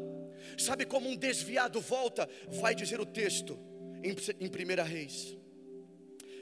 Sabe 0.58 0.84
como 0.84 1.08
um 1.08 1.16
desviado 1.16 1.80
volta? 1.80 2.28
Vai 2.60 2.74
dizer 2.74 3.00
o 3.00 3.06
texto 3.06 3.56
em, 4.04 4.16
em 4.44 4.50
1 4.50 4.84
Reis. 4.84 5.38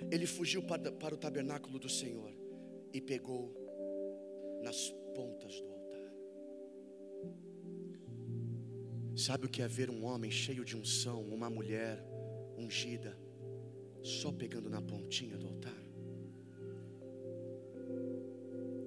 Ele 0.09 0.25
fugiu 0.25 0.63
para, 0.63 0.93
para 0.93 1.13
o 1.13 1.17
tabernáculo 1.17 1.77
do 1.77 1.89
Senhor 1.89 2.44
e 2.95 3.01
pegou 3.01 3.53
nas 4.63 4.89
pontas 5.13 5.59
do 5.59 5.67
altar. 5.67 6.13
Sabe 9.17 9.47
o 9.47 9.49
que 9.49 9.61
é 9.61 9.67
ver 9.67 9.89
um 9.89 10.05
homem 10.05 10.31
cheio 10.31 10.63
de 10.63 10.77
unção, 10.77 11.21
uma 11.23 11.49
mulher 11.49 12.01
ungida, 12.57 13.17
só 14.01 14.31
pegando 14.31 14.69
na 14.69 14.81
pontinha 14.81 15.37
do 15.37 15.45
altar? 15.45 15.83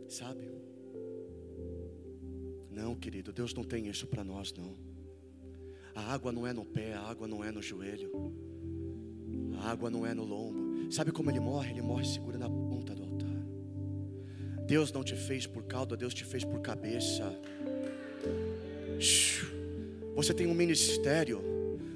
Sabe? 0.09 0.51
Não, 2.71 2.95
querido, 2.95 3.31
Deus 3.31 3.53
não 3.53 3.63
tem 3.63 3.89
isso 3.89 4.07
para 4.07 4.25
nós, 4.25 4.55
não. 4.55 4.75
A 5.95 6.15
água 6.15 6.33
não 6.33 6.47
é 6.47 6.55
no 6.55 6.65
pé, 6.65 6.95
a 6.95 7.03
água 7.03 7.29
não 7.29 7.45
é 7.45 7.53
no 7.53 7.61
joelho, 7.61 8.11
a 9.59 9.71
água 9.71 9.91
não 9.91 10.07
é 10.07 10.15
no 10.15 10.25
lombo. 10.25 10.91
Sabe 10.91 11.13
como 11.13 11.31
ele 11.31 11.41
morre? 11.41 11.73
Ele 11.73 11.83
morre 11.83 12.07
segurando 12.07 12.45
a 12.45 12.49
ponta 12.49 12.95
do 12.95 13.03
altar. 13.03 13.08
Deus 14.69 14.93
não 14.93 15.03
te 15.03 15.17
fez 15.17 15.47
por 15.47 15.63
cauda, 15.63 15.97
Deus 15.97 16.13
te 16.13 16.27
fez 16.27 16.45
por 16.45 16.61
cabeça. 16.61 17.35
Você 20.15 20.35
tem 20.35 20.47
um 20.47 20.53
ministério, 20.53 21.41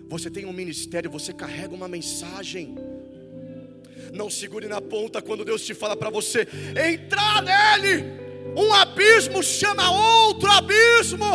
você 0.08 0.30
tem 0.30 0.46
um 0.46 0.54
ministério, 0.54 1.10
você 1.10 1.34
carrega 1.34 1.74
uma 1.74 1.86
mensagem. 1.86 2.74
Não 4.10 4.30
segure 4.30 4.68
na 4.68 4.80
ponta 4.80 5.20
quando 5.20 5.44
Deus 5.44 5.62
te 5.66 5.74
fala 5.74 5.94
para 5.94 6.08
você 6.08 6.48
entrar 6.92 7.42
nele. 7.42 8.04
Um 8.56 8.72
abismo 8.72 9.42
chama 9.42 9.90
outro 9.90 10.50
abismo. 10.50 11.26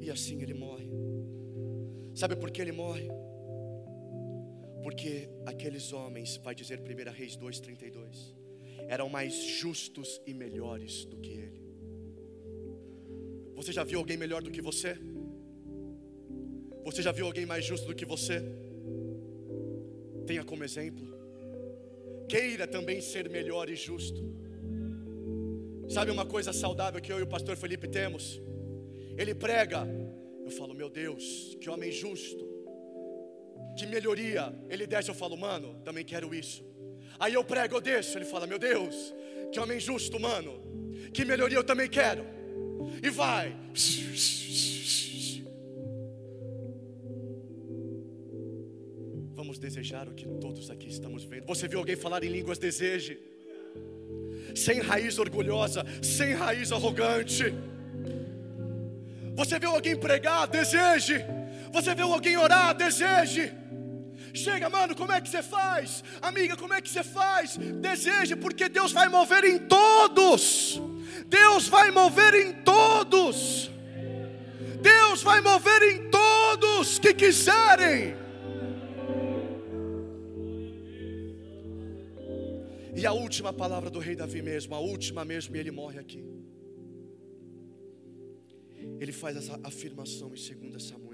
E 0.00 0.08
assim 0.08 0.40
ele 0.40 0.54
morre. 0.54 0.88
Sabe 2.14 2.36
por 2.36 2.48
que 2.52 2.62
ele 2.62 2.70
morre? 2.70 3.08
Porque 4.82 5.28
aqueles 5.46 5.92
homens, 5.92 6.36
vai 6.38 6.54
dizer 6.54 6.80
1 6.80 7.12
Reis 7.12 7.36
2,32, 7.36 8.34
eram 8.88 9.08
mais 9.08 9.34
justos 9.34 10.20
e 10.26 10.32
melhores 10.32 11.04
do 11.04 11.18
que 11.18 11.30
ele. 11.30 11.60
Você 13.54 13.72
já 13.72 13.84
viu 13.84 13.98
alguém 13.98 14.16
melhor 14.16 14.42
do 14.42 14.50
que 14.50 14.62
você? 14.62 14.96
Você 16.84 17.02
já 17.02 17.12
viu 17.12 17.26
alguém 17.26 17.44
mais 17.44 17.64
justo 17.64 17.86
do 17.86 17.94
que 17.94 18.06
você? 18.06 18.42
Tenha 20.26 20.42
como 20.42 20.64
exemplo. 20.64 21.06
Queira 22.28 22.66
também 22.66 23.00
ser 23.00 23.28
melhor 23.28 23.68
e 23.68 23.76
justo. 23.76 24.22
Sabe 25.88 26.10
uma 26.10 26.24
coisa 26.24 26.52
saudável 26.52 27.00
que 27.00 27.12
eu 27.12 27.18
e 27.18 27.22
o 27.22 27.26
pastor 27.26 27.56
Felipe 27.56 27.86
temos? 27.86 28.40
Ele 29.18 29.34
prega, 29.34 29.86
eu 30.44 30.50
falo, 30.50 30.72
meu 30.72 30.88
Deus, 30.88 31.56
que 31.60 31.68
homem 31.68 31.92
justo 31.92 32.49
de 33.80 33.86
melhoria, 33.86 34.54
ele 34.68 34.86
desce, 34.86 35.08
eu 35.08 35.14
falo, 35.14 35.36
mano, 35.36 35.68
também 35.84 36.04
quero 36.04 36.34
isso. 36.34 36.64
Aí 37.18 37.34
eu 37.34 37.42
prego, 37.42 37.76
eu 37.76 37.80
desço, 37.80 38.16
ele 38.18 38.24
fala, 38.24 38.46
meu 38.46 38.58
Deus, 38.58 39.14
que 39.52 39.58
homem 39.58 39.80
justo, 39.80 40.18
mano, 40.20 40.52
que 41.14 41.24
melhoria 41.24 41.58
eu 41.58 41.64
também 41.64 41.88
quero. 41.88 42.24
E 43.02 43.10
vai. 43.10 43.56
Vamos 49.34 49.58
desejar 49.58 50.08
o 50.08 50.14
que 50.14 50.26
todos 50.38 50.70
aqui 50.70 50.88
estamos 50.88 51.24
vendo. 51.24 51.46
Você 51.46 51.66
viu 51.66 51.78
alguém 51.78 51.96
falar 51.96 52.22
em 52.22 52.28
línguas, 52.28 52.58
deseje. 52.58 53.18
Sem 54.54 54.80
raiz 54.80 55.18
orgulhosa, 55.18 55.84
sem 56.02 56.34
raiz 56.34 56.70
arrogante. 56.72 57.44
Você 59.34 59.58
viu 59.58 59.70
alguém 59.70 59.96
pregar, 59.96 60.46
deseje. 60.46 61.24
Você 61.72 61.94
viu 61.94 62.12
alguém 62.12 62.36
orar, 62.36 62.74
deseje. 62.74 63.59
Chega, 64.32 64.68
mano, 64.68 64.94
como 64.94 65.12
é 65.12 65.20
que 65.20 65.28
você 65.28 65.42
faz? 65.42 66.04
Amiga, 66.22 66.56
como 66.56 66.72
é 66.74 66.80
que 66.80 66.88
você 66.88 67.02
faz? 67.02 67.56
Deseje, 67.56 68.36
porque 68.36 68.68
Deus 68.68 68.92
vai 68.92 69.08
mover 69.08 69.44
em 69.44 69.58
todos. 69.58 70.80
Deus 71.26 71.68
vai 71.68 71.90
mover 71.90 72.34
em 72.34 72.52
todos. 72.62 73.70
Deus 74.80 75.22
vai 75.22 75.40
mover 75.40 75.82
em 75.82 76.10
todos 76.10 76.98
que 76.98 77.12
quiserem. 77.12 78.16
E 82.96 83.06
a 83.06 83.12
última 83.12 83.52
palavra 83.52 83.88
do 83.90 83.98
rei 83.98 84.14
Davi 84.14 84.42
mesmo, 84.42 84.74
a 84.74 84.78
última 84.78 85.24
mesmo, 85.24 85.56
e 85.56 85.58
ele 85.58 85.70
morre 85.70 85.98
aqui. 85.98 86.24
Ele 88.98 89.12
faz 89.12 89.36
essa 89.36 89.58
afirmação 89.64 90.32
em 90.34 90.70
2 90.70 90.82
Samuel 90.82 91.09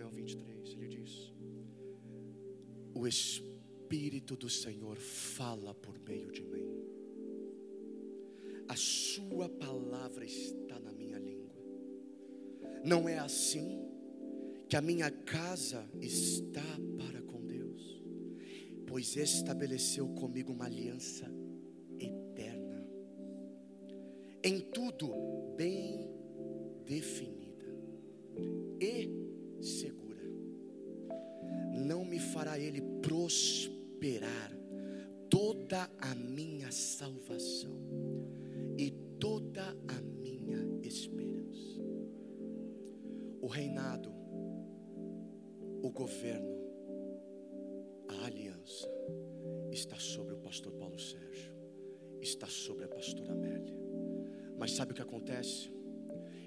o 2.96 3.06
Espírito 3.06 4.36
do 4.36 4.48
Senhor 4.48 4.96
fala 4.96 5.74
por 5.74 5.98
meio 5.98 6.32
de 6.32 6.42
mim. 6.42 6.66
A 8.68 8.74
Sua 8.74 9.48
palavra 9.48 10.24
está 10.24 10.80
na 10.80 10.92
minha 10.92 11.18
língua. 11.18 11.54
Não 12.82 13.06
é 13.06 13.18
assim 13.18 13.86
que 14.68 14.76
a 14.76 14.80
minha 14.80 15.10
casa 15.10 15.86
está 16.00 16.64
para 16.96 17.20
com 17.22 17.44
Deus, 17.44 18.02
pois 18.86 19.14
estabeleceu 19.14 20.08
comigo 20.14 20.52
uma 20.52 20.64
aliança 20.64 21.30
eterna, 21.98 22.84
em 24.42 24.60
tudo 24.72 25.54
bem 25.56 26.10
definida 26.86 27.66
e 28.80 29.62
segura 29.62 30.05
não 31.72 32.04
me 32.04 32.18
fará 32.18 32.58
ele 32.58 32.80
prosperar 33.02 34.52
toda 35.28 35.90
a 35.98 36.14
minha 36.14 36.70
salvação 36.70 37.78
e 38.78 38.90
toda 39.18 39.76
a 39.88 40.00
minha 40.20 40.58
esperança. 40.82 41.80
O 43.40 43.46
reinado, 43.46 44.12
o 45.82 45.90
governo, 45.90 46.56
a 48.08 48.26
aliança 48.26 48.88
está 49.70 49.98
sobre 49.98 50.34
o 50.34 50.38
pastor 50.38 50.72
Paulo 50.72 50.98
Sérgio, 50.98 51.52
está 52.20 52.46
sobre 52.46 52.84
a 52.84 52.88
pastora 52.88 53.32
Amélia. 53.32 53.76
Mas 54.58 54.72
sabe 54.72 54.92
o 54.92 54.94
que 54.94 55.02
acontece? 55.02 55.70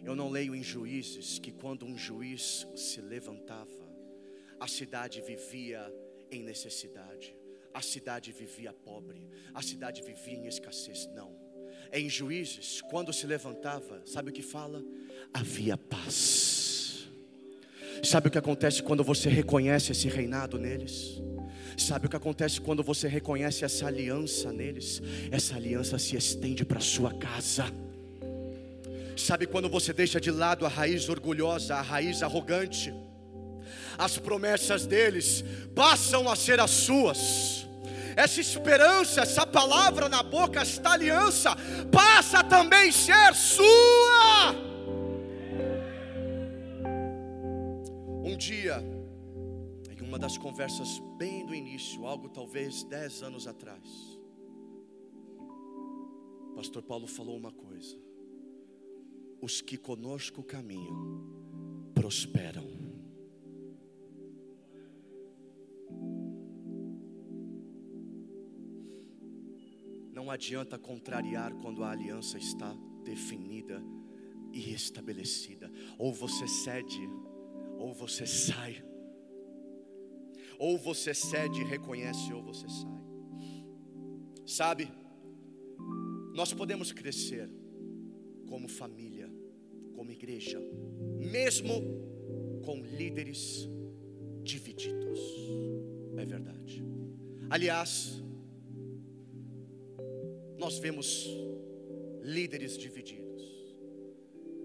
Eu 0.04 0.16
não 0.16 0.30
leio 0.30 0.56
em 0.56 0.64
juízes 0.64 1.38
que 1.38 1.52
quando 1.52 1.86
um 1.86 1.97
juiz 1.97 2.68
se 2.76 3.02
levantava, 3.02 3.88
a 4.60 4.68
cidade 4.68 5.22
vivia 5.22 5.91
em 6.32 6.43
necessidade, 6.43 7.36
a 7.74 7.82
cidade 7.82 8.32
vivia 8.32 8.74
pobre, 8.74 9.28
a 9.53 9.62
cidade 9.62 10.01
vivia 10.01 10.36
em 10.36 10.47
escassez. 10.47 11.07
Não, 11.16 11.36
em 11.91 12.10
juízes, 12.10 12.82
quando 12.82 13.14
se 13.14 13.26
levantava, 13.26 14.01
sabe 14.05 14.30
o 14.30 14.34
que 14.34 14.41
fala? 14.41 14.84
Havia 15.34 15.78
paz. 15.78 17.07
Sabe 18.03 18.28
o 18.28 18.32
que 18.32 18.38
acontece 18.38 18.82
quando 18.82 19.03
você 19.03 19.30
reconhece 19.30 19.91
esse 19.91 20.07
reinado 20.07 20.57
neles? 20.57 21.22
Sabe 21.78 22.07
o 22.07 22.10
que 22.10 22.16
acontece 22.16 22.60
quando 22.60 22.84
você 22.84 23.07
reconhece 23.07 23.66
essa 23.66 23.88
aliança 23.88 24.51
neles? 24.51 25.01
Essa 25.32 25.55
aliança 25.55 25.97
se 25.97 26.16
estende 26.16 26.66
para 26.66 26.80
sua 26.80 27.14
casa. 27.14 27.66
Sabe 29.18 29.45
quando 29.45 29.70
você 29.70 29.91
deixa 29.91 30.20
de 30.20 30.32
lado 30.32 30.66
a 30.66 30.70
raiz 30.70 31.10
orgulhosa, 31.10 31.76
a 31.76 31.82
raiz 31.82 32.24
arrogante? 32.24 32.93
As 33.97 34.17
promessas 34.17 34.86
deles 34.86 35.43
passam 35.76 36.30
a 36.30 36.36
ser 36.36 36.59
as 36.59 36.72
suas. 36.72 37.67
essa 38.15 38.41
esperança, 38.41 39.22
essa 39.22 39.45
palavra 39.47 40.09
na 40.09 40.22
boca, 40.22 40.59
esta 40.59 40.91
aliança, 40.91 41.55
passa 41.89 42.39
a 42.39 42.43
também 42.43 42.91
ser 42.91 43.34
sua. 43.34 44.53
Um 48.24 48.36
dia, 48.36 48.84
em 49.89 50.01
uma 50.01 50.20
das 50.20 50.38
conversas 50.38 50.99
bem 51.17 51.45
do 51.45 51.55
início, 51.55 52.05
algo 52.05 52.28
talvez 52.28 52.84
dez 52.84 53.24
anos 53.24 53.47
atrás, 53.47 54.20
o 56.51 56.53
pastor 56.55 56.84
Paulo 56.84 57.07
falou 57.07 57.38
uma 57.38 57.53
coisa: 57.53 57.97
os 59.41 59.61
que 59.61 59.78
conosco 59.78 60.43
caminham 60.43 61.24
prosperam. 61.93 62.78
Não 70.30 70.36
adianta 70.36 70.77
contrariar 70.77 71.55
quando 71.55 71.84
a 71.84 71.89
aliança 71.89 72.38
está 72.38 72.71
definida 73.03 73.84
e 74.53 74.71
estabelecida. 74.71 75.71
Ou 75.97 76.13
você 76.13 76.47
cede, 76.47 77.01
ou 77.80 77.95
você 77.95 78.27
sai. 78.27 78.86
Ou 80.59 80.77
você 80.77 81.15
cede 81.15 81.61
e 81.61 81.63
reconhece, 81.63 82.32
ou 82.32 82.43
você 82.43 82.69
sai. 82.69 83.01
Sabe, 84.45 84.88
nós 86.36 86.53
podemos 86.53 86.91
crescer 86.91 87.49
como 88.47 88.67
família, 88.67 89.34
como 89.95 90.11
igreja, 90.11 90.61
mesmo 91.17 91.73
com 92.63 92.80
líderes 92.84 93.67
divididos. 94.43 95.19
É 96.17 96.23
verdade. 96.23 96.84
Aliás, 97.49 98.23
nós 100.60 100.78
vemos 100.78 101.26
líderes 102.22 102.78
divididos, 102.78 103.43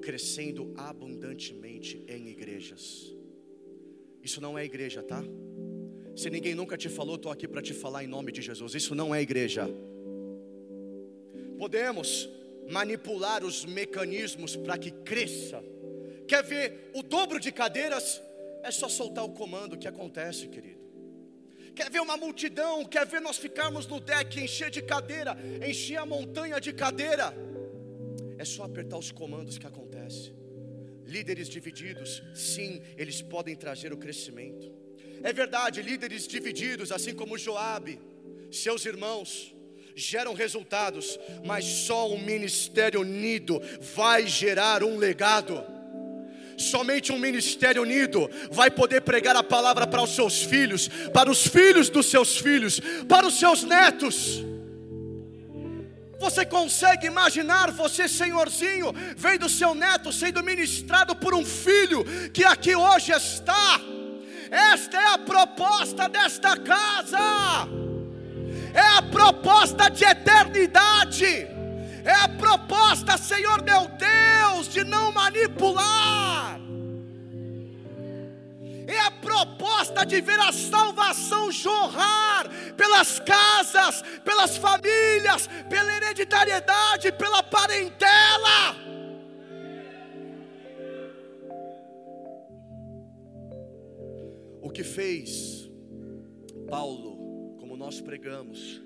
crescendo 0.02 0.74
abundantemente 0.76 2.04
em 2.08 2.28
igrejas. 2.28 3.14
Isso 4.20 4.40
não 4.40 4.58
é 4.58 4.64
igreja, 4.64 5.02
tá? 5.02 5.22
Se 6.16 6.28
ninguém 6.30 6.54
nunca 6.54 6.76
te 6.76 6.88
falou, 6.88 7.14
estou 7.14 7.30
aqui 7.30 7.46
para 7.46 7.62
te 7.62 7.72
falar 7.72 8.02
em 8.02 8.08
nome 8.08 8.32
de 8.32 8.42
Jesus. 8.42 8.74
Isso 8.74 8.94
não 8.94 9.14
é 9.14 9.22
igreja. 9.22 9.68
Podemos 11.56 12.28
manipular 12.68 13.44
os 13.44 13.64
mecanismos 13.64 14.56
para 14.56 14.76
que 14.76 14.90
cresça. 14.90 15.62
Quer 16.26 16.42
ver 16.42 16.90
o 16.94 17.02
dobro 17.02 17.38
de 17.38 17.52
cadeiras? 17.52 18.20
É 18.62 18.70
só 18.70 18.88
soltar 18.88 19.24
o 19.24 19.30
comando 19.30 19.78
que 19.78 19.86
acontece, 19.86 20.48
querido 20.48 20.83
quer 21.74 21.90
ver 21.90 22.00
uma 22.00 22.16
multidão, 22.16 22.84
quer 22.84 23.06
ver 23.06 23.20
nós 23.20 23.36
ficarmos 23.36 23.86
no 23.86 24.00
deck, 24.00 24.40
encher 24.40 24.70
de 24.70 24.82
cadeira, 24.82 25.36
encher 25.68 25.96
a 25.96 26.06
montanha 26.06 26.60
de 26.60 26.72
cadeira. 26.72 27.34
É 28.38 28.44
só 28.44 28.64
apertar 28.64 28.98
os 28.98 29.10
comandos 29.10 29.58
que 29.58 29.66
acontece. 29.66 30.32
Líderes 31.04 31.48
divididos, 31.48 32.22
sim, 32.34 32.80
eles 32.96 33.20
podem 33.20 33.54
trazer 33.54 33.92
o 33.92 33.96
crescimento. 33.96 34.72
É 35.22 35.32
verdade, 35.32 35.82
líderes 35.82 36.26
divididos, 36.26 36.92
assim 36.92 37.14
como 37.14 37.38
Joabe, 37.38 38.00
seus 38.50 38.84
irmãos, 38.84 39.54
geram 39.94 40.34
resultados, 40.34 41.18
mas 41.44 41.64
só 41.64 42.10
um 42.10 42.20
ministério 42.22 43.00
unido 43.00 43.60
vai 43.94 44.26
gerar 44.26 44.82
um 44.82 44.96
legado. 44.96 45.73
Somente 46.56 47.12
um 47.12 47.18
ministério 47.18 47.82
unido 47.82 48.30
vai 48.50 48.70
poder 48.70 49.00
pregar 49.02 49.36
a 49.36 49.42
palavra 49.42 49.86
para 49.86 50.02
os 50.02 50.14
seus 50.14 50.42
filhos, 50.42 50.88
para 51.12 51.30
os 51.30 51.46
filhos 51.46 51.88
dos 51.88 52.06
seus 52.06 52.38
filhos, 52.38 52.80
para 53.08 53.26
os 53.26 53.38
seus 53.38 53.62
netos. 53.64 54.44
Você 56.20 56.46
consegue 56.46 57.06
imaginar 57.06 57.70
você, 57.70 58.08
senhorzinho, 58.08 58.92
vendo 59.16 59.48
seu 59.48 59.74
neto 59.74 60.12
sendo 60.12 60.42
ministrado 60.42 61.14
por 61.14 61.34
um 61.34 61.44
filho 61.44 62.04
que 62.32 62.44
aqui 62.44 62.74
hoje 62.74 63.12
está? 63.12 63.80
Esta 64.50 64.96
é 64.96 65.14
a 65.14 65.18
proposta 65.18 66.08
desta 66.08 66.56
casa, 66.56 67.18
é 68.72 68.98
a 68.98 69.02
proposta 69.02 69.88
de 69.90 70.04
eternidade 70.04 71.53
é 72.04 72.12
a 72.12 72.28
proposta, 72.28 73.16
Senhor 73.16 73.62
meu 73.62 73.88
Deus, 73.88 74.68
de 74.68 74.84
não 74.84 75.10
manipular. 75.10 76.60
É 78.86 79.00
a 79.00 79.10
proposta 79.10 80.04
de 80.04 80.20
ver 80.20 80.38
a 80.38 80.52
salvação 80.52 81.50
jorrar 81.50 82.46
pelas 82.76 83.18
casas, 83.18 84.02
pelas 84.22 84.58
famílias, 84.58 85.48
pela 85.70 85.96
hereditariedade, 85.96 87.10
pela 87.12 87.42
parentela. 87.42 88.76
O 94.60 94.70
que 94.70 94.84
fez 94.84 95.70
Paulo, 96.68 97.56
como 97.58 97.76
nós 97.76 98.00
pregamos, 98.00 98.82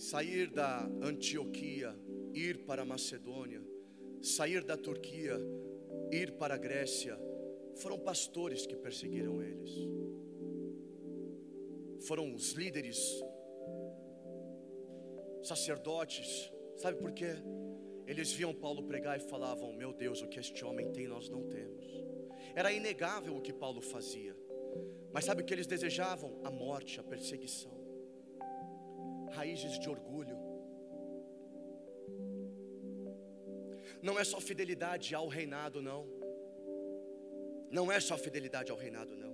sair 0.00 0.48
da 0.48 0.86
Antioquia, 1.02 1.94
ir 2.32 2.64
para 2.64 2.80
a 2.82 2.84
Macedônia, 2.86 3.62
sair 4.22 4.64
da 4.64 4.74
Turquia, 4.74 5.38
ir 6.10 6.32
para 6.38 6.54
a 6.54 6.56
Grécia, 6.56 7.18
foram 7.76 7.98
pastores 7.98 8.66
que 8.66 8.74
perseguiram 8.74 9.42
eles, 9.42 9.70
foram 12.06 12.34
os 12.34 12.52
líderes, 12.52 12.98
sacerdotes, 15.42 16.50
sabe 16.78 16.96
por 16.98 17.12
quê? 17.12 17.34
Eles 18.06 18.32
viam 18.32 18.54
Paulo 18.54 18.82
pregar 18.84 19.18
e 19.18 19.28
falavam: 19.28 19.70
Meu 19.74 19.92
Deus, 19.92 20.22
o 20.22 20.28
que 20.28 20.40
este 20.40 20.64
homem 20.64 20.90
tem, 20.92 21.06
nós 21.06 21.28
não 21.28 21.46
temos. 21.46 21.84
Era 22.54 22.72
inegável 22.72 23.36
o 23.36 23.42
que 23.42 23.52
Paulo 23.52 23.82
fazia, 23.82 24.34
mas 25.12 25.26
sabe 25.26 25.42
o 25.42 25.44
que 25.44 25.52
eles 25.52 25.66
desejavam? 25.66 26.40
A 26.42 26.50
morte, 26.50 26.98
a 26.98 27.02
perseguição 27.02 27.79
raízes 29.30 29.78
de 29.78 29.88
orgulho. 29.88 30.36
Não 34.02 34.18
é 34.18 34.24
só 34.24 34.40
fidelidade 34.40 35.14
ao 35.14 35.28
reinado, 35.28 35.82
não. 35.82 36.06
Não 37.70 37.90
é 37.92 38.00
só 38.00 38.16
fidelidade 38.16 38.70
ao 38.70 38.76
reinado, 38.76 39.14
não. 39.16 39.30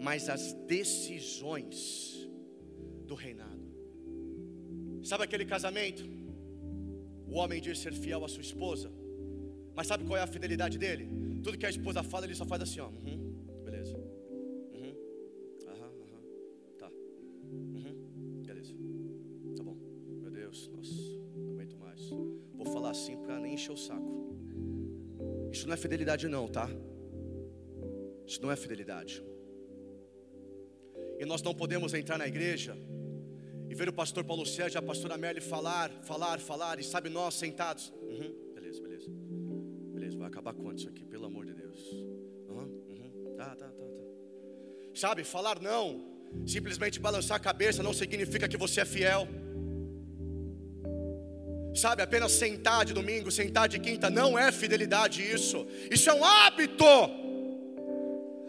Mas 0.00 0.28
as 0.28 0.52
decisões 0.52 2.28
do 3.06 3.14
reinado. 3.14 3.66
Sabe 5.02 5.24
aquele 5.24 5.44
casamento? 5.44 6.02
O 7.28 7.36
homem 7.38 7.60
diz 7.60 7.78
ser 7.78 7.92
fiel 7.92 8.24
à 8.24 8.28
sua 8.28 8.42
esposa. 8.42 8.90
Mas 9.74 9.86
sabe 9.86 10.04
qual 10.04 10.16
é 10.18 10.22
a 10.22 10.26
fidelidade 10.26 10.78
dele? 10.78 11.08
Tudo 11.42 11.58
que 11.58 11.66
a 11.66 11.70
esposa 11.70 12.02
fala, 12.02 12.24
ele 12.24 12.34
só 12.34 12.44
faz 12.44 12.62
assim, 12.62 12.80
ó. 12.80 12.88
Uhum. 12.88 13.15
Encher 23.66 23.72
o 23.72 23.76
saco. 23.76 24.26
Isso 25.50 25.66
não 25.66 25.74
é 25.74 25.76
fidelidade, 25.76 26.28
não, 26.28 26.46
tá? 26.46 26.68
Isso 28.26 28.40
não 28.42 28.50
é 28.50 28.56
fidelidade. 28.56 29.22
E 31.18 31.24
nós 31.24 31.42
não 31.42 31.54
podemos 31.54 31.94
entrar 31.94 32.18
na 32.18 32.26
igreja 32.26 32.76
e 33.68 33.74
ver 33.74 33.88
o 33.88 33.92
pastor 33.92 34.24
Paulo 34.24 34.44
Sérgio 34.44 34.76
e 34.76 34.80
a 34.80 34.82
pastora 34.82 35.16
Merle 35.16 35.40
falar, 35.40 35.90
falar, 36.02 36.38
falar, 36.38 36.78
e 36.78 36.84
sabe, 36.84 37.08
nós 37.08 37.34
sentados. 37.34 37.92
Uhum, 38.02 38.52
beleza, 38.54 38.80
beleza. 38.80 39.10
Beleza, 39.94 40.18
vai 40.18 40.28
acabar 40.28 40.54
quanto 40.54 40.78
isso 40.78 40.88
aqui, 40.88 41.04
pelo 41.04 41.24
amor 41.26 41.46
de 41.46 41.54
Deus. 41.54 41.92
Uhum, 42.48 42.82
uhum, 42.88 43.34
tá, 43.36 43.56
tá, 43.56 43.56
tá, 43.56 43.70
tá. 43.70 43.86
Sabe, 44.94 45.24
falar 45.24 45.60
não, 45.60 46.04
simplesmente 46.46 47.00
balançar 47.00 47.36
a 47.36 47.40
cabeça 47.40 47.82
não 47.82 47.94
significa 47.94 48.48
que 48.48 48.56
você 48.56 48.82
é 48.82 48.84
fiel. 48.84 49.26
Sabe, 51.76 52.02
apenas 52.02 52.32
sentar 52.32 52.86
de 52.86 52.94
domingo, 52.94 53.30
sentar 53.30 53.68
de 53.68 53.78
quinta, 53.78 54.08
não 54.08 54.38
é 54.38 54.50
fidelidade 54.50 55.22
isso. 55.22 55.66
Isso 55.90 56.08
é 56.08 56.14
um 56.14 56.24
hábito. 56.24 56.84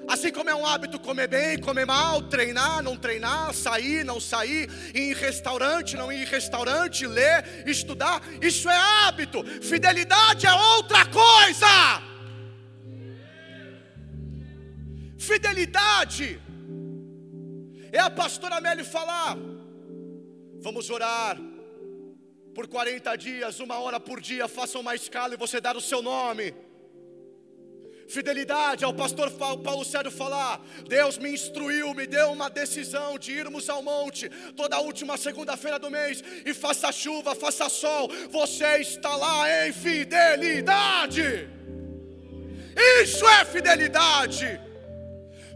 Assim 0.08 0.32
como 0.32 0.50
é 0.50 0.56
um 0.56 0.66
hábito 0.66 0.98
comer 0.98 1.28
bem, 1.28 1.60
comer 1.60 1.86
mal, 1.86 2.22
treinar, 2.22 2.82
não 2.82 2.96
treinar, 2.96 3.54
sair, 3.54 4.06
não 4.06 4.22
sair, 4.22 4.70
ir 4.96 5.12
em 5.12 5.14
restaurante, 5.14 5.98
não 5.98 6.10
ir 6.10 6.22
em 6.22 6.26
restaurante, 6.26 7.06
ler, 7.06 7.68
estudar, 7.68 8.22
isso 8.42 8.70
é 8.70 8.78
hábito. 8.78 9.44
Fidelidade 9.62 10.48
é 10.48 10.54
outra 10.54 11.06
coisa. 11.08 12.02
Fidelidade 15.18 16.40
é 17.92 18.00
a 18.00 18.10
pastora 18.10 18.56
Amélie 18.56 18.86
falar: 18.86 19.36
vamos 20.62 20.90
orar, 20.90 21.38
por 22.58 22.68
40 22.68 23.16
dias, 23.18 23.60
uma 23.60 23.78
hora 23.78 24.00
por 24.00 24.20
dia, 24.20 24.48
faça 24.48 24.80
uma 24.80 24.96
escala 24.96 25.36
e 25.36 25.38
você 25.38 25.62
dar 25.62 25.78
o 25.78 25.82
seu 25.90 26.02
nome. 26.02 26.56
Fidelidade 28.10 28.84
ao 28.84 28.96
pastor 28.96 29.30
Paulo 29.30 29.86
Sérgio 29.86 30.10
falar. 30.10 30.60
Deus 30.88 31.20
me 31.20 31.30
instruiu, 31.30 31.94
me 31.94 32.08
deu 32.08 32.32
uma 32.32 32.50
decisão 32.50 33.20
de 33.20 33.32
irmos 33.32 33.70
ao 33.70 33.84
monte 33.84 34.28
toda 34.56 34.80
última 34.80 35.18
segunda-feira 35.18 35.78
do 35.78 35.92
mês 35.92 36.24
e 36.44 36.52
faça 36.52 36.92
chuva, 36.92 37.36
faça 37.36 37.70
sol. 37.70 38.10
Você 38.32 38.78
está 38.78 39.16
lá 39.16 39.68
em 39.68 39.72
fidelidade. 39.72 41.48
Isso 43.04 43.28
é 43.28 43.46
fidelidade. 43.46 44.67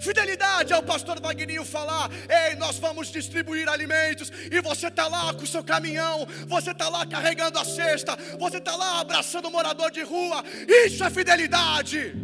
Fidelidade 0.01 0.73
ao 0.73 0.81
pastor 0.81 1.21
Vagninho 1.21 1.63
falar: 1.63 2.09
Ei, 2.27 2.55
nós 2.55 2.79
vamos 2.79 3.11
distribuir 3.11 3.69
alimentos, 3.69 4.31
e 4.51 4.59
você 4.59 4.87
está 4.87 5.07
lá 5.07 5.31
com 5.31 5.43
o 5.43 5.47
seu 5.47 5.63
caminhão, 5.63 6.27
você 6.47 6.71
está 6.71 6.89
lá 6.89 7.05
carregando 7.05 7.59
a 7.59 7.63
cesta, 7.63 8.17
você 8.39 8.57
está 8.57 8.75
lá 8.75 9.01
abraçando 9.01 9.47
o 9.47 9.51
morador 9.51 9.91
de 9.91 10.01
rua. 10.01 10.43
Isso 10.85 11.03
é 11.03 11.09
fidelidade. 11.11 12.15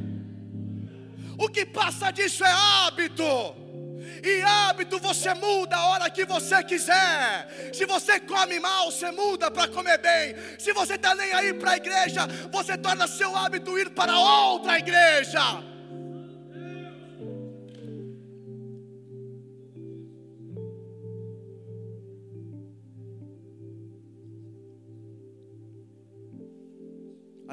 O 1.37 1.47
que 1.49 1.67
passa 1.67 2.09
disso 2.09 2.43
é 2.43 2.51
hábito. 2.51 3.55
E 4.23 4.41
hábito 4.41 4.97
você 4.97 5.31
muda 5.35 5.75
a 5.75 5.85
hora 5.89 6.09
que 6.09 6.25
você 6.25 6.63
quiser. 6.63 7.71
Se 7.71 7.85
você 7.85 8.19
come 8.19 8.59
mal, 8.59 8.91
você 8.91 9.11
muda 9.11 9.51
para 9.51 9.67
comer 9.67 9.99
bem. 9.99 10.35
Se 10.57 10.73
você 10.73 10.95
está 10.95 11.13
nem 11.13 11.31
aí 11.31 11.53
para 11.53 11.73
a 11.73 11.77
igreja, 11.77 12.25
você 12.51 12.75
torna 12.75 13.07
seu 13.07 13.35
hábito 13.35 13.77
ir 13.77 13.91
para 13.91 14.17
outra 14.17 14.79
igreja. 14.79 15.76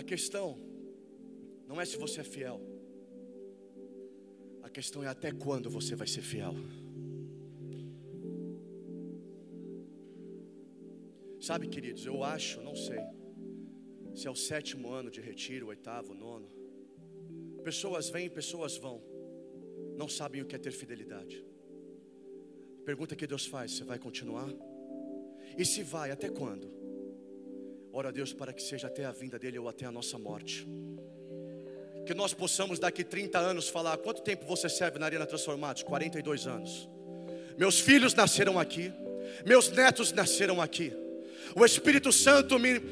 Questão 0.04 0.58
não 1.66 1.80
é 1.80 1.84
se 1.84 1.96
você 1.96 2.20
é 2.20 2.24
fiel. 2.24 2.60
A 4.62 4.70
questão 4.70 5.02
é 5.02 5.08
até 5.08 5.32
quando 5.32 5.68
você 5.70 5.94
vai 5.94 6.06
ser 6.06 6.22
fiel. 6.22 6.54
Sabe, 11.40 11.68
queridos, 11.68 12.06
eu 12.06 12.24
acho, 12.24 12.62
não 12.62 12.74
sei, 12.74 13.00
se 14.14 14.26
é 14.26 14.30
o 14.30 14.34
sétimo 14.34 14.90
ano 14.90 15.10
de 15.10 15.20
retiro, 15.20 15.66
oitavo, 15.66 16.14
nono. 16.14 16.48
Pessoas 17.62 18.08
vêm, 18.08 18.30
pessoas 18.30 18.76
vão, 18.76 19.02
não 19.96 20.08
sabem 20.08 20.40
o 20.40 20.46
que 20.46 20.54
é 20.54 20.58
ter 20.58 20.72
fidelidade. 20.72 21.44
Pergunta 22.84 23.16
que 23.16 23.26
Deus 23.26 23.46
faz: 23.46 23.72
você 23.72 23.84
vai 23.84 23.98
continuar? 23.98 24.48
E 25.58 25.64
se 25.64 25.82
vai, 25.82 26.10
até 26.10 26.28
quando? 26.28 26.83
Ora 27.96 28.08
a 28.08 28.10
Deus 28.10 28.32
para 28.32 28.52
que 28.52 28.60
seja 28.60 28.88
até 28.88 29.04
a 29.04 29.12
vinda 29.12 29.38
dele 29.38 29.56
ou 29.56 29.68
até 29.68 29.86
a 29.86 29.92
nossa 29.92 30.18
morte. 30.18 30.66
Que 32.04 32.12
nós 32.12 32.34
possamos 32.34 32.80
daqui 32.80 33.04
30 33.04 33.38
anos 33.38 33.68
falar: 33.68 33.96
quanto 33.98 34.20
tempo 34.20 34.44
você 34.44 34.68
serve 34.68 34.98
na 34.98 35.06
Arena 35.06 35.24
Transformados? 35.24 35.84
42 35.84 36.48
anos. 36.48 36.88
Meus 37.56 37.78
filhos 37.78 38.12
nasceram 38.12 38.58
aqui, 38.58 38.92
meus 39.46 39.70
netos 39.70 40.10
nasceram 40.10 40.60
aqui. 40.60 40.92
O 41.54 41.64
Espírito 41.64 42.10
Santo 42.10 42.58
me 42.58 42.82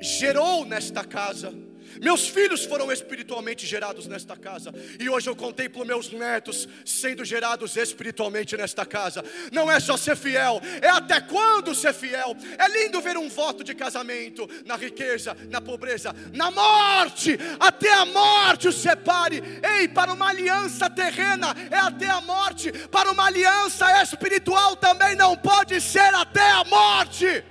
gerou 0.00 0.64
nesta 0.64 1.04
casa 1.04 1.54
meus 2.00 2.28
filhos 2.28 2.64
foram 2.64 2.90
espiritualmente 2.92 3.66
gerados 3.66 4.06
nesta 4.06 4.36
casa, 4.36 4.72
e 4.98 5.08
hoje 5.08 5.28
eu 5.28 5.36
contemplo 5.36 5.84
meus 5.84 6.10
netos 6.10 6.68
sendo 6.84 7.24
gerados 7.24 7.76
espiritualmente 7.76 8.56
nesta 8.56 8.84
casa. 8.84 9.24
Não 9.52 9.70
é 9.70 9.78
só 9.80 9.96
ser 9.96 10.16
fiel, 10.16 10.60
é 10.80 10.88
até 10.88 11.20
quando 11.20 11.74
ser 11.74 11.92
fiel. 11.92 12.36
É 12.58 12.68
lindo 12.68 13.00
ver 13.00 13.16
um 13.16 13.28
voto 13.28 13.62
de 13.62 13.74
casamento 13.74 14.48
na 14.64 14.76
riqueza, 14.76 15.36
na 15.48 15.60
pobreza, 15.60 16.14
na 16.32 16.50
morte, 16.50 17.38
até 17.58 17.92
a 17.92 18.04
morte 18.04 18.68
o 18.68 18.72
separe. 18.72 19.42
Ei, 19.78 19.88
para 19.88 20.12
uma 20.12 20.28
aliança 20.28 20.88
terrena 20.90 21.54
é 21.70 21.78
até 21.78 22.08
a 22.08 22.20
morte, 22.20 22.72
para 22.88 23.10
uma 23.10 23.26
aliança 23.26 24.02
espiritual 24.02 24.76
também 24.76 25.16
não 25.16 25.36
pode 25.36 25.80
ser 25.80 26.14
até 26.14 26.50
a 26.50 26.64
morte. 26.64 27.44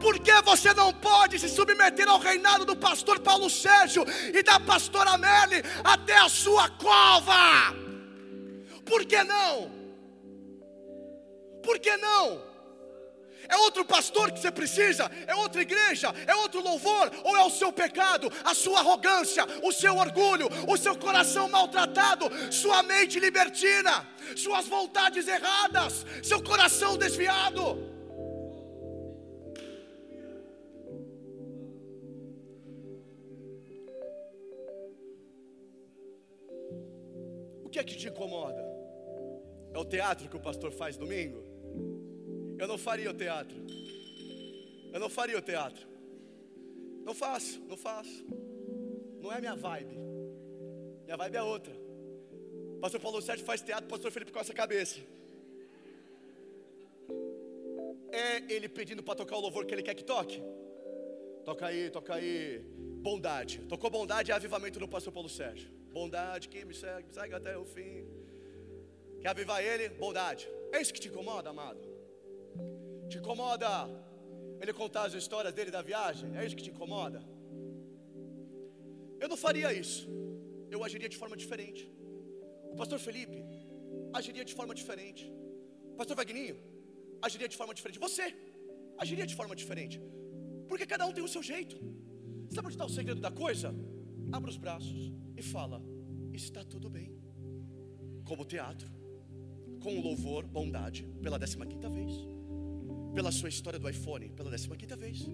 Por 0.00 0.18
que 0.20 0.40
você 0.42 0.72
não 0.72 0.92
pode 0.92 1.38
se 1.38 1.48
submeter 1.48 2.08
ao 2.08 2.18
reinado 2.18 2.64
do 2.64 2.76
pastor 2.76 3.18
Paulo 3.20 3.50
Sérgio 3.50 4.04
e 4.32 4.42
da 4.42 4.60
pastora 4.60 5.10
Amélie 5.10 5.62
até 5.82 6.16
a 6.16 6.28
sua 6.28 6.68
cova? 6.70 7.74
Por 8.84 9.04
que 9.04 9.22
não? 9.24 9.70
Por 11.62 11.78
que 11.78 11.96
não? 11.96 12.48
É 13.48 13.56
outro 13.56 13.84
pastor 13.84 14.30
que 14.30 14.40
você 14.40 14.50
precisa? 14.50 15.10
É 15.26 15.34
outra 15.34 15.62
igreja? 15.62 16.14
É 16.26 16.34
outro 16.36 16.60
louvor? 16.62 17.10
Ou 17.24 17.36
é 17.36 17.44
o 17.44 17.50
seu 17.50 17.72
pecado, 17.72 18.30
a 18.44 18.54
sua 18.54 18.80
arrogância, 18.80 19.44
o 19.62 19.72
seu 19.72 19.96
orgulho, 19.96 20.48
o 20.68 20.76
seu 20.76 20.94
coração 20.96 21.48
maltratado, 21.48 22.30
sua 22.52 22.82
mente 22.82 23.18
libertina, 23.18 24.06
suas 24.36 24.66
vontades 24.66 25.26
erradas, 25.26 26.04
seu 26.22 26.42
coração 26.42 26.98
desviado? 26.98 27.97
Que 37.88 37.96
te 37.96 38.08
incomoda? 38.08 38.62
É 39.72 39.78
o 39.78 39.84
teatro 39.84 40.28
que 40.28 40.36
o 40.36 40.40
pastor 40.40 40.70
faz 40.72 40.96
domingo? 40.96 41.42
Eu 42.58 42.66
não 42.66 42.78
faria 42.78 43.10
o 43.10 43.14
teatro. 43.14 43.56
Eu 44.92 45.00
não 45.00 45.08
faria 45.08 45.38
o 45.38 45.42
teatro. 45.42 45.86
Não 47.04 47.14
faço, 47.14 47.60
não 47.68 47.76
faço. 47.76 48.26
Não 49.20 49.32
é 49.32 49.40
minha 49.40 49.54
vibe. 49.54 49.96
Minha 51.04 51.16
vibe 51.16 51.36
é 51.36 51.42
outra. 51.42 51.74
pastor 52.80 53.00
Paulo 53.00 53.22
Sérgio 53.22 53.44
faz 53.44 53.60
teatro, 53.62 53.88
pastor 53.88 54.10
Felipe 54.10 54.32
com 54.32 54.40
essa 54.40 54.52
cabeça. 54.52 54.98
É 58.10 58.52
ele 58.52 58.68
pedindo 58.68 59.02
para 59.02 59.14
tocar 59.14 59.36
o 59.36 59.40
louvor 59.40 59.64
que 59.64 59.74
ele 59.74 59.82
quer 59.82 59.94
que 59.94 60.04
toque? 60.04 60.42
Toca 61.44 61.66
aí, 61.66 61.90
toca 61.90 62.14
aí. 62.14 62.60
Bondade. 63.00 63.60
Tocou 63.68 63.90
bondade 63.90 64.30
e 64.30 64.32
avivamento 64.32 64.80
no 64.80 64.88
pastor 64.88 65.12
Paulo 65.12 65.28
Sérgio. 65.28 65.70
Bondade, 65.98 66.48
quem 66.52 66.64
me 66.70 66.74
segue, 66.82 67.06
me 67.08 67.14
segue 67.18 67.34
até 67.40 67.52
o 67.62 67.64
fim. 67.74 67.94
Quer 69.20 69.30
avivar 69.30 69.58
ele? 69.70 69.84
Bondade. 70.02 70.44
É 70.74 70.80
isso 70.82 70.92
que 70.94 71.02
te 71.04 71.08
incomoda, 71.10 71.48
amado? 71.54 71.80
Te 73.10 73.16
incomoda 73.20 73.68
ele 74.62 74.72
contar 74.80 75.04
as 75.08 75.14
histórias 75.20 75.52
dele 75.56 75.72
da 75.76 75.82
viagem? 75.90 76.28
É 76.38 76.44
isso 76.46 76.56
que 76.58 76.66
te 76.66 76.72
incomoda? 76.74 77.20
Eu 79.22 79.28
não 79.32 79.38
faria 79.46 79.70
isso. 79.82 80.02
Eu 80.74 80.80
agiria 80.86 81.10
de 81.14 81.18
forma 81.22 81.36
diferente. 81.42 81.84
O 82.72 82.76
pastor 82.80 83.00
Felipe 83.06 83.40
agiria 84.20 84.44
de 84.50 84.54
forma 84.58 84.74
diferente. 84.80 85.24
O 85.92 85.96
pastor 86.00 86.16
Vagninho 86.20 86.56
agiria 87.26 87.48
de 87.52 87.58
forma 87.60 87.74
diferente. 87.78 87.98
Você 88.06 88.26
agiria 89.04 89.26
de 89.32 89.36
forma 89.40 89.56
diferente. 89.62 89.98
Porque 90.70 90.86
cada 90.94 91.06
um 91.08 91.14
tem 91.16 91.24
o 91.28 91.32
seu 91.36 91.42
jeito. 91.52 91.76
Sabe 92.54 92.66
onde 92.68 92.76
está 92.76 92.86
o 92.90 92.96
segredo 92.98 93.20
da 93.28 93.32
coisa? 93.44 93.70
Abra 94.30 94.50
os 94.50 94.56
braços 94.56 95.12
e 95.36 95.42
fala: 95.42 95.82
está 96.32 96.64
tudo 96.64 96.88
bem. 96.88 97.12
Como 98.24 98.44
teatro, 98.44 98.90
com 99.80 100.00
louvor, 100.00 100.46
bondade, 100.46 101.08
pela 101.22 101.38
15 101.38 101.56
quinta 101.66 101.88
vez. 101.88 102.12
Pela 103.14 103.32
sua 103.32 103.48
história 103.48 103.78
do 103.78 103.88
iPhone, 103.88 104.30
pela 104.30 104.50
15 104.50 104.68
quinta 104.76 104.96
vez. 104.96 105.26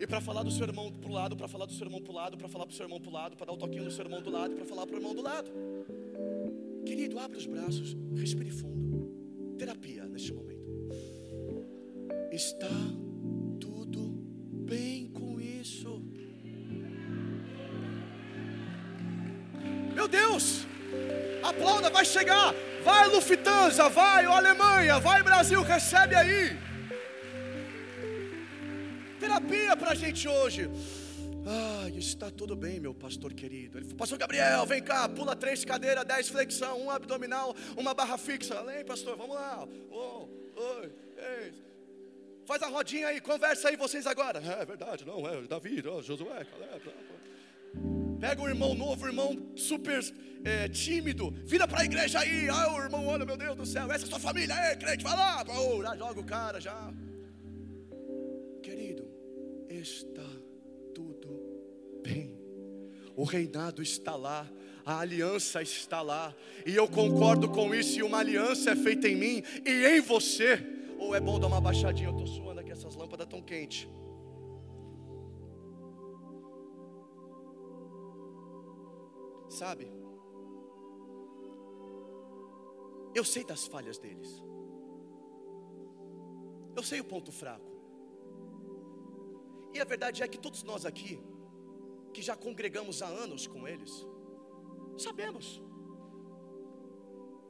E 0.00 0.06
para 0.06 0.20
falar 0.20 0.42
do 0.42 0.50
seu 0.50 0.66
irmão 0.66 0.90
para 0.92 1.08
o 1.08 1.12
lado, 1.12 1.36
para 1.36 1.48
falar 1.48 1.66
do 1.66 1.72
seu 1.72 1.86
irmão 1.86 2.02
para 2.02 2.12
o 2.12 2.14
lado, 2.14 2.36
para 2.36 2.48
falar 2.48 2.66
para 2.66 2.72
o 2.72 2.76
seu 2.76 2.84
irmão 2.84 3.00
para 3.00 3.08
o 3.10 3.12
lado, 3.12 3.36
para 3.36 3.46
dar 3.46 3.52
o 3.52 3.54
um 3.54 3.58
toquinho 3.58 3.84
no 3.84 3.90
seu 3.90 4.04
irmão 4.04 4.20
do 4.20 4.30
lado, 4.30 4.54
para 4.54 4.64
falar 4.64 4.86
para 4.86 4.96
o 4.96 4.98
irmão 4.98 5.14
do 5.14 5.22
lado. 5.22 5.50
Querido, 6.84 7.18
abra 7.18 7.38
os 7.38 7.46
braços, 7.46 7.96
respire 8.16 8.50
fundo. 8.50 9.56
Terapia 9.56 10.04
neste 10.06 10.32
momento. 10.32 10.62
Está 12.32 12.68
vai 21.92 22.04
chegar. 22.04 22.54
Vai 22.82 23.08
Lufthansa, 23.08 23.88
vai 23.88 24.24
Alemanha, 24.24 24.98
vai 24.98 25.22
Brasil, 25.22 25.62
recebe 25.62 26.14
aí. 26.16 26.58
Terapia 29.20 29.76
para 29.76 29.90
a 29.90 29.94
gente 29.94 30.26
hoje. 30.26 30.68
Ah, 31.46 31.88
está 31.96 32.30
tudo 32.30 32.54
bem, 32.56 32.80
meu 32.80 32.94
pastor 32.94 33.32
querido. 33.32 33.78
Ele 33.78 33.84
falou, 33.84 33.98
pastor 33.98 34.18
Gabriel, 34.18 34.64
vem 34.66 34.82
cá, 34.82 35.08
pula 35.08 35.36
três 35.36 35.64
cadeiras, 35.64 36.04
dez 36.04 36.28
flexão, 36.28 36.80
um 36.80 36.90
abdominal, 36.90 37.54
uma 37.76 37.94
barra 37.94 38.16
fixa. 38.16 38.58
Além, 38.58 38.84
pastor, 38.84 39.16
vamos 39.16 39.34
lá. 39.34 39.66
Oh, 39.90 40.28
oh, 40.56 40.84
ei. 40.84 41.52
Faz 42.44 42.62
a 42.62 42.68
rodinha 42.68 43.08
aí, 43.08 43.20
conversa 43.20 43.68
aí 43.68 43.76
vocês 43.76 44.06
agora. 44.06 44.40
É, 44.40 44.62
é 44.62 44.64
verdade, 44.64 45.04
não, 45.04 45.26
é 45.26 45.40
Davi, 45.42 45.82
oh, 45.86 46.02
Josué, 46.02 46.44
Caleb. 46.44 46.82
Pega 48.22 48.40
um 48.40 48.48
irmão 48.48 48.72
novo, 48.72 49.04
um 49.04 49.08
irmão 49.08 49.36
super 49.56 50.00
é, 50.44 50.68
tímido, 50.68 51.34
vira 51.44 51.66
para 51.66 51.80
a 51.80 51.84
igreja 51.84 52.20
aí. 52.20 52.48
Ah, 52.48 52.72
o 52.72 52.80
irmão, 52.80 53.04
olha, 53.04 53.26
meu 53.26 53.36
Deus 53.36 53.56
do 53.56 53.66
céu, 53.66 53.90
essa 53.90 54.04
é 54.04 54.06
a 54.06 54.10
sua 54.10 54.20
família, 54.20 54.54
é 54.54 54.76
crente, 54.76 55.02
vai 55.02 55.16
lá. 55.16 55.44
Oh, 55.48 55.82
já 55.82 55.96
joga 55.96 56.20
o 56.20 56.24
cara 56.24 56.60
já. 56.60 56.94
Querido, 58.62 59.04
está 59.68 60.22
tudo 60.94 61.36
bem. 62.04 62.38
o 63.16 63.24
reinado 63.24 63.82
está 63.82 64.14
lá, 64.14 64.48
a 64.86 65.00
aliança 65.00 65.60
está 65.60 66.00
lá, 66.00 66.32
e 66.64 66.76
eu 66.76 66.86
concordo 66.86 67.48
com 67.48 67.74
isso, 67.74 67.98
e 67.98 68.04
uma 68.04 68.18
aliança 68.18 68.70
é 68.70 68.76
feita 68.76 69.08
em 69.08 69.16
mim 69.16 69.42
e 69.66 69.96
em 69.96 70.00
você. 70.00 70.64
Ou 70.96 71.12
é 71.12 71.18
bom 71.18 71.40
dar 71.40 71.48
uma 71.48 71.60
baixadinha, 71.60 72.10
eu 72.10 72.12
estou 72.12 72.28
suando 72.28 72.60
aqui, 72.60 72.70
essas 72.70 72.94
lâmpadas 72.94 73.26
tão 73.26 73.42
quentes. 73.42 73.88
Sabe? 79.60 79.86
Eu 83.14 83.24
sei 83.32 83.44
das 83.44 83.66
falhas 83.66 83.98
deles. 83.98 84.30
Eu 86.74 86.82
sei 86.82 87.00
o 87.00 87.04
ponto 87.04 87.30
fraco. 87.30 87.70
E 89.74 89.80
a 89.80 89.84
verdade 89.84 90.22
é 90.22 90.28
que 90.28 90.38
todos 90.38 90.62
nós 90.62 90.86
aqui, 90.86 91.20
que 92.14 92.22
já 92.22 92.34
congregamos 92.34 93.02
há 93.02 93.06
anos 93.06 93.46
com 93.46 93.68
eles, 93.68 93.92
sabemos. 94.96 95.62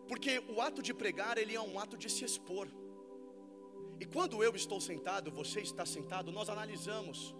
Porque 0.09 0.41
o 0.55 0.61
ato 0.61 0.83
de 0.83 0.93
pregar, 0.93 1.39
ele 1.39 1.55
é 1.55 1.61
um 1.61 1.79
ato 1.79 1.97
de 1.97 2.11
se 2.11 2.25
expor. 2.25 2.69
E 4.01 4.05
quando 4.05 4.43
eu 4.43 4.55
estou 4.57 4.81
sentado, 4.81 5.31
você 5.31 5.61
está 5.61 5.87
sentado, 5.87 6.33
nós 6.33 6.49
analisamos 6.49 7.35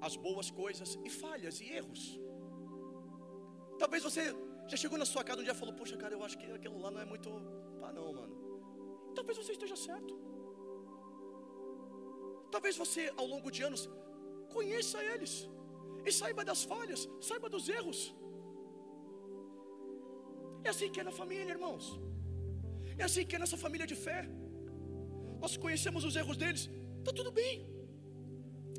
as 0.00 0.16
boas 0.16 0.50
coisas 0.50 0.98
e 1.02 1.08
falhas 1.08 1.60
e 1.62 1.70
erros. 1.70 2.21
Talvez 3.82 4.02
você 4.08 4.24
já 4.70 4.76
chegou 4.82 4.96
na 5.02 5.06
sua 5.12 5.22
casa 5.28 5.40
um 5.40 5.46
dia 5.46 5.54
e 5.56 5.60
falou: 5.62 5.74
Poxa, 5.78 5.96
cara, 6.02 6.14
eu 6.16 6.22
acho 6.26 6.36
que 6.40 6.46
aquilo 6.58 6.78
lá 6.84 6.90
não 6.94 7.00
é 7.04 7.06
muito. 7.12 7.28
Ah, 7.86 7.92
não, 7.96 8.08
mano. 8.18 8.34
Talvez 9.16 9.36
você 9.40 9.52
esteja 9.56 9.76
certo. 9.88 10.12
Talvez 12.54 12.76
você, 12.82 13.02
ao 13.22 13.26
longo 13.32 13.50
de 13.56 13.62
anos, 13.68 13.82
conheça 14.54 14.98
eles 15.12 15.34
e 16.08 16.12
saiba 16.20 16.44
das 16.50 16.62
falhas, 16.72 17.02
saiba 17.30 17.48
dos 17.54 17.66
erros. 17.78 18.00
É 20.66 20.70
assim 20.74 20.88
que 20.92 21.00
é 21.02 21.06
na 21.10 21.14
família, 21.20 21.52
irmãos. 21.56 21.84
É 23.02 23.04
assim 23.08 23.26
que 23.26 23.36
é 23.36 23.40
nessa 23.44 23.60
família 23.66 23.88
de 23.92 23.98
fé. 24.06 24.20
Nós 25.44 25.56
conhecemos 25.66 26.04
os 26.08 26.16
erros 26.22 26.36
deles, 26.44 26.64
está 27.00 27.12
tudo 27.20 27.32
bem. 27.42 27.54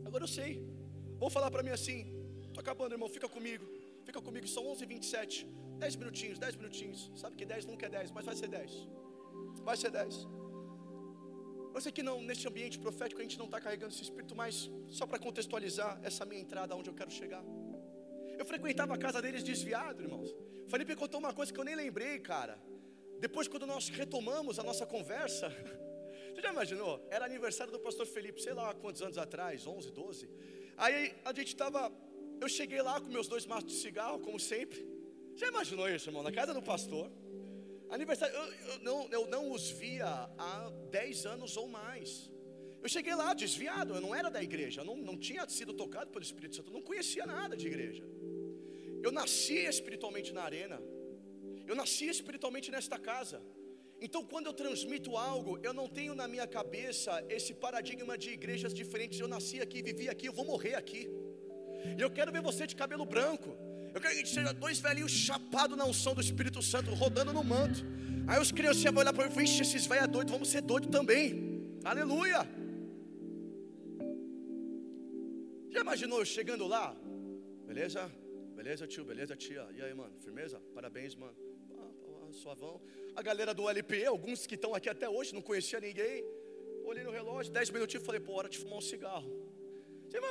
Agora 0.08 0.24
eu 0.24 0.34
sei. 0.40 0.52
Vou 1.24 1.32
falar 1.38 1.52
para 1.56 1.66
mim 1.68 1.76
assim: 1.80 2.00
estou 2.48 2.62
acabando, 2.66 2.94
irmão, 2.98 3.16
fica 3.18 3.30
comigo. 3.38 3.66
Fica 4.04 4.22
comigo, 4.22 4.48
são 4.48 4.66
11 4.68 4.84
h 4.84 4.94
27 4.94 5.48
10 5.84 5.96
minutinhos, 5.98 6.40
10 6.40 6.56
minutinhos. 6.56 7.12
Sabe 7.16 7.36
que 7.36 7.46
10 7.46 7.66
nunca 7.66 7.86
é 7.88 7.90
10, 7.90 8.12
mas 8.12 8.26
vai 8.26 8.36
ser 8.36 8.48
10. 8.48 8.72
Vai 9.70 9.78
ser 9.78 9.92
10. 9.92 10.28
Eu 11.76 11.82
sei 11.82 11.92
que 11.92 12.04
não, 12.04 12.22
nesse 12.22 12.48
ambiente 12.48 12.78
profético 12.78 13.20
a 13.20 13.24
gente 13.24 13.38
não 13.38 13.46
está 13.46 13.60
carregando 13.60 13.92
esse 13.94 14.04
espírito, 14.04 14.36
mas 14.36 14.70
só 14.88 15.06
para 15.08 15.18
contextualizar 15.18 16.00
essa 16.04 16.24
minha 16.26 16.42
entrada 16.42 16.76
onde 16.76 16.90
eu 16.90 16.94
quero 16.94 17.12
chegar. 17.12 17.44
Eu 18.38 18.46
frequentava 18.46 18.94
a 18.94 18.98
casa 18.98 19.22
deles 19.22 19.44
desviado, 19.44 20.04
irmãos. 20.04 20.34
Felipe 20.68 20.96
contou 20.96 21.20
uma 21.20 21.34
coisa 21.34 21.52
que 21.52 21.60
eu 21.60 21.64
nem 21.64 21.76
lembrei, 21.76 22.20
cara. 22.20 22.60
Depois, 23.20 23.48
quando 23.48 23.66
nós 23.66 23.90
retomamos 23.90 24.60
a 24.60 24.64
nossa 24.64 24.86
conversa, 24.86 25.50
você 26.34 26.42
já 26.42 26.52
imaginou? 26.52 27.06
Era 27.10 27.26
aniversário 27.26 27.72
do 27.72 27.80
pastor 27.80 28.06
Felipe, 28.06 28.42
sei 28.42 28.54
lá 28.54 28.74
quantos 28.74 29.02
anos 29.02 29.18
atrás, 29.18 29.66
11, 29.66 29.92
12. 29.92 30.30
Aí 30.78 31.16
a 31.26 31.34
gente 31.34 31.48
estava, 31.48 31.92
eu 32.44 32.50
cheguei 32.50 32.82
lá 32.82 32.96
com 33.02 33.10
meus 33.18 33.28
dois 33.34 33.46
maços 33.46 33.72
de 33.72 33.78
cigarro, 33.86 34.20
como 34.20 34.40
sempre. 34.40 34.80
Já 35.36 35.48
imaginou 35.48 35.88
isso, 35.90 36.10
irmão? 36.10 36.24
Na 36.30 36.32
casa 36.40 36.54
do 36.54 36.62
pastor. 36.62 37.06
Aniversário, 37.90 38.36
eu, 38.36 38.46
eu, 38.72 38.80
não, 38.88 38.98
eu 39.18 39.28
não 39.28 39.44
os 39.52 39.70
via 39.70 40.08
há 40.38 40.70
10 40.92 41.26
anos 41.34 41.56
ou 41.62 41.68
mais. 41.68 42.10
Eu 42.84 42.90
cheguei 42.90 43.16
lá 43.16 43.34
desviado, 43.34 43.96
eu 43.96 44.02
não 44.02 44.14
era 44.14 44.30
da 44.30 44.44
igreja, 44.44 44.84
não, 44.84 44.98
não 45.10 45.18
tinha 45.18 45.48
sido 45.48 45.74
tocado 45.74 46.12
pelo 46.12 46.26
Espírito 46.30 46.56
Santo, 46.58 46.74
não 46.78 46.82
conhecia 46.82 47.26
nada 47.26 47.56
de 47.56 47.66
igreja. 47.66 48.04
Eu 49.02 49.12
nasci 49.12 49.60
espiritualmente 49.74 50.34
na 50.34 50.44
arena, 50.44 50.82
eu 51.66 51.76
nasci 51.76 52.08
espiritualmente 52.10 52.70
nesta 52.70 53.00
casa. 53.00 53.42
Então, 54.02 54.26
quando 54.26 54.48
eu 54.48 54.54
transmito 54.54 55.16
algo, 55.16 55.58
eu 55.64 55.74
não 55.74 55.88
tenho 55.88 56.14
na 56.14 56.28
minha 56.28 56.46
cabeça 56.46 57.26
esse 57.30 57.54
paradigma 57.54 58.18
de 58.18 58.32
igrejas 58.32 58.74
diferentes. 58.74 59.18
Eu 59.18 59.30
nasci 59.30 59.62
aqui, 59.62 59.82
vivi 59.82 60.10
aqui, 60.10 60.26
eu 60.26 60.34
vou 60.34 60.44
morrer 60.44 60.76
aqui. 60.76 61.08
E 61.98 62.02
eu 62.02 62.10
quero 62.10 62.32
ver 62.32 62.42
você 62.42 62.66
de 62.66 62.76
cabelo 62.76 63.06
branco. 63.06 63.50
Eu 63.94 64.02
quero 64.02 64.14
que 64.14 64.20
a 64.20 64.24
gente 64.24 64.30
seja 64.30 64.54
dois 64.54 64.80
velhinhos 64.80 65.12
chapados 65.12 65.78
na 65.78 65.86
unção 65.86 66.14
do 66.16 66.22
Espírito 66.22 66.62
Santo, 66.62 66.94
rodando 66.94 67.32
no 67.32 67.44
manto. 67.44 67.86
Aí 68.28 68.40
os 68.42 68.52
crianças 68.52 68.84
vão 68.84 68.98
olhar 68.98 69.14
para 69.14 69.28
mim 69.28 69.34
e 69.34 69.36
vixe, 69.40 69.62
esses 69.62 69.86
velhos 69.86 70.08
doidos, 70.08 70.32
vamos 70.32 70.50
ser 70.50 70.62
doidos 70.62 70.90
também. 70.90 71.78
Aleluia. 71.84 72.48
Já 75.70 75.82
imaginou 75.82 76.20
eu 76.20 76.26
chegando 76.26 76.66
lá? 76.66 76.96
Beleza? 77.68 78.12
Beleza, 78.56 78.88
tio? 78.88 79.04
Beleza, 79.04 79.36
tia? 79.36 79.68
E 79.76 79.82
aí, 79.82 79.94
mano? 79.94 80.14
Firmeza? 80.20 80.62
Parabéns, 80.74 81.16
mano. 81.16 81.36
Suavão. 82.32 82.82
A 83.16 83.22
galera 83.22 83.54
do 83.54 83.70
LP, 83.70 84.06
alguns 84.06 84.48
que 84.48 84.56
estão 84.56 84.74
aqui 84.74 84.90
até 84.90 85.08
hoje, 85.08 85.34
não 85.34 85.42
conhecia 85.42 85.80
ninguém. 85.80 86.24
Olhei 86.84 87.04
no 87.04 87.12
relógio, 87.12 87.52
dez 87.52 87.70
minutinhos 87.70 88.06
falei, 88.06 88.20
pô, 88.20 88.34
hora 88.34 88.50
de 88.50 88.58
fumar 88.58 88.78
um 88.78 88.82
cigarro. 88.82 89.30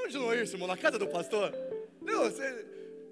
Você 0.03 0.19
imaginou 0.19 0.35
isso, 0.35 0.55
irmão? 0.57 0.69
Na 0.69 0.77
casa 0.77 0.99
do 0.99 1.07
pastor? 1.07 1.53
Não, 2.01 2.25
você. 2.25 2.67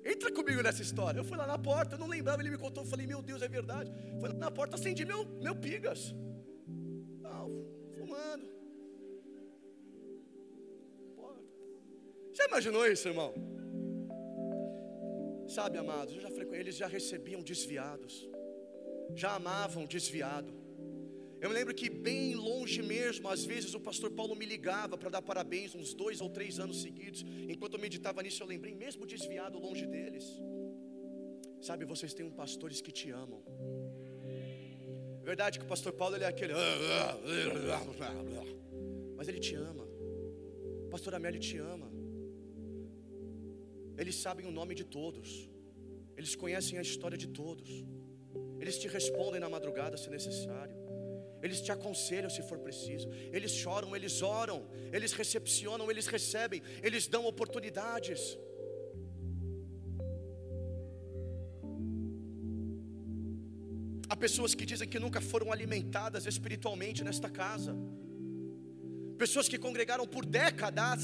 Entra 0.04 0.32
comigo 0.32 0.62
nessa 0.62 0.82
história. 0.82 1.20
Eu 1.20 1.24
fui 1.24 1.36
lá 1.36 1.46
na 1.46 1.58
porta, 1.58 1.94
eu 1.94 1.98
não 1.98 2.08
lembrava, 2.08 2.42
ele 2.42 2.50
me 2.50 2.58
contou, 2.58 2.82
eu 2.82 2.88
falei, 2.88 3.06
meu 3.06 3.22
Deus, 3.22 3.42
é 3.42 3.48
verdade. 3.48 3.92
Fui 4.18 4.28
lá 4.28 4.34
na 4.34 4.50
porta, 4.50 4.76
acendi 4.76 5.04
meu, 5.04 5.24
meu 5.40 5.54
pigas. 5.54 6.14
Não, 7.20 7.64
fumando. 7.96 8.46
Porta. 11.14 11.44
Já 12.32 12.46
imaginou 12.46 12.86
isso, 12.86 13.08
irmão? 13.08 13.34
Sabe, 15.46 15.78
amados, 15.78 16.14
já 16.14 16.28
eles 16.52 16.76
já 16.76 16.86
recebiam 16.86 17.42
desviados, 17.42 18.28
já 19.14 19.34
amavam 19.34 19.84
desviado. 19.84 20.59
Eu 21.40 21.48
me 21.48 21.54
lembro 21.54 21.74
que 21.74 21.88
bem 21.88 22.34
longe 22.34 22.82
mesmo, 22.82 23.26
às 23.28 23.44
vezes 23.44 23.72
o 23.74 23.80
pastor 23.80 24.10
Paulo 24.10 24.34
me 24.36 24.44
ligava 24.44 24.98
para 24.98 25.08
dar 25.08 25.22
parabéns 25.22 25.74
uns 25.74 25.94
dois 25.94 26.20
ou 26.20 26.28
três 26.28 26.58
anos 26.58 26.82
seguidos. 26.82 27.24
Enquanto 27.48 27.74
eu 27.74 27.80
meditava 27.80 28.22
nisso, 28.22 28.42
eu 28.42 28.46
lembrei, 28.46 28.74
mesmo 28.74 29.06
desviado 29.06 29.58
longe 29.58 29.86
deles. 29.86 30.26
Sabe, 31.62 31.84
vocês 31.84 32.12
têm 32.12 32.26
um 32.26 32.30
pastores 32.30 32.80
que 32.82 32.92
te 32.92 33.10
amam. 33.10 33.42
Verdade 35.22 35.58
que 35.58 35.64
o 35.64 35.68
pastor 35.68 35.92
Paulo 35.92 36.16
ele 36.16 36.24
é 36.24 36.28
aquele, 36.28 36.52
mas 39.16 39.28
ele 39.28 39.38
te 39.38 39.54
ama. 39.54 39.86
Pastor 40.90 41.14
Amélie 41.14 41.40
te 41.40 41.56
ama. 41.56 41.90
Eles 43.96 44.16
sabem 44.16 44.46
o 44.46 44.50
nome 44.50 44.74
de 44.74 44.84
todos. 44.84 45.48
Eles 46.16 46.34
conhecem 46.34 46.78
a 46.78 46.82
história 46.82 47.16
de 47.16 47.28
todos. 47.28 47.68
Eles 48.58 48.78
te 48.78 48.88
respondem 48.88 49.40
na 49.40 49.48
madrugada 49.48 49.96
se 49.96 50.10
necessário. 50.10 50.79
Eles 51.42 51.60
te 51.60 51.72
aconselham 51.72 52.30
se 52.30 52.42
for 52.42 52.58
preciso. 52.58 53.08
Eles 53.32 53.52
choram, 53.52 53.94
eles 53.96 54.20
oram, 54.22 54.68
eles 54.92 55.12
recepcionam, 55.12 55.90
eles 55.90 56.06
recebem, 56.06 56.62
eles 56.82 57.06
dão 57.06 57.24
oportunidades. 57.26 58.38
Há 64.08 64.16
pessoas 64.16 64.54
que 64.54 64.66
dizem 64.66 64.88
que 64.88 64.98
nunca 64.98 65.20
foram 65.20 65.52
alimentadas 65.52 66.26
espiritualmente 66.26 67.04
nesta 67.04 67.30
casa. 67.30 67.74
Pessoas 69.16 69.48
que 69.48 69.58
congregaram 69.58 70.06
por 70.06 70.26
décadas 70.26 71.02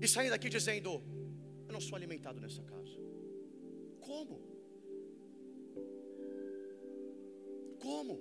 e 0.00 0.08
saem 0.08 0.30
daqui 0.30 0.48
dizendo: 0.48 1.02
Eu 1.68 1.72
não 1.72 1.80
sou 1.80 1.94
alimentado 1.94 2.40
nessa 2.40 2.62
casa. 2.62 2.96
Como? 4.00 4.55
Como? 7.86 8.14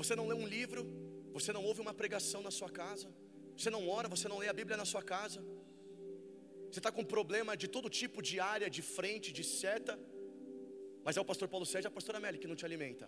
Você 0.00 0.14
não 0.18 0.26
lê 0.30 0.34
um 0.42 0.48
livro, 0.56 0.82
você 1.36 1.50
não 1.56 1.62
ouve 1.68 1.80
uma 1.84 1.94
pregação 2.00 2.40
na 2.48 2.52
sua 2.58 2.70
casa, 2.80 3.08
você 3.56 3.70
não 3.74 3.82
ora, 3.96 4.08
você 4.14 4.26
não 4.32 4.38
lê 4.42 4.48
a 4.52 4.56
Bíblia 4.60 4.76
na 4.82 4.86
sua 4.92 5.02
casa. 5.14 5.40
Você 6.70 6.80
está 6.82 6.90
com 6.96 7.04
problema 7.16 7.52
de 7.62 7.66
todo 7.76 7.96
tipo 8.00 8.18
de 8.28 8.36
área, 8.54 8.68
de 8.76 8.82
frente, 8.96 9.28
de 9.38 9.44
seta, 9.58 9.94
mas 11.04 11.16
é 11.16 11.20
o 11.20 11.28
pastor 11.30 11.48
Paulo 11.54 11.66
Sérgio 11.70 11.88
e 11.88 11.92
a 11.92 11.96
pastora 11.98 12.20
Meli 12.24 12.38
que 12.42 12.50
não 12.52 12.58
te 12.60 12.64
alimenta. 12.68 13.06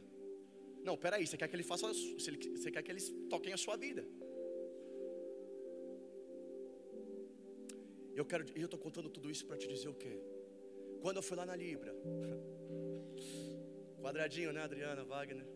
Não, 0.88 0.97
peraí, 1.05 1.24
você 1.26 1.36
quer 1.41 1.49
que 1.49 1.57
ele 1.57 1.66
faça, 1.70 1.86
você 1.86 2.70
quer 2.74 2.82
que 2.82 2.93
eles 2.95 3.07
toquem 3.32 3.53
a 3.53 3.61
sua 3.64 3.76
vida. 3.76 4.03
Eu 8.20 8.24
quero, 8.30 8.45
eu 8.62 8.68
estou 8.68 8.80
contando 8.86 9.09
tudo 9.16 9.30
isso 9.34 9.45
para 9.47 9.57
te 9.62 9.68
dizer 9.74 9.88
o 9.88 9.95
quê? 10.03 10.14
Quando 11.03 11.18
eu 11.18 11.22
fui 11.22 11.36
lá 11.36 11.47
na 11.47 11.57
Libra, 11.64 11.95
Quadradinho, 14.01 14.53
né, 14.53 14.62
Adriana, 14.62 15.05
Wagner? 15.05 15.46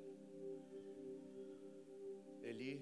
Eli. 2.42 2.74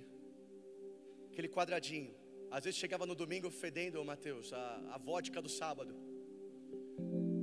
Aquele 1.31 1.49
quadradinho. 1.49 2.15
Às 2.51 2.65
vezes 2.65 2.79
chegava 2.79 3.07
no 3.07 3.15
domingo 3.15 3.51
fedendo, 3.51 4.05
Mateus, 4.05 4.53
a, 4.53 4.63
a 4.95 4.99
vodka 4.99 5.41
do 5.41 5.49
sábado. 5.49 5.95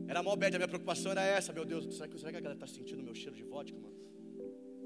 Era 0.08 0.22
mó 0.22 0.36
bad, 0.36 0.56
a 0.56 0.60
minha 0.60 0.68
preocupação 0.68 1.12
era 1.12 1.24
essa, 1.24 1.54
meu 1.54 1.66
Deus, 1.66 1.86
será 1.96 2.08
que, 2.08 2.18
será 2.18 2.32
que 2.32 2.38
a 2.38 2.42
galera 2.42 2.60
está 2.60 2.68
sentindo 2.68 3.00
o 3.00 3.04
meu 3.04 3.16
cheiro 3.16 3.36
de 3.36 3.44
vodka, 3.44 3.80
mano? 3.80 3.98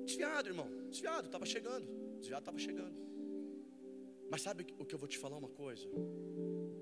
Desviado, 0.06 0.50
irmão, 0.50 0.70
desviado, 0.90 1.26
estava 1.28 1.46
chegando, 1.46 1.88
desviado 2.20 2.42
estava 2.42 2.60
chegando. 2.60 2.98
Mas 4.30 4.42
sabe 4.42 4.66
o 4.80 4.86
que 4.86 4.96
eu 4.96 5.00
vou 5.00 5.08
te 5.08 5.18
falar 5.18 5.38
uma 5.38 5.50
coisa? 5.50 5.88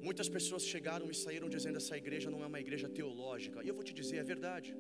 Muitas 0.02 0.28
pessoas 0.28 0.64
chegaram 0.64 1.10
e 1.12 1.16
saíram 1.16 1.50
dizendo 1.50 1.78
essa 1.78 1.96
igreja 1.98 2.32
não 2.32 2.44
é 2.44 2.48
uma 2.48 2.60
igreja 2.60 2.88
teológica. 2.90 3.64
E 3.64 3.68
eu 3.68 3.76
vou 3.76 3.84
te 3.84 3.94
dizer, 3.94 4.18
é 4.18 4.24
verdade. 4.24 4.76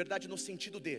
Verdade 0.00 0.26
no 0.26 0.38
sentido 0.38 0.80
de 0.80 0.96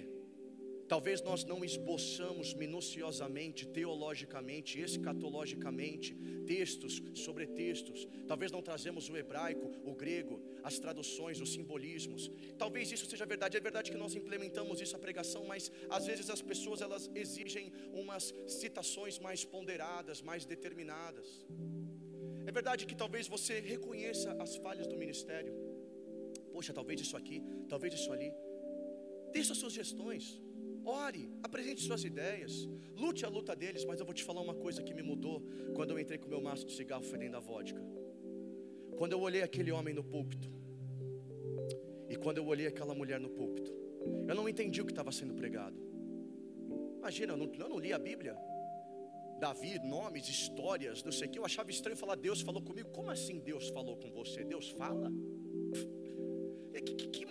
Talvez 0.87 1.21
nós 1.27 1.43
não 1.51 1.59
esboçamos 1.65 2.53
minuciosamente, 2.53 3.65
teologicamente, 3.77 4.79
escatologicamente, 4.79 6.13
textos 6.45 7.01
sobre 7.15 7.47
textos. 7.47 8.05
Talvez 8.27 8.51
não 8.51 8.61
trazemos 8.61 9.09
o 9.09 9.15
hebraico, 9.21 9.71
o 9.91 9.95
grego, 10.01 10.35
as 10.61 10.77
traduções, 10.83 11.41
os 11.45 11.53
simbolismos. 11.53 12.29
Talvez 12.59 12.91
isso 12.91 13.07
seja 13.07 13.25
verdade. 13.25 13.57
É 13.57 13.61
verdade 13.69 13.89
que 13.89 13.97
nós 13.97 14.13
implementamos 14.21 14.81
isso 14.81 14.95
a 14.97 14.99
pregação, 14.99 15.45
mas 15.45 15.71
às 15.89 16.05
vezes 16.05 16.29
as 16.29 16.43
pessoas 16.51 16.81
elas 16.81 17.09
exigem 17.15 17.71
umas 18.03 18.31
citações 18.45 19.17
mais 19.17 19.43
ponderadas, 19.55 20.21
mais 20.21 20.45
determinadas. 20.45 21.27
É 22.45 22.51
verdade 22.51 22.85
que 22.85 23.01
talvez 23.03 23.27
você 23.35 23.59
reconheça 23.61 24.29
as 24.45 24.57
falhas 24.57 24.85
do 24.85 24.97
ministério. 25.03 25.53
Poxa, 26.51 26.73
talvez 26.73 26.99
isso 27.01 27.15
aqui, 27.15 27.41
talvez 27.67 27.93
isso 27.93 28.11
ali. 28.11 28.31
As 29.33 29.57
suas 29.57 29.73
gestões. 29.73 30.41
Ore, 30.83 31.29
apresente 31.43 31.81
suas 31.83 32.03
ideias, 32.03 32.67
lute 32.95 33.25
a 33.25 33.29
luta 33.29 33.55
deles, 33.55 33.85
mas 33.85 33.99
eu 33.99 34.05
vou 34.05 34.13
te 34.13 34.23
falar 34.23 34.41
uma 34.41 34.55
coisa 34.55 34.81
que 34.81 34.93
me 34.93 35.03
mudou 35.03 35.43
quando 35.75 35.91
eu 35.91 35.99
entrei 35.99 36.17
com 36.17 36.27
meu 36.27 36.41
maço 36.41 36.65
de 36.65 36.73
cigarro 36.73 37.03
fedendo 37.03 37.37
a 37.37 37.39
vodka. 37.39 37.81
Quando 38.97 39.13
eu 39.13 39.19
olhei 39.19 39.41
aquele 39.41 39.71
homem 39.71 39.93
no 39.93 40.03
púlpito, 40.03 40.49
e 42.09 42.15
quando 42.15 42.37
eu 42.37 42.45
olhei 42.45 42.67
aquela 42.67 42.93
mulher 42.93 43.19
no 43.19 43.29
púlpito, 43.29 43.71
eu 44.27 44.35
não 44.35 44.49
entendi 44.49 44.81
o 44.81 44.85
que 44.85 44.91
estava 44.91 45.11
sendo 45.11 45.33
pregado. 45.33 45.77
Imagina, 46.97 47.33
eu 47.33 47.37
não, 47.37 47.51
eu 47.53 47.69
não 47.69 47.79
li 47.79 47.93
a 47.93 47.99
Bíblia. 47.99 48.35
Davi, 49.39 49.79
nomes, 49.79 50.27
histórias, 50.27 51.03
não 51.03 51.11
sei 51.11 51.27
o 51.27 51.31
que. 51.31 51.39
Eu 51.39 51.45
achava 51.45 51.71
estranho 51.71 51.97
falar, 51.97 52.15
Deus 52.15 52.41
falou 52.41 52.61
comigo. 52.61 52.89
Como 52.89 53.09
assim 53.09 53.39
Deus 53.39 53.69
falou 53.69 53.97
com 53.97 54.11
você? 54.11 54.43
Deus 54.43 54.69
fala? 54.69 55.11
Que, 56.73 56.95
que, 56.95 57.07
que 57.07 57.25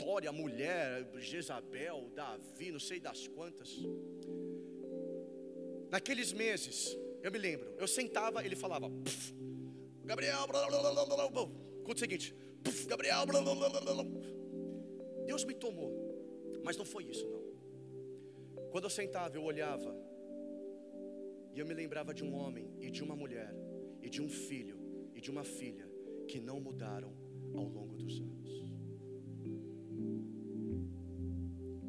história, 0.00 0.32
mulher, 0.32 1.06
Jezabel, 1.18 2.10
Davi, 2.14 2.72
não 2.72 2.80
sei 2.80 2.98
das 2.98 3.28
quantas. 3.28 3.78
Naqueles 5.90 6.32
meses, 6.32 6.96
eu 7.22 7.30
me 7.30 7.38
lembro, 7.38 7.74
eu 7.78 7.86
sentava, 7.86 8.42
ele 8.44 8.56
falava, 8.56 8.90
Gabriel, 10.04 10.46
blá, 10.46 10.66
blá, 10.66 10.80
blá, 10.80 11.04
blá, 11.04 11.28
blá. 11.28 11.42
o 11.42 11.98
seguinte, 11.98 12.34
Gabriel, 12.86 13.26
blá, 13.26 13.42
blá, 13.42 13.54
blá, 13.54 13.80
blá. 13.80 14.04
Deus 15.26 15.44
me 15.44 15.54
tomou, 15.54 15.92
mas 16.64 16.78
não 16.78 16.84
foi 16.84 17.04
isso 17.04 17.28
não. 17.28 17.50
Quando 18.70 18.84
eu 18.84 18.90
sentava, 18.90 19.36
eu 19.36 19.44
olhava, 19.44 19.94
e 21.52 21.58
eu 21.58 21.66
me 21.66 21.74
lembrava 21.74 22.14
de 22.14 22.24
um 22.24 22.32
homem, 22.34 22.72
e 22.80 22.90
de 22.90 23.02
uma 23.02 23.14
mulher, 23.14 23.54
e 24.00 24.08
de 24.08 24.22
um 24.22 24.30
filho, 24.30 24.78
e 25.14 25.20
de 25.20 25.30
uma 25.30 25.44
filha, 25.44 25.86
que 26.26 26.40
não 26.40 26.58
mudaram 26.58 27.12
ao 27.54 27.64
longo 27.64 27.96
dos 27.96 28.18
anos. 28.20 28.59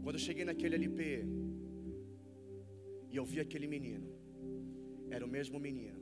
Quando 0.04 0.16
eu 0.16 0.20
cheguei 0.20 0.44
naquele 0.44 0.76
LP 0.76 1.26
e 3.12 3.16
eu 3.16 3.24
vi 3.24 3.40
aquele 3.40 3.68
menino, 3.68 4.08
era 5.10 5.24
o 5.24 5.28
mesmo 5.28 5.60
menino, 5.60 6.02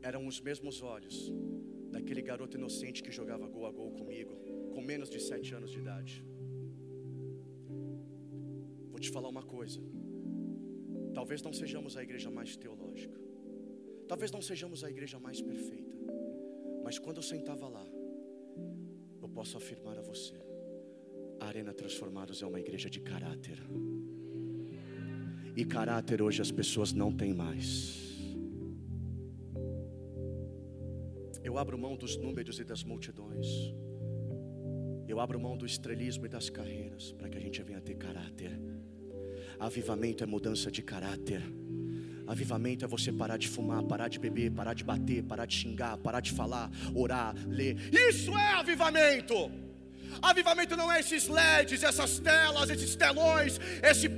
eram 0.00 0.26
os 0.26 0.40
mesmos 0.40 0.82
olhos 0.82 1.32
daquele 1.90 2.22
garoto 2.22 2.56
inocente 2.56 3.02
que 3.02 3.10
jogava 3.10 3.48
gol 3.48 3.66
a 3.66 3.72
gol 3.72 3.90
comigo, 3.92 4.36
com 4.72 4.80
menos 4.80 5.10
de 5.10 5.18
sete 5.20 5.52
anos 5.52 5.72
de 5.72 5.80
idade. 5.80 6.24
Vou 8.90 9.00
te 9.00 9.10
falar 9.10 9.28
uma 9.28 9.42
coisa. 9.42 9.80
Talvez 11.12 11.42
não 11.42 11.52
sejamos 11.52 11.96
a 11.96 12.02
igreja 12.02 12.30
mais 12.30 12.56
teológica. 12.56 13.20
Talvez 14.06 14.30
não 14.30 14.40
sejamos 14.40 14.84
a 14.84 14.90
igreja 14.90 15.18
mais 15.18 15.42
perfeita. 15.42 15.96
Mas 16.84 16.98
quando 16.98 17.16
eu 17.16 17.22
sentava 17.22 17.66
lá, 17.68 17.86
eu 19.20 19.28
posso 19.28 19.56
afirmar 19.56 19.98
a 19.98 20.02
você 20.02 20.51
a 21.42 21.48
Arena 21.48 21.74
Transformados 21.74 22.40
é 22.42 22.46
uma 22.46 22.60
igreja 22.60 22.88
de 22.88 23.00
caráter. 23.00 23.58
E 25.56 25.64
caráter 25.64 26.22
hoje 26.22 26.40
as 26.40 26.52
pessoas 26.52 26.92
não 26.92 27.12
têm 27.12 27.34
mais. 27.34 28.00
Eu 31.42 31.58
abro 31.58 31.76
mão 31.76 31.96
dos 31.96 32.16
números 32.16 32.60
e 32.60 32.64
das 32.64 32.84
multidões. 32.84 33.46
Eu 35.08 35.18
abro 35.18 35.38
mão 35.38 35.56
do 35.56 35.66
estrelismo 35.66 36.26
e 36.26 36.28
das 36.28 36.48
carreiras 36.48 37.12
para 37.12 37.28
que 37.28 37.36
a 37.36 37.40
gente 37.40 37.60
venha 37.62 37.80
ter 37.80 37.96
caráter. 37.96 38.58
Avivamento 39.58 40.22
é 40.22 40.26
mudança 40.26 40.70
de 40.70 40.80
caráter. 40.80 41.42
Avivamento 42.26 42.84
é 42.84 42.88
você 42.88 43.12
parar 43.12 43.36
de 43.36 43.48
fumar, 43.48 43.82
parar 43.82 44.08
de 44.08 44.18
beber, 44.18 44.52
parar 44.52 44.74
de 44.74 44.84
bater, 44.84 45.24
parar 45.24 45.44
de 45.44 45.56
xingar, 45.56 45.98
parar 45.98 46.20
de 46.20 46.30
falar, 46.30 46.70
orar, 46.94 47.34
ler. 47.48 47.76
Isso 47.92 48.30
é 48.38 48.52
avivamento. 48.54 49.61
Avivamento 50.20 50.76
não 50.76 50.90
é 50.90 51.00
esses 51.00 51.28
LEDs, 51.28 51.82
essas 51.82 52.18
telas, 52.18 52.68
esses 52.70 52.94
telões, 52.96 53.58
esse 53.82 54.08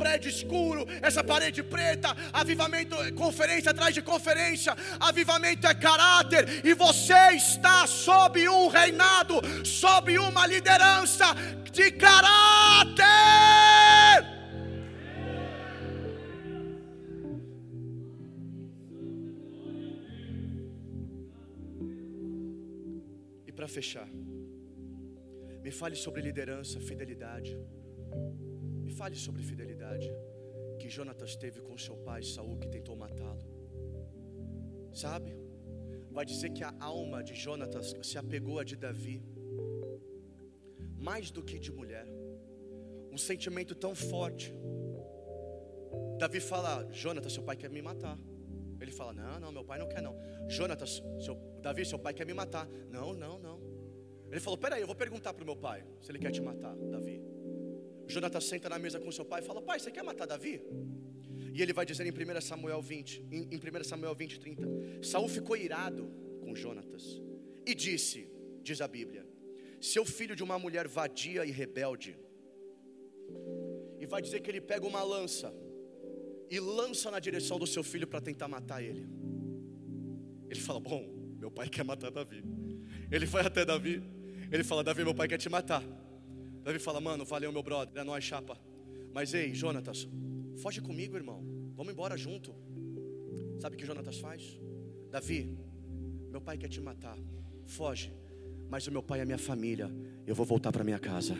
prédio 0.00 0.30
escuro, 0.30 0.86
essa 1.02 1.22
parede 1.22 1.62
preta. 1.62 2.16
Avivamento 2.32 2.94
é 3.02 3.12
conferência 3.12 3.70
atrás 3.70 3.94
de 3.94 4.00
conferência. 4.00 4.74
Avivamento 4.98 5.66
é 5.66 5.74
caráter. 5.74 6.64
E 6.64 6.72
você 6.72 7.32
está 7.32 7.86
sob 7.86 8.48
um 8.48 8.68
reinado, 8.68 9.34
sob 9.62 10.18
uma 10.18 10.46
liderança 10.46 11.26
de 11.70 11.90
caráter. 11.92 13.04
E 23.46 23.52
para 23.52 23.68
fechar. 23.68 24.08
Me 25.62 25.70
fale 25.70 25.96
sobre 25.96 26.22
liderança, 26.22 26.80
fidelidade. 26.80 27.56
Me 28.82 28.90
fale 28.90 29.16
sobre 29.16 29.42
fidelidade 29.42 30.10
que 30.78 30.88
Jonatas 30.88 31.36
teve 31.36 31.60
com 31.60 31.76
seu 31.76 31.96
pai 31.98 32.22
Saul 32.22 32.58
que 32.58 32.68
tentou 32.68 32.96
matá-lo. 32.96 33.44
Sabe? 34.92 35.36
Vai 36.10 36.24
dizer 36.24 36.50
que 36.50 36.64
a 36.64 36.74
alma 36.80 37.22
de 37.22 37.34
Jonatas 37.34 37.94
se 38.02 38.18
apegou 38.18 38.58
a 38.58 38.64
de 38.64 38.76
Davi 38.76 39.22
mais 40.98 41.30
do 41.30 41.42
que 41.42 41.58
de 41.58 41.72
mulher. 41.72 42.06
Um 43.12 43.18
sentimento 43.18 43.74
tão 43.74 43.94
forte. 43.94 44.54
Davi 46.18 46.40
fala: 46.40 46.86
Jonatas, 46.92 47.32
seu 47.32 47.42
pai 47.42 47.56
quer 47.56 47.70
me 47.70 47.82
matar. 47.82 48.18
Ele 48.80 48.92
fala: 48.92 49.12
Não, 49.12 49.40
não, 49.40 49.52
meu 49.52 49.64
pai 49.64 49.78
não 49.78 49.88
quer 49.88 50.02
não. 50.02 50.16
Jonatas, 50.48 51.02
seu, 51.20 51.34
Davi, 51.60 51.84
seu 51.84 51.98
pai 51.98 52.12
quer 52.14 52.26
me 52.26 52.34
matar. 52.34 52.68
Não, 52.88 53.12
não, 53.14 53.38
não. 53.38 53.49
Ele 54.30 54.40
falou: 54.40 54.56
Peraí, 54.56 54.80
eu 54.80 54.86
vou 54.86 54.96
perguntar 54.96 55.34
para 55.34 55.42
o 55.42 55.46
meu 55.46 55.56
pai 55.56 55.84
se 56.00 56.10
ele 56.10 56.18
quer 56.18 56.30
te 56.30 56.40
matar, 56.40 56.74
Davi. 56.76 57.20
Jonathan 58.06 58.40
senta 58.40 58.68
na 58.68 58.78
mesa 58.78 59.00
com 59.00 59.10
seu 59.10 59.24
pai 59.24 59.40
e 59.40 59.44
fala: 59.44 59.60
Pai, 59.60 59.78
você 59.78 59.90
quer 59.90 60.04
matar 60.04 60.26
Davi? 60.26 60.62
E 61.52 61.60
ele 61.60 61.72
vai 61.72 61.84
dizer 61.84 62.06
em 62.06 62.10
1 62.10 62.40
Samuel 62.40 62.80
20, 62.80 63.26
em, 63.30 63.48
em 63.54 63.56
1 63.56 63.84
Samuel 63.84 64.14
20, 64.14 64.38
30: 64.38 64.68
Saul 65.02 65.28
ficou 65.28 65.56
irado 65.56 66.08
com 66.40 66.54
Jonatas 66.54 67.20
e 67.66 67.74
disse, 67.74 68.30
diz 68.62 68.80
a 68.80 68.88
Bíblia, 68.88 69.26
seu 69.80 70.04
filho 70.04 70.36
de 70.36 70.42
uma 70.42 70.58
mulher 70.58 70.86
vadia 70.86 71.44
e 71.44 71.50
rebelde. 71.50 72.16
E 73.98 74.06
vai 74.06 74.22
dizer 74.22 74.40
que 74.40 74.50
ele 74.50 74.60
pega 74.60 74.86
uma 74.86 75.02
lança 75.02 75.52
e 76.48 76.58
lança 76.58 77.10
na 77.10 77.18
direção 77.18 77.58
do 77.58 77.66
seu 77.66 77.82
filho 77.82 78.06
para 78.06 78.20
tentar 78.20 78.46
matar 78.46 78.82
ele. 78.82 79.08
Ele 80.48 80.60
fala: 80.60 80.78
Bom, 80.78 81.04
meu 81.36 81.50
pai 81.50 81.68
quer 81.68 81.84
matar 81.84 82.10
Davi. 82.10 82.44
Ele 83.10 83.26
foi 83.26 83.40
até 83.40 83.64
Davi 83.64 84.19
ele 84.50 84.64
fala: 84.64 84.82
Davi, 84.82 85.04
meu 85.04 85.14
pai 85.14 85.28
quer 85.28 85.38
te 85.38 85.48
matar. 85.48 85.82
Davi 86.62 86.78
fala: 86.78 87.00
Mano, 87.00 87.24
valeu, 87.24 87.52
meu 87.52 87.62
brother, 87.62 88.00
é 88.00 88.04
nóis, 88.04 88.24
chapa. 88.24 88.58
Mas 89.12 89.34
ei, 89.34 89.54
Jonatas, 89.54 90.08
foge 90.56 90.80
comigo, 90.80 91.16
irmão. 91.16 91.42
Vamos 91.76 91.92
embora 91.92 92.16
junto. 92.16 92.54
Sabe 93.58 93.76
o 93.76 93.78
que 93.78 93.86
Jonatas 93.86 94.18
faz? 94.18 94.60
Davi, 95.10 95.56
meu 96.30 96.40
pai 96.40 96.56
quer 96.56 96.68
te 96.68 96.80
matar. 96.80 97.18
Foge. 97.66 98.12
Mas 98.68 98.86
o 98.86 98.92
meu 98.92 99.02
pai 99.02 99.20
é 99.20 99.24
minha 99.24 99.38
família. 99.38 99.90
Eu 100.26 100.34
vou 100.34 100.46
voltar 100.46 100.70
para 100.70 100.84
minha 100.84 100.98
casa. 100.98 101.36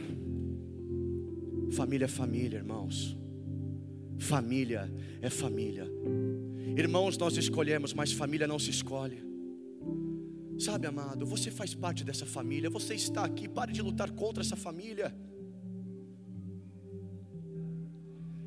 Família 1.72 2.06
é 2.06 2.08
família, 2.08 2.58
irmãos. 2.58 3.16
Família 4.18 4.90
é 5.22 5.30
família. 5.30 5.86
Irmãos 6.76 7.16
nós 7.16 7.36
escolhemos, 7.36 7.94
mas 7.94 8.12
família 8.12 8.46
não 8.46 8.58
se 8.58 8.70
escolhe. 8.70 9.29
Sabe, 10.60 10.86
amado, 10.86 11.24
você 11.24 11.50
faz 11.50 11.74
parte 11.74 12.04
dessa 12.04 12.26
família, 12.26 12.68
você 12.68 12.94
está 12.94 13.24
aqui, 13.24 13.48
pare 13.48 13.72
de 13.72 13.80
lutar 13.80 14.10
contra 14.10 14.42
essa 14.42 14.56
família. 14.56 15.14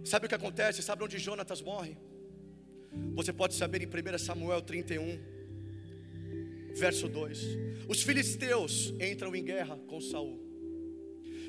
Sabe 0.05 0.27
o 0.27 0.29
que 0.29 0.35
acontece? 0.35 0.83
Sabe 0.83 1.03
onde 1.03 1.17
Jonatas 1.17 1.59
morre? 1.59 1.97
Você 3.15 3.33
pode 3.33 3.55
saber 3.55 3.81
em 3.81 3.87
1 3.87 4.17
Samuel 4.19 4.61
31, 4.61 5.17
verso 6.75 7.09
2. 7.09 7.39
Os 7.89 8.03
filisteus 8.03 8.93
entram 9.01 9.35
em 9.35 9.43
guerra 9.43 9.75
com 9.87 9.99
Saul. 9.99 10.39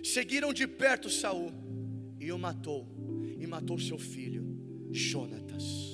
Seguiram 0.03 0.51
de 0.55 0.67
perto 0.67 1.11
Saul 1.11 1.53
e 2.19 2.33
o 2.33 2.39
matou, 2.39 2.89
e 3.39 3.47
matou 3.47 3.79
seu 3.79 3.99
filho, 3.99 4.43
Jonatas. 4.91 5.94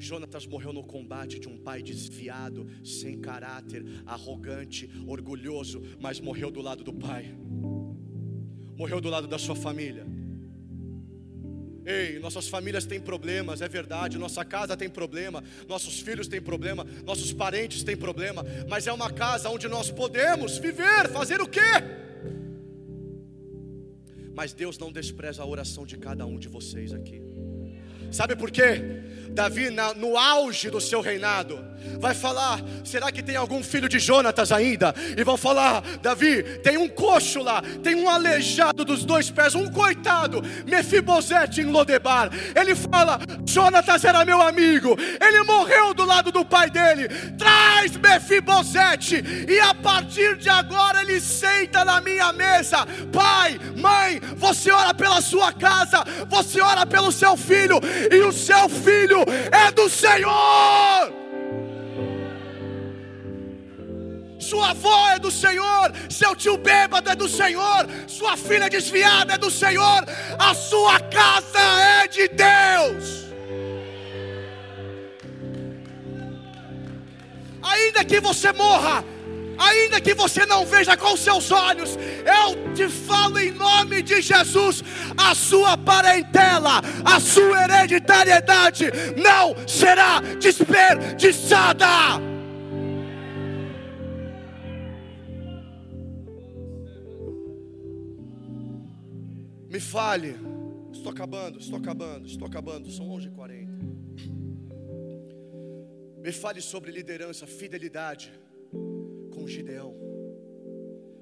Jonatas 0.00 0.46
morreu 0.46 0.72
no 0.72 0.82
combate 0.82 1.38
de 1.38 1.46
um 1.46 1.58
pai 1.58 1.82
desviado, 1.82 2.66
sem 2.82 3.20
caráter, 3.20 3.84
arrogante, 4.06 4.90
orgulhoso, 5.06 5.82
mas 6.00 6.18
morreu 6.18 6.50
do 6.50 6.62
lado 6.62 6.82
do 6.82 6.92
pai, 6.92 7.34
morreu 8.76 8.98
do 8.98 9.10
lado 9.10 9.28
da 9.28 9.38
sua 9.38 9.54
família. 9.54 10.06
Ei, 11.84 12.18
nossas 12.18 12.48
famílias 12.48 12.86
têm 12.86 13.00
problemas, 13.00 13.60
é 13.60 13.68
verdade, 13.68 14.16
nossa 14.16 14.44
casa 14.44 14.76
tem 14.76 14.88
problema, 14.88 15.44
nossos 15.68 16.00
filhos 16.00 16.26
têm 16.28 16.40
problema, 16.40 16.84
nossos 17.04 17.32
parentes 17.32 17.82
têm 17.82 17.96
problema, 17.96 18.44
mas 18.68 18.86
é 18.86 18.92
uma 18.92 19.10
casa 19.12 19.50
onde 19.50 19.68
nós 19.68 19.90
podemos 19.90 20.56
viver, 20.56 21.10
fazer 21.10 21.42
o 21.42 21.48
quê? 21.48 21.60
Mas 24.34 24.54
Deus 24.54 24.78
não 24.78 24.90
despreza 24.90 25.42
a 25.42 25.46
oração 25.46 25.84
de 25.84 25.98
cada 25.98 26.24
um 26.24 26.38
de 26.38 26.48
vocês 26.48 26.92
aqui. 26.94 27.20
Sabe 28.10 28.34
por 28.34 28.50
quê? 28.50 29.00
Davi, 29.32 29.70
na, 29.70 29.94
no 29.94 30.18
auge 30.18 30.70
do 30.70 30.80
seu 30.80 31.00
reinado, 31.00 31.64
vai 31.98 32.14
falar: 32.14 32.60
será 32.84 33.10
que 33.12 33.22
tem 33.22 33.36
algum 33.36 33.62
filho 33.62 33.88
de 33.88 33.98
Jonatas 33.98 34.50
ainda? 34.50 34.94
E 35.16 35.22
vão 35.22 35.36
falar: 35.36 35.82
Davi, 36.02 36.42
tem 36.62 36.76
um 36.76 36.88
coxo 36.88 37.42
lá, 37.42 37.62
tem 37.82 37.94
um 37.94 38.08
aleijado 38.08 38.84
dos 38.84 39.04
dois 39.04 39.30
pés, 39.30 39.54
um 39.54 39.70
coitado, 39.70 40.42
Mefibosete 40.66 41.60
em 41.60 41.66
Lodebar. 41.66 42.30
Ele 42.54 42.74
fala: 42.74 43.20
Jonatas 43.46 44.04
era 44.04 44.24
meu 44.24 44.40
amigo, 44.42 44.96
ele 45.20 45.42
morreu 45.44 45.94
do 45.94 46.04
lado 46.04 46.32
do 46.32 46.44
pai 46.44 46.68
dele. 46.68 47.08
Traz 47.38 47.96
Mefibosete, 47.96 49.22
e 49.48 49.60
a 49.60 49.74
partir 49.74 50.36
de 50.36 50.48
agora 50.48 51.02
ele 51.02 51.20
senta 51.20 51.84
na 51.84 52.00
minha 52.00 52.32
mesa. 52.32 52.86
Pai, 53.12 53.58
mãe, 53.76 54.20
você 54.36 54.70
ora 54.70 54.92
pela 54.92 55.20
sua 55.20 55.52
casa, 55.52 56.04
você 56.28 56.60
ora 56.60 56.84
pelo 56.84 57.12
seu 57.12 57.36
filho, 57.36 57.80
e 58.10 58.20
o 58.22 58.32
seu 58.32 58.68
filho 58.68 59.19
é 59.50 59.70
do 59.70 59.88
Senhor. 59.88 61.20
Sua 64.38 64.70
avó 64.70 65.10
é 65.10 65.18
do 65.18 65.30
Senhor, 65.30 65.92
seu 66.08 66.34
tio 66.34 66.56
bêbado 66.56 67.10
é 67.10 67.14
do 67.14 67.28
Senhor, 67.28 67.86
sua 68.06 68.36
filha 68.36 68.68
desviada 68.68 69.34
é 69.34 69.38
do 69.38 69.50
Senhor, 69.50 70.04
a 70.38 70.54
sua 70.54 70.98
casa 70.98 71.60
é 72.02 72.08
de 72.08 72.26
Deus. 72.28 73.20
Ainda 77.62 78.04
que 78.04 78.18
você 78.18 78.52
morra, 78.52 79.04
ainda 79.60 80.00
que 80.00 80.14
você 80.14 80.46
não 80.46 80.64
veja 80.64 80.96
com 80.96 81.14
seus 81.16 81.52
olhos, 81.52 81.96
eu 81.96 82.74
te 82.74 82.88
falo 82.88 83.38
em 83.38 83.52
nome 83.52 84.02
de 84.02 84.22
Jesus: 84.22 84.82
a 85.16 85.34
sua 85.34 85.76
parentela, 85.76 86.80
a 87.04 87.20
sua 87.20 87.64
hereditariedade 87.64 88.86
não 89.16 89.54
será 89.68 90.20
desperdiçada. 90.40 91.86
Me 99.68 99.78
fale, 99.78 100.36
estou 100.92 101.12
acabando, 101.12 101.60
estou 101.60 101.78
acabando, 101.78 102.26
estou 102.26 102.48
acabando, 102.48 102.90
são 102.90 103.06
11h40. 103.08 103.68
Me 106.22 106.32
fale 106.32 106.60
sobre 106.60 106.90
liderança, 106.90 107.46
fidelidade 107.46 108.32
Gideão. 109.50 109.94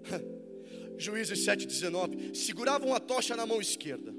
Juízes 0.99 1.39
7,19. 1.47 2.35
Seguravam 2.35 2.95
a 2.95 3.01
tocha 3.01 3.37
na 3.37 3.47
mão 3.47 3.61
esquerda, 3.61 4.15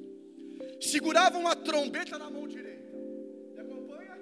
seguravam 0.79 1.47
a 1.47 1.55
trombeta 1.55 2.17
na 2.17 2.29
mão 2.29 2.47
direita. 2.47 2.93
Me 3.53 3.59
acompanha? 3.59 4.17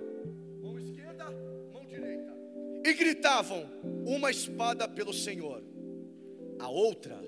Mão 0.61 0.77
esquerda, 0.79 1.25
mão 1.71 1.85
direita. 1.85 2.33
E 2.83 2.93
gritavam: 2.93 3.69
Uma 4.05 4.31
espada 4.31 4.87
pelo 4.87 5.13
Senhor, 5.13 5.63
a 6.59 6.69
outra 6.69 7.23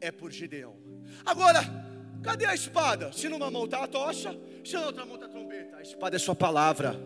é 0.00 0.12
por 0.12 0.30
Gideão. 0.30 0.76
Agora, 1.24 1.60
cadê 2.22 2.46
a 2.46 2.54
espada? 2.54 3.12
Se 3.12 3.28
numa 3.28 3.50
mão 3.50 3.64
está 3.64 3.82
a 3.82 3.88
tocha, 3.88 4.38
se 4.64 4.74
na 4.74 4.86
outra 4.86 5.04
mão 5.04 5.16
está 5.16 5.26
a 5.26 5.30
trombeta. 5.30 5.76
A 5.76 5.82
espada 5.82 6.16
é 6.16 6.18
sua 6.18 6.36
palavra, 6.36 6.96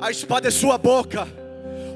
a 0.00 0.10
espada 0.10 0.48
é 0.48 0.50
sua 0.50 0.76
boca. 0.76 1.47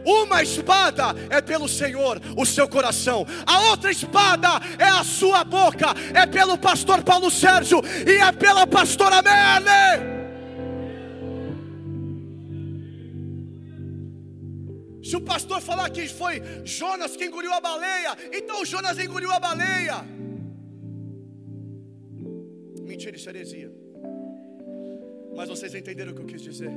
Uma 0.04 0.42
espada 0.42 1.14
é 1.30 1.40
pelo 1.40 1.68
Senhor, 1.68 2.20
o 2.36 2.44
seu 2.44 2.68
coração. 2.68 3.26
A 3.46 3.70
outra 3.70 3.90
espada 3.90 4.48
é 4.78 4.88
a 4.88 5.04
sua 5.04 5.44
boca. 5.44 5.86
É 6.14 6.26
pelo 6.26 6.58
pastor 6.58 7.02
Paulo 7.02 7.30
Sérgio 7.30 7.80
e 8.06 8.12
é 8.12 8.32
pela 8.32 8.66
pastora 8.66 9.22
Merle. 9.22 10.12
Se 15.02 15.16
o 15.16 15.20
pastor 15.20 15.60
falar 15.60 15.90
que 15.90 16.06
foi 16.08 16.40
Jonas 16.64 17.16
que 17.16 17.24
engoliu 17.24 17.52
a 17.52 17.60
baleia, 17.60 18.16
então 18.32 18.64
Jonas 18.64 18.98
engoliu 18.98 19.30
a 19.30 19.38
baleia. 19.38 19.96
Mentira, 22.80 23.16
isso 23.16 23.28
é 23.28 23.32
heresia. 23.32 23.72
Mas 25.34 25.48
vocês 25.48 25.74
entenderam 25.74 26.12
o 26.12 26.14
que 26.14 26.22
eu 26.22 26.26
quis 26.26 26.42
dizer? 26.42 26.72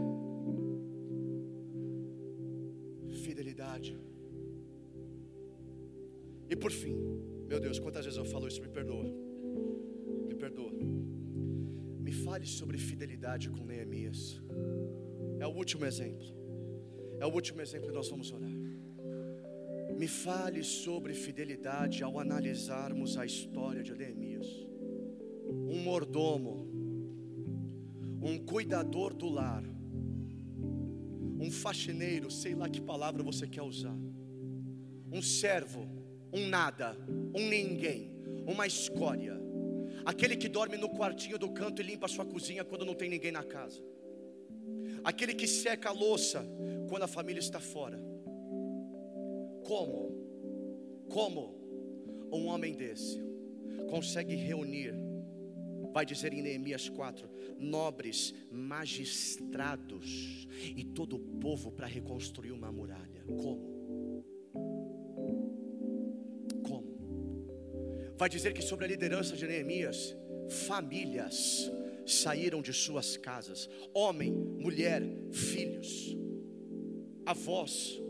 Fidelidade. 3.75 3.97
E 6.49 6.55
por 6.55 6.71
fim, 6.71 6.95
meu 7.47 7.59
Deus, 7.59 7.79
quantas 7.79 8.05
vezes 8.05 8.17
eu 8.17 8.25
falo 8.25 8.47
isso? 8.47 8.61
Me 8.61 8.69
perdoa. 8.69 9.05
Me 10.27 10.35
perdoa. 10.35 10.71
Me 11.99 12.11
fale 12.11 12.45
sobre 12.45 12.77
fidelidade 12.77 13.49
com 13.49 13.65
Neemias. 13.65 14.41
É 15.39 15.47
o 15.47 15.51
último 15.51 15.85
exemplo. 15.85 16.25
É 17.19 17.25
o 17.25 17.33
último 17.33 17.61
exemplo 17.61 17.87
que 17.87 17.93
nós 17.95 18.09
vamos 18.09 18.31
orar. 18.31 18.51
Me 19.97 20.07
fale 20.07 20.63
sobre 20.63 21.13
fidelidade 21.13 22.03
ao 22.03 22.19
analisarmos 22.19 23.17
a 23.17 23.25
história 23.25 23.81
de 23.81 23.95
Neemias. 23.95 24.47
Um 25.47 25.81
mordomo, 25.83 26.67
um 28.21 28.37
cuidador 28.37 29.13
do 29.13 29.29
lar, 29.29 29.63
um 31.45 31.51
faxineiro, 31.51 32.31
sei 32.31 32.55
lá 32.55 32.67
que 32.67 32.81
palavra 32.81 33.21
você 33.21 33.47
quer 33.47 33.61
usar, 33.61 33.95
um 35.11 35.21
servo, 35.21 35.87
um 36.33 36.47
nada, 36.47 36.97
um 37.35 37.47
ninguém, 37.47 38.11
uma 38.47 38.65
escória, 38.65 39.39
aquele 40.03 40.35
que 40.35 40.49
dorme 40.49 40.75
no 40.75 40.89
quartinho 40.89 41.37
do 41.37 41.49
canto 41.51 41.81
e 41.81 41.85
limpa 41.85 42.07
a 42.07 42.09
sua 42.09 42.25
cozinha 42.25 42.65
quando 42.65 42.85
não 42.85 42.95
tem 42.95 43.09
ninguém 43.09 43.31
na 43.31 43.43
casa, 43.43 43.79
aquele 45.03 45.35
que 45.35 45.47
seca 45.47 45.89
a 45.89 45.93
louça 45.93 46.43
quando 46.89 47.03
a 47.03 47.07
família 47.07 47.39
está 47.39 47.59
fora. 47.59 48.01
Como? 49.63 51.05
Como 51.09 51.55
um 52.31 52.47
homem 52.47 52.73
desse 52.73 53.23
consegue 53.89 54.35
reunir 54.35 54.93
vai 55.95 56.05
dizer 56.05 56.33
em 56.33 56.41
Neemias 56.41 56.89
4: 56.89 57.29
nobres, 57.57 58.33
magistrados 58.51 60.45
e 60.75 60.83
todo 60.83 61.15
o 61.15 61.19
povo 61.19 61.71
para 61.71 61.87
reconstruir 61.87 62.51
uma 62.51 62.69
muralha. 62.69 63.23
Como? 63.25 64.25
Como? 66.67 66.87
Vai 68.17 68.27
dizer 68.27 68.53
que 68.53 68.61
sobre 68.61 68.83
a 68.83 68.87
liderança 68.89 69.37
de 69.37 69.47
Neemias, 69.47 70.13
famílias 70.67 71.71
saíram 72.05 72.61
de 72.61 72.73
suas 72.73 73.15
casas, 73.15 73.69
homem, 73.93 74.33
mulher, 74.33 75.01
filhos, 75.31 76.13
avós. 77.25 78.01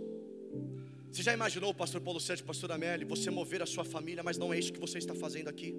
Você 1.12 1.22
já 1.22 1.34
imaginou, 1.34 1.72
pastor 1.72 2.02
Paulo 2.02 2.20
Sérgio, 2.20 2.46
pastor 2.46 2.72
Amélie, 2.72 3.06
você 3.06 3.30
mover 3.30 3.62
a 3.62 3.66
sua 3.68 3.86
família, 3.86 4.24
mas 4.24 4.40
não 4.40 4.52
é 4.52 4.58
isso 4.58 4.74
que 4.74 4.80
você 4.80 4.98
está 4.98 5.14
fazendo 5.14 5.50
aqui. 5.50 5.74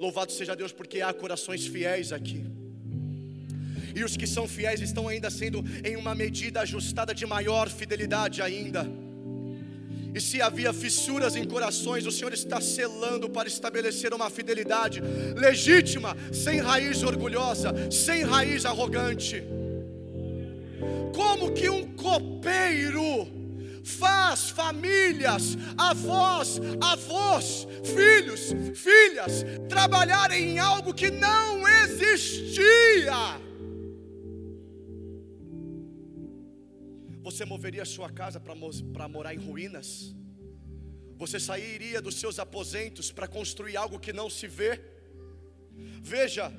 Louvado 0.00 0.32
seja 0.32 0.56
Deus, 0.56 0.72
porque 0.72 1.02
há 1.02 1.12
corações 1.12 1.66
fiéis 1.66 2.10
aqui. 2.10 2.42
E 3.94 4.02
os 4.02 4.16
que 4.16 4.26
são 4.26 4.48
fiéis 4.48 4.80
estão 4.80 5.06
ainda 5.06 5.28
sendo 5.28 5.62
em 5.84 5.94
uma 5.94 6.14
medida 6.14 6.62
ajustada 6.62 7.14
de 7.14 7.26
maior 7.26 7.68
fidelidade 7.68 8.40
ainda. 8.40 8.88
E 10.14 10.18
se 10.18 10.40
havia 10.40 10.72
fissuras 10.72 11.36
em 11.36 11.44
corações, 11.44 12.06
o 12.06 12.10
Senhor 12.10 12.32
está 12.32 12.62
selando 12.62 13.28
para 13.28 13.46
estabelecer 13.46 14.14
uma 14.14 14.30
fidelidade 14.30 15.02
legítima, 15.36 16.16
sem 16.32 16.60
raiz 16.60 17.02
orgulhosa, 17.02 17.70
sem 17.90 18.22
raiz 18.22 18.64
arrogante. 18.64 19.44
Como 21.14 21.52
que 21.52 21.68
um 21.68 21.94
copeiro 21.94 23.28
faz 23.84 24.50
famílias, 24.50 25.56
avós, 25.76 26.60
avós, 26.80 27.66
filhos, 27.84 28.52
filhas 28.74 29.44
trabalharem 29.68 30.50
em 30.50 30.58
algo 30.58 30.94
que 30.94 31.10
não 31.10 31.66
existia. 31.66 33.40
Você 37.22 37.44
moveria 37.44 37.84
sua 37.84 38.10
casa 38.10 38.40
para 38.40 39.08
morar 39.08 39.34
em 39.34 39.38
ruínas? 39.38 40.14
Você 41.16 41.38
sairia 41.38 42.00
dos 42.00 42.14
seus 42.14 42.38
aposentos 42.38 43.12
para 43.12 43.28
construir 43.28 43.76
algo 43.76 44.00
que 44.00 44.12
não 44.12 44.30
se 44.30 44.46
vê? 44.46 44.80
Veja, 46.02 46.52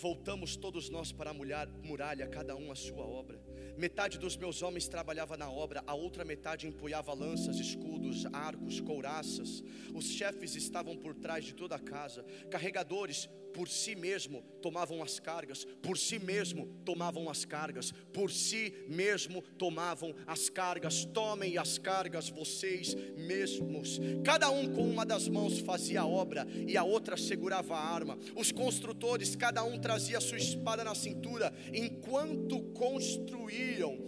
voltamos 0.00 0.56
todos 0.56 0.88
nós 0.88 1.10
para 1.10 1.30
a 1.30 1.34
muralha, 1.34 2.26
cada 2.28 2.54
um 2.54 2.70
a 2.70 2.74
sua 2.76 3.04
obra. 3.04 3.40
Metade 3.76 4.18
dos 4.18 4.36
meus 4.36 4.62
homens 4.62 4.88
trabalhava 4.88 5.36
na 5.36 5.50
obra, 5.50 5.82
a 5.86 5.94
outra 5.94 6.24
metade 6.24 6.66
empunhava 6.66 7.12
lanças, 7.12 7.58
escudos, 7.58 8.26
arcos, 8.32 8.80
couraças. 8.80 9.62
Os 9.94 10.06
chefes 10.06 10.54
estavam 10.54 10.96
por 10.96 11.14
trás 11.14 11.44
de 11.44 11.54
toda 11.54 11.74
a 11.76 11.80
casa, 11.80 12.24
carregadores 12.50 13.28
por 13.58 13.68
si 13.68 13.96
mesmo 13.96 14.40
tomavam 14.62 15.02
as 15.02 15.18
cargas, 15.18 15.64
por 15.82 15.98
si 15.98 16.20
mesmo 16.20 16.64
tomavam 16.84 17.28
as 17.28 17.44
cargas, 17.44 17.90
por 18.12 18.30
si 18.30 18.72
mesmo 18.86 19.42
tomavam 19.42 20.14
as 20.28 20.48
cargas. 20.48 21.04
Tomem 21.06 21.58
as 21.58 21.76
cargas 21.76 22.28
vocês 22.28 22.94
mesmos. 23.16 23.98
Cada 24.24 24.48
um 24.48 24.72
com 24.72 24.88
uma 24.88 25.04
das 25.04 25.26
mãos 25.28 25.58
fazia 25.58 26.02
a 26.02 26.06
obra 26.06 26.46
e 26.68 26.76
a 26.76 26.84
outra 26.84 27.16
segurava 27.16 27.74
a 27.74 27.80
arma. 27.80 28.16
Os 28.36 28.52
construtores, 28.52 29.34
cada 29.34 29.64
um 29.64 29.76
trazia 29.76 30.20
sua 30.20 30.38
espada 30.38 30.84
na 30.84 30.94
cintura, 30.94 31.52
enquanto 31.74 32.60
construíam. 32.74 33.98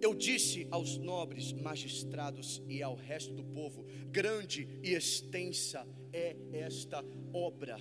Eu 0.00 0.14
disse 0.14 0.66
aos 0.70 0.96
nobres 0.96 1.52
magistrados 1.52 2.62
e 2.66 2.82
ao 2.82 2.94
resto 2.94 3.34
do 3.34 3.44
povo: 3.44 3.84
grande 4.10 4.66
e 4.82 4.94
extensa 4.94 5.86
é 6.14 6.34
esta 6.52 7.04
obra. 7.34 7.76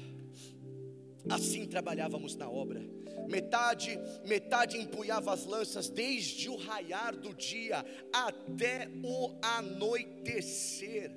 Assim 1.30 1.66
trabalhávamos 1.66 2.36
na 2.36 2.50
obra. 2.50 2.82
Metade, 3.28 3.98
metade 4.26 4.78
empunhava 4.78 5.34
as 5.34 5.46
lanças 5.46 5.90
desde 5.90 6.50
o 6.50 6.56
raiar 6.56 7.16
do 7.16 7.34
dia 7.34 7.84
até 8.14 8.90
o 9.04 9.36
anoitecer. 9.42 11.12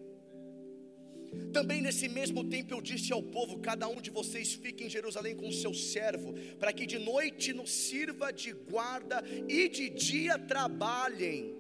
Também 1.53 1.83
nesse 1.83 2.09
mesmo 2.09 2.43
tempo 2.45 2.73
eu 2.73 2.81
disse 2.81 3.13
ao 3.13 3.23
povo: 3.23 3.59
cada 3.59 3.87
um 3.89 4.01
de 4.01 4.11
vocês 4.11 4.55
fique 4.55 4.85
em 4.85 4.91
Jerusalém 4.91 5.37
com 5.37 5.49
o 5.49 5.53
seu 5.53 5.75
servo, 5.75 6.33
para 6.59 6.73
que 6.73 6.87
de 6.87 6.99
noite 6.99 7.53
nos 7.53 7.71
sirva 7.71 8.33
de 8.33 8.53
guarda 8.53 9.23
e 9.47 9.69
de 9.69 9.91
dia 9.91 10.39
trabalhem 10.39 11.58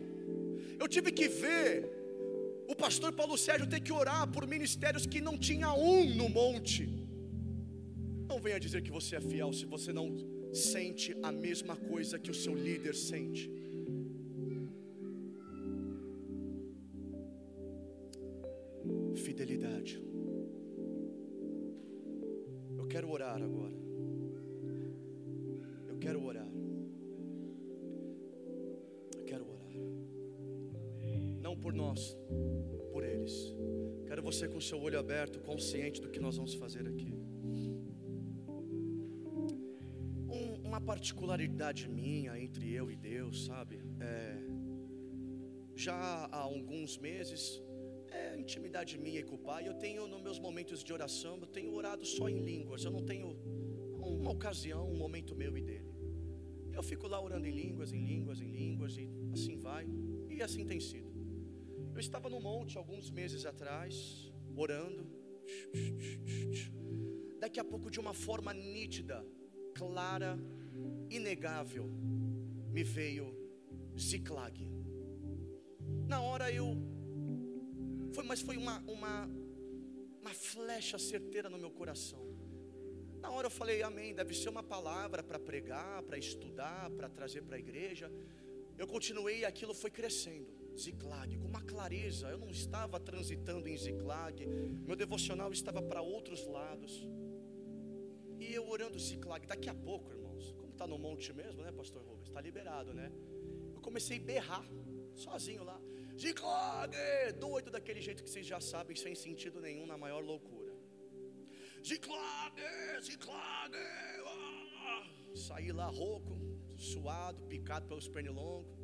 Eu 0.80 0.88
tive 0.88 1.12
que 1.12 1.28
ver 1.28 1.90
o 2.68 2.76
pastor 2.76 3.12
Paulo 3.14 3.38
Sérgio 3.38 3.68
ter 3.68 3.80
que 3.80 3.92
orar 3.92 4.28
por 4.32 4.48
ministérios 4.48 5.06
que 5.06 5.22
não 5.22 5.38
tinha 5.38 5.74
um 5.74 6.14
no 6.16 6.30
monte. 6.30 7.03
Não 8.34 8.40
venha 8.40 8.60
dizer 8.60 8.82
que 8.82 8.90
você 8.90 9.16
é 9.18 9.22
fiel 9.22 9.54
se 9.54 9.64
você 9.74 9.94
não 9.94 10.08
sente 10.52 11.16
a 11.22 11.32
mesma 11.32 11.76
coisa 11.76 12.18
que 12.18 12.32
o 12.32 12.34
seu 12.34 12.56
líder 12.56 12.96
sente. 12.96 13.44
Fidelidade. 19.26 20.02
Eu 22.76 22.88
quero 22.88 23.12
orar 23.12 23.40
agora. 23.50 23.78
Eu 25.92 25.98
quero 26.00 26.26
orar. 26.26 26.44
por 31.64 31.74
nós, 31.74 32.18
por 32.92 33.06
eles. 33.06 33.56
Quero 34.06 34.22
você 34.22 34.50
com 34.50 34.60
seu 34.60 34.82
olho 34.82 35.00
aberto, 35.00 35.40
consciente 35.40 36.02
do 36.02 36.10
que 36.10 36.20
nós 36.20 36.36
vamos 36.36 36.54
fazer 36.56 36.86
aqui. 36.86 37.23
Uma 40.74 40.82
particularidade 40.82 41.88
minha 41.88 42.32
entre 42.40 42.74
eu 42.74 42.90
e 42.90 42.96
Deus, 42.96 43.46
sabe? 43.46 43.80
É, 44.00 44.40
já 45.76 45.94
há 45.94 46.38
alguns 46.38 46.98
meses, 46.98 47.62
é 48.10 48.40
intimidade 48.40 48.98
minha 48.98 49.24
com 49.24 49.36
o 49.36 49.38
Pai. 49.38 49.68
Eu 49.68 49.76
tenho, 49.76 50.08
nos 50.08 50.24
meus 50.24 50.40
momentos 50.40 50.84
de 50.84 50.92
oração, 50.92 51.38
eu 51.40 51.46
tenho 51.46 51.72
orado 51.76 52.04
só 52.04 52.28
em 52.28 52.40
línguas. 52.40 52.84
Eu 52.84 52.90
não 52.90 53.04
tenho 53.04 53.38
uma 54.02 54.32
ocasião, 54.32 54.90
um 54.90 54.98
momento 54.98 55.36
meu 55.36 55.56
e 55.56 55.62
dele. 55.62 55.94
Eu 56.72 56.82
fico 56.82 57.08
lá 57.08 57.22
orando 57.22 57.46
em 57.46 57.52
línguas, 57.52 57.94
em 57.94 58.04
línguas, 58.04 58.42
em 58.42 58.50
línguas, 58.50 58.98
e 58.98 59.08
assim 59.32 59.58
vai. 59.58 59.86
E 60.28 60.42
assim 60.42 60.66
tem 60.66 60.80
sido. 60.80 61.14
Eu 61.94 62.00
estava 62.00 62.28
no 62.32 62.40
monte 62.40 62.80
alguns 62.80 63.12
meses 63.12 63.46
atrás, 63.46 64.34
orando. 64.56 65.06
Daqui 67.40 67.60
a 67.60 67.64
pouco, 67.64 67.92
de 67.92 68.00
uma 68.00 68.16
forma 68.16 68.52
nítida, 68.56 69.24
clara, 69.76 70.40
inegável, 71.10 71.86
me 72.72 72.84
veio 72.84 73.34
Ziclag. 73.98 74.70
Na 76.08 76.22
hora 76.22 76.52
eu, 76.52 76.76
foi, 78.14 78.24
mas 78.24 78.42
foi 78.42 78.58
uma, 78.58 78.80
uma, 78.82 79.30
uma 80.22 80.34
flecha 80.34 80.98
certeira 80.98 81.50
no 81.50 81.58
meu 81.58 81.72
coração. 81.72 82.24
Na 83.20 83.32
hora 83.32 83.48
eu 83.48 83.52
falei, 83.52 83.82
Amém. 83.82 84.14
Deve 84.14 84.34
ser 84.34 84.50
uma 84.50 84.64
palavra 84.64 85.24
para 85.24 85.40
pregar, 85.40 86.04
para 86.04 86.18
estudar, 86.18 86.90
para 86.92 87.08
trazer 87.08 87.42
para 87.42 87.56
a 87.56 87.60
igreja. 87.60 88.12
Eu 88.78 88.88
continuei 88.88 89.40
e 89.40 89.46
aquilo 89.46 89.74
foi 89.74 89.90
crescendo. 89.90 90.52
Ziclag, 90.78 91.38
com 91.38 91.48
uma 91.48 91.62
clareza. 91.62 92.28
Eu 92.28 92.38
não 92.38 92.50
estava 92.50 93.00
transitando 93.00 93.68
em 93.68 93.78
Ziclag, 93.78 94.46
meu 94.86 94.96
devocional 94.96 95.52
estava 95.52 95.82
para 95.82 96.02
outros 96.02 96.46
lados. 96.48 97.08
E 98.40 98.54
eu 98.54 98.68
orando 98.68 99.00
Ziclag, 99.00 99.48
daqui 99.48 99.70
a 99.70 99.74
pouco, 99.74 100.12
irmãos, 100.12 100.23
como 100.23 100.23
está 100.74 100.86
no 100.86 100.98
monte 100.98 101.32
mesmo, 101.34 101.62
né, 101.64 101.72
Pastor 101.72 102.02
Rubens? 102.04 102.28
Está 102.28 102.42
liberado, 102.42 102.94
né? 102.94 103.12
Eu 103.74 103.82
comecei 103.82 104.18
a 104.18 104.22
berrar, 104.22 104.66
sozinho 105.16 105.64
lá. 105.64 105.80
Ziclag, 106.20 106.96
doido 107.40 107.72
daquele 107.72 108.02
jeito 108.02 108.24
que 108.24 108.30
vocês 108.30 108.46
já 108.46 108.60
sabem, 108.60 108.96
sem 108.96 109.16
sentido 109.16 109.60
nenhum, 109.60 109.86
na 109.86 109.98
maior 109.98 110.24
loucura. 110.24 110.74
Ziclag, 111.84 112.56
Ziclag. 113.02 113.76
Ah! 114.26 115.10
Saí 115.36 115.72
lá 115.72 115.88
rouco, 115.88 116.40
suado, 116.78 117.42
picado 117.44 117.88
pelos 117.88 118.08
pernilongos. 118.08 118.78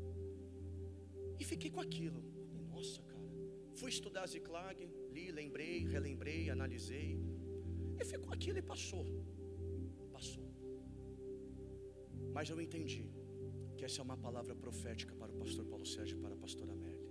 E 1.40 1.44
fiquei 1.44 1.70
com 1.70 1.80
aquilo. 1.80 2.22
Nossa, 2.68 3.02
cara. 3.04 3.20
Fui 3.76 3.90
estudar 3.90 4.28
Ziklag, 4.28 4.86
li, 5.12 5.32
lembrei, 5.32 5.86
relembrei, 5.86 6.50
analisei. 6.50 7.18
E 8.00 8.04
ficou 8.04 8.34
aquilo 8.34 8.58
e 8.58 8.62
passou. 8.62 9.06
Passou. 10.12 10.49
Mas 12.34 12.50
eu 12.50 12.60
entendi 12.62 13.06
que 13.78 13.86
essa 13.86 14.02
é 14.02 14.04
uma 14.04 14.18
palavra 14.18 14.56
profética 14.56 15.14
para 15.16 15.32
o 15.32 15.36
pastor 15.36 15.66
Paulo 15.66 15.86
Sérgio 15.86 16.18
e 16.18 16.22
para 16.22 16.34
a 16.34 16.38
pastora 16.38 16.74
Amélia. 16.74 17.10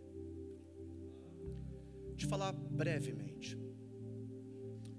Te 2.16 2.27
falar 2.27 2.53
brevemente. 2.53 3.57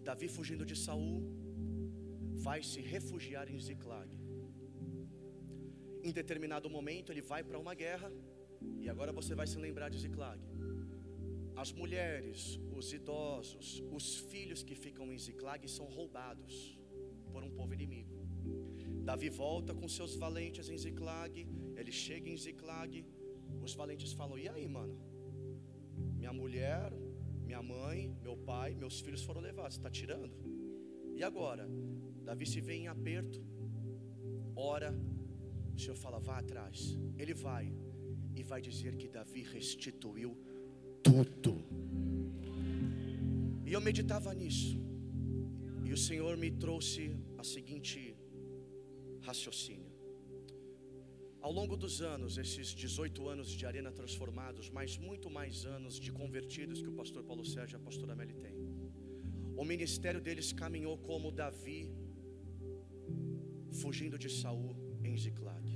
Davi 0.04 0.28
fugindo 0.28 0.66
de 0.66 0.76
Saul, 0.76 1.22
vai 2.48 2.64
se 2.64 2.82
refugiar 2.82 3.48
em 3.54 3.60
Ziklag. 3.60 4.10
Em 6.02 6.12
determinado 6.12 6.70
momento 6.70 7.12
ele 7.12 7.22
vai 7.22 7.44
para 7.44 7.60
uma 7.60 7.74
guerra, 7.74 8.12
e 8.80 8.90
agora 8.90 9.12
você 9.12 9.36
vai 9.36 9.46
se 9.46 9.58
lembrar 9.58 9.90
de 9.90 10.00
Ziklag. 10.00 10.42
As 11.56 11.74
mulheres, 11.74 12.58
os 12.72 12.94
idosos, 12.94 13.84
os 13.92 14.16
filhos 14.32 14.64
que 14.64 14.76
ficam 14.76 15.12
em 15.12 15.20
Ziklag 15.20 15.68
são 15.68 15.86
roubados 15.86 16.80
por 17.34 17.44
um 17.44 17.52
povo 17.52 17.74
inimigo. 17.74 17.99
Davi 19.10 19.28
volta 19.28 19.74
com 19.74 19.88
seus 19.90 20.16
valentes 20.16 20.70
em 20.70 20.78
Ziklag, 20.78 21.36
ele 21.76 21.92
chega 21.92 22.30
em 22.30 22.38
Ziklag, 22.38 23.04
os 23.60 23.74
valentes 23.74 24.12
falam: 24.14 24.38
"E 24.38 24.48
aí, 24.48 24.68
mano? 24.68 24.96
Minha 26.20 26.32
mulher, 26.32 26.94
minha 27.44 27.64
mãe, 27.64 28.16
meu 28.22 28.38
pai, 28.38 28.76
meus 28.76 29.00
filhos 29.00 29.24
foram 29.24 29.42
levados, 29.42 29.78
está 29.78 29.90
tirando? 29.90 30.36
E 31.16 31.24
agora? 31.24 31.68
Davi 32.24 32.46
se 32.46 32.62
vê 32.62 32.76
em 32.76 32.88
aperto, 32.88 33.42
ora, 34.56 34.92
o 35.76 35.80
Senhor 35.80 35.96
fala: 35.96 36.20
vá 36.20 36.38
atrás. 36.38 36.96
Ele 37.18 37.34
vai 37.34 37.66
e 38.36 38.44
vai 38.44 38.62
dizer 38.62 38.96
que 38.96 39.08
Davi 39.08 39.42
restituiu 39.42 40.38
tudo. 41.02 41.56
E 43.66 43.74
eu 43.74 43.82
meditava 43.82 44.36
nisso, 44.36 44.78
e 45.84 45.92
o 45.92 45.98
Senhor 45.98 46.38
me 46.38 46.52
trouxe 46.52 47.12
a 47.40 47.44
seguinte 47.44 48.09
raciocínio. 49.30 49.92
Ao 51.46 51.52
longo 51.58 51.76
dos 51.84 51.96
anos, 52.14 52.38
esses 52.44 52.68
18 52.84 53.28
anos 53.34 53.50
de 53.60 53.64
Arena 53.70 53.92
Transformados, 54.00 54.68
mas 54.78 54.98
muito 55.10 55.28
mais 55.38 55.66
anos 55.78 55.94
de 56.06 56.12
convertidos 56.20 56.82
que 56.84 56.92
o 56.94 56.98
pastor 57.02 57.24
Paulo 57.30 57.46
Sérgio 57.54 57.76
e 57.76 57.80
a 57.80 57.86
pastora 57.88 58.16
Meli 58.20 58.38
têm. 58.46 58.58
O 59.62 59.64
ministério 59.74 60.22
deles 60.28 60.50
caminhou 60.62 60.96
como 61.10 61.32
Davi 61.32 61.82
fugindo 63.82 64.18
de 64.24 64.30
Saul 64.42 64.72
em 65.10 65.16
Ziklag. 65.24 65.68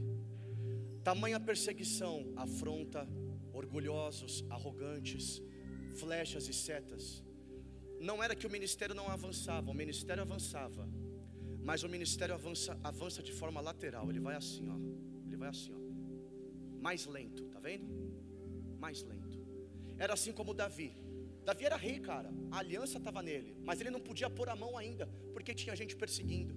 Tamanha 1.09 1.39
perseguição, 1.49 2.15
afronta, 2.45 3.01
orgulhosos, 3.61 4.33
arrogantes, 4.49 5.25
flechas 6.01 6.47
e 6.53 6.55
setas. 6.65 7.05
Não 8.09 8.17
era 8.25 8.35
que 8.35 8.47
o 8.47 8.53
ministério 8.57 8.95
não 9.01 9.07
avançava, 9.17 9.69
o 9.69 9.79
ministério 9.83 10.23
avançava, 10.27 10.83
mas 11.63 11.83
o 11.83 11.89
ministério 11.89 12.35
avança, 12.35 12.77
avança 12.83 13.23
de 13.23 13.31
forma 13.31 13.61
lateral. 13.61 14.09
Ele 14.09 14.19
vai 14.19 14.35
assim, 14.35 14.69
ó. 14.69 14.77
Ele 15.25 15.37
vai 15.37 15.49
assim, 15.49 15.73
ó. 15.73 16.81
Mais 16.81 17.05
lento, 17.05 17.43
tá 17.45 17.59
vendo? 17.59 17.85
Mais 18.79 19.03
lento. 19.03 19.39
Era 19.97 20.13
assim 20.13 20.33
como 20.33 20.53
Davi. 20.53 20.97
Davi 21.45 21.65
era 21.65 21.75
rei, 21.75 21.99
cara. 21.99 22.33
A 22.51 22.59
aliança 22.59 22.97
estava 22.97 23.21
nele, 23.21 23.55
mas 23.63 23.79
ele 23.79 23.89
não 23.89 23.99
podia 23.99 24.29
pôr 24.29 24.49
a 24.49 24.55
mão 24.55 24.77
ainda, 24.77 25.07
porque 25.33 25.53
tinha 25.53 25.75
gente 25.75 25.95
perseguindo. 25.95 26.55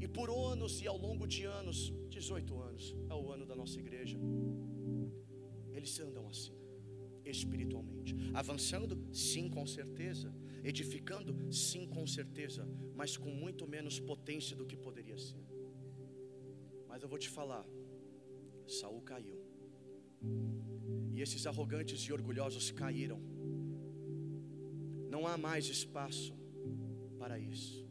E 0.00 0.06
por 0.06 0.30
anos 0.30 0.80
e 0.80 0.86
ao 0.86 0.96
longo 0.96 1.26
de 1.26 1.44
anos, 1.44 1.92
18 2.08 2.60
anos, 2.60 2.96
é 3.08 3.14
o 3.14 3.30
ano 3.32 3.44
da 3.46 3.54
nossa 3.54 3.78
igreja. 3.78 4.18
Eles 5.72 5.98
andam 6.00 6.28
assim, 6.28 6.56
espiritualmente, 7.24 8.14
avançando, 8.34 8.98
sim, 9.12 9.48
com 9.48 9.66
certeza, 9.66 10.32
edificando, 10.64 11.52
sim, 11.52 11.86
com 11.86 12.06
certeza, 12.06 12.66
mas 12.94 13.16
com 13.16 13.30
muito 13.30 13.66
menos 13.66 13.98
potência 14.00 14.56
do 14.56 14.66
que 14.66 14.76
poderia 14.76 15.18
ser. 15.18 15.44
Mas 16.86 17.02
eu 17.02 17.08
vou 17.08 17.18
te 17.18 17.28
falar, 17.28 17.66
Saul 18.66 19.00
caiu. 19.02 19.40
E 21.14 21.20
esses 21.20 21.46
arrogantes 21.46 22.00
e 22.02 22.12
orgulhosos 22.12 22.70
caíram. 22.70 23.20
Não 25.08 25.26
há 25.26 25.36
mais 25.36 25.66
espaço 25.66 26.36
para 27.18 27.38
isso. 27.38 27.86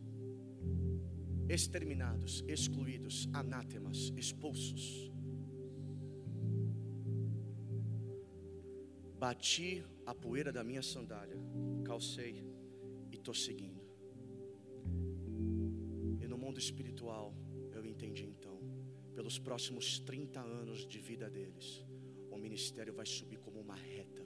Exterminados, 1.50 2.44
excluídos, 2.48 3.28
anátemas, 3.34 4.12
expulsos. 4.16 5.12
Bati 9.18 9.84
a 10.06 10.14
poeira 10.14 10.52
da 10.52 10.64
minha 10.64 10.84
sandália, 10.84 11.38
calcei 11.84 12.47
estou 13.28 13.34
seguindo. 13.34 13.82
E 16.22 16.28
no 16.28 16.38
mundo 16.38 16.58
espiritual, 16.58 17.34
eu 17.74 17.86
entendi 17.86 18.26
então, 18.26 18.58
pelos 19.14 19.38
próximos 19.38 20.00
30 20.00 20.40
anos 20.40 20.88
de 20.88 20.98
vida 20.98 21.30
deles, 21.30 21.84
o 22.32 22.38
ministério 22.38 22.94
vai 22.94 23.06
subir 23.06 23.40
como 23.40 23.60
uma 23.60 23.76
reta. 23.76 24.26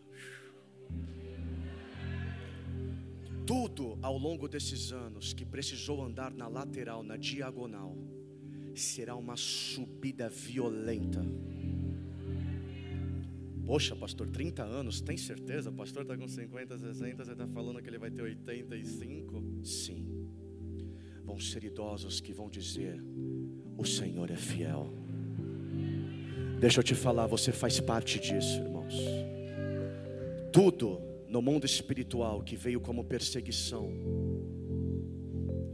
Tudo 3.47 3.97
ao 4.03 4.17
longo 4.17 4.47
desses 4.47 4.91
anos 4.91 5.33
que 5.33 5.45
precisou 5.45 6.03
andar 6.03 6.31
na 6.31 6.47
lateral, 6.47 7.01
na 7.01 7.17
diagonal, 7.17 7.97
será 8.75 9.15
uma 9.15 9.35
subida 9.35 10.29
violenta. 10.29 11.21
Poxa, 13.71 13.95
pastor, 13.95 14.27
30 14.27 14.63
anos, 14.63 14.99
tem 14.99 15.15
certeza? 15.15 15.71
Pastor 15.71 16.01
está 16.01 16.17
com 16.17 16.27
50, 16.27 16.77
60, 16.77 17.23
você 17.23 17.31
está 17.31 17.47
falando 17.47 17.81
que 17.81 17.89
ele 17.89 17.97
vai 17.97 18.11
ter 18.11 18.21
85? 18.21 19.41
Sim. 19.63 20.27
Vão 21.23 21.39
ser 21.39 21.63
idosos 21.63 22.19
que 22.19 22.33
vão 22.33 22.49
dizer: 22.49 23.01
O 23.77 23.85
Senhor 23.85 24.29
é 24.29 24.35
fiel. 24.35 24.91
Deixa 26.59 26.81
eu 26.81 26.83
te 26.83 26.93
falar, 26.93 27.27
você 27.27 27.53
faz 27.53 27.79
parte 27.79 28.19
disso, 28.19 28.59
irmãos. 28.59 28.93
Tudo 30.51 31.01
no 31.29 31.41
mundo 31.41 31.65
espiritual 31.65 32.43
que 32.43 32.57
veio 32.57 32.81
como 32.81 33.05
perseguição, 33.05 33.89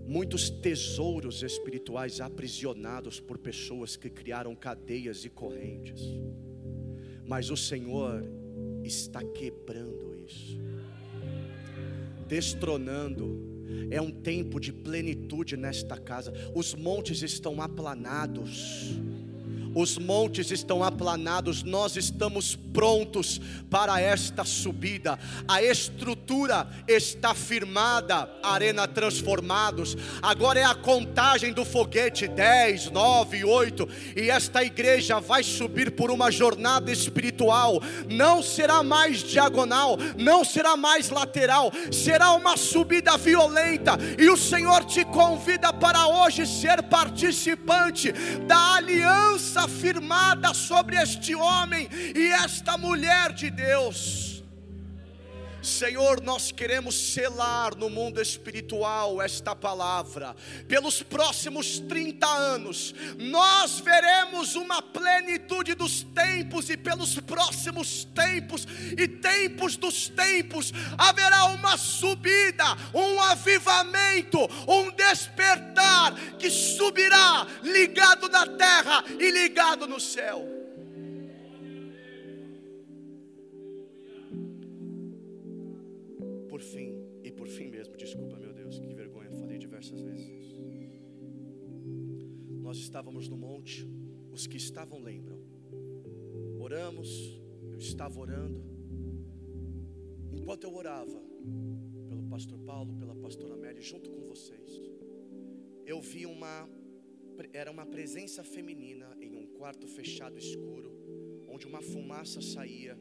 muitos 0.06 0.52
tesouros 0.52 1.41
espirituais 1.41 2.22
aprisionados 2.22 3.19
por 3.19 3.40
pessoas 3.40 3.98
que 3.98 4.07
criaram 4.07 4.56
cadeias 4.56 5.26
e 5.26 5.30
correntes 5.32 5.99
mas 7.28 7.49
o 7.49 7.58
Senhor 7.58 8.24
está 8.84 9.22
quebrando 9.24 10.16
isso, 10.26 10.58
destronando. 12.28 13.45
É 13.91 14.02
um 14.02 14.10
tempo 14.10 14.60
de 14.60 14.72
plenitude 14.72 15.58
nesta 15.58 15.98
casa. 15.98 16.34
Os 16.56 16.74
montes 16.74 17.22
estão 17.22 17.62
aplanados 17.62 18.98
os 19.73 19.98
montes 19.98 20.52
estão 20.52 20.84
aplanados, 20.84 21.64
nós 21.64 21.95
estamos 21.95 22.56
prontos 22.56 23.39
para 23.69 23.99
esta 23.99 24.44
subida. 24.44 25.18
A 25.48 25.61
estrutura 25.61 26.68
está 26.88 27.34
firmada, 27.34 28.30
arena 28.44 28.88
transformados. 28.88 29.95
Agora 30.22 30.60
é 30.60 30.64
a 30.64 30.76
contagem 30.76 31.53
do 31.53 31.65
foguete 31.65 32.27
10, 32.27 32.91
9, 32.91 33.44
8 33.44 33.89
e 34.15 34.30
esta 34.30 34.64
igreja 34.64 35.19
vai 35.19 35.44
subir 35.44 35.91
por 35.91 36.11
uma 36.11 36.31
jornada 36.31 36.91
espiritual. 36.91 37.81
Não 38.10 38.41
será 38.44 38.84
mais 38.84 39.19
diagonal, 39.19 39.98
não 40.18 40.44
será 40.45 40.77
mais 40.77 41.10
lateral, 41.10 41.72
será 41.91 42.31
uma 42.34 42.56
subida 42.57 43.18
violenta 43.18 43.98
e 44.18 44.30
o 44.30 44.38
Senhor 44.38 44.85
te 44.85 45.03
convida 45.06 45.73
para 45.73 46.07
hoje 46.07 46.45
ser 46.45 46.84
participante 46.84 48.11
da 48.45 48.76
aliança 48.76 49.66
firmada 49.68 50.53
sobre 50.53 50.95
este 50.98 51.35
homem 51.35 51.88
e 51.91 52.31
esta 52.44 52.77
mulher 52.77 53.34
de 53.34 53.49
Deus. 53.49 54.27
Senhor, 55.68 56.22
nós 56.22 56.52
queremos 56.52 56.95
selar 56.95 57.76
no 57.76 57.89
mundo 57.89 58.22
espiritual 58.22 59.22
esta 59.22 59.56
palavra. 59.56 60.35
Pelos 60.68 61.03
próximos 61.03 61.80
30 61.80 62.26
anos, 62.26 62.95
nós 63.18 63.80
veremos 63.80 64.56
uma 64.56 64.81
plenitude 64.81 65.76
dos 65.76 66.03
tempos, 66.03 66.69
e 66.69 66.77
pelos 66.77 67.19
próximos 67.19 68.06
tempos 68.06 68.65
e 68.98 69.07
tempos 69.07 69.76
dos 69.76 70.07
tempos, 70.07 70.72
haverá 70.98 71.45
uma 71.45 71.77
subida, 71.77 72.65
um 72.94 73.22
avivamento, 73.22 74.39
um 74.68 74.89
despertar 74.91 76.14
que 76.39 76.49
subirá 76.49 77.45
ligado 77.61 78.30
na 78.30 78.48
terra 78.48 79.03
e 79.19 79.30
ligado 79.30 79.88
no 79.88 79.99
céu. 79.99 80.57
Estávamos 92.88 93.27
no 93.27 93.35
monte, 93.35 93.85
os 94.31 94.47
que 94.47 94.55
estavam 94.55 94.99
lembram. 95.03 95.38
Oramos, 96.57 97.09
eu 97.69 97.77
estava 97.77 98.18
orando. 98.18 98.64
Enquanto 100.31 100.64
eu 100.64 100.73
orava 100.73 101.22
pelo 102.07 102.23
pastor 102.23 102.57
Paulo, 102.59 102.93
pela 102.93 103.14
pastora 103.14 103.55
Amélia, 103.55 103.81
junto 103.81 104.09
com 104.09 104.22
vocês, 104.22 104.81
eu 105.85 106.01
vi 106.01 106.26
uma 106.26 106.68
era 107.53 107.69
uma 107.69 107.85
presença 107.85 108.43
feminina 108.43 109.15
em 109.22 109.35
um 109.35 109.45
quarto 109.45 109.85
fechado 109.88 110.39
escuro, 110.39 110.91
onde 111.47 111.68
uma 111.68 111.81
fumaça 111.81 112.41
saía, 112.41 112.97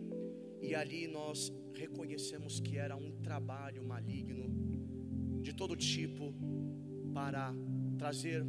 e 0.61 0.75
ali 0.75 1.07
nós 1.07 1.51
reconhecemos 1.73 2.61
que 2.61 2.77
era 2.77 2.97
um 2.97 3.13
trabalho 3.23 3.83
maligno 3.83 5.41
de 5.41 5.55
todo 5.55 5.75
tipo 5.75 6.35
para 7.15 7.55
trazer 7.97 8.45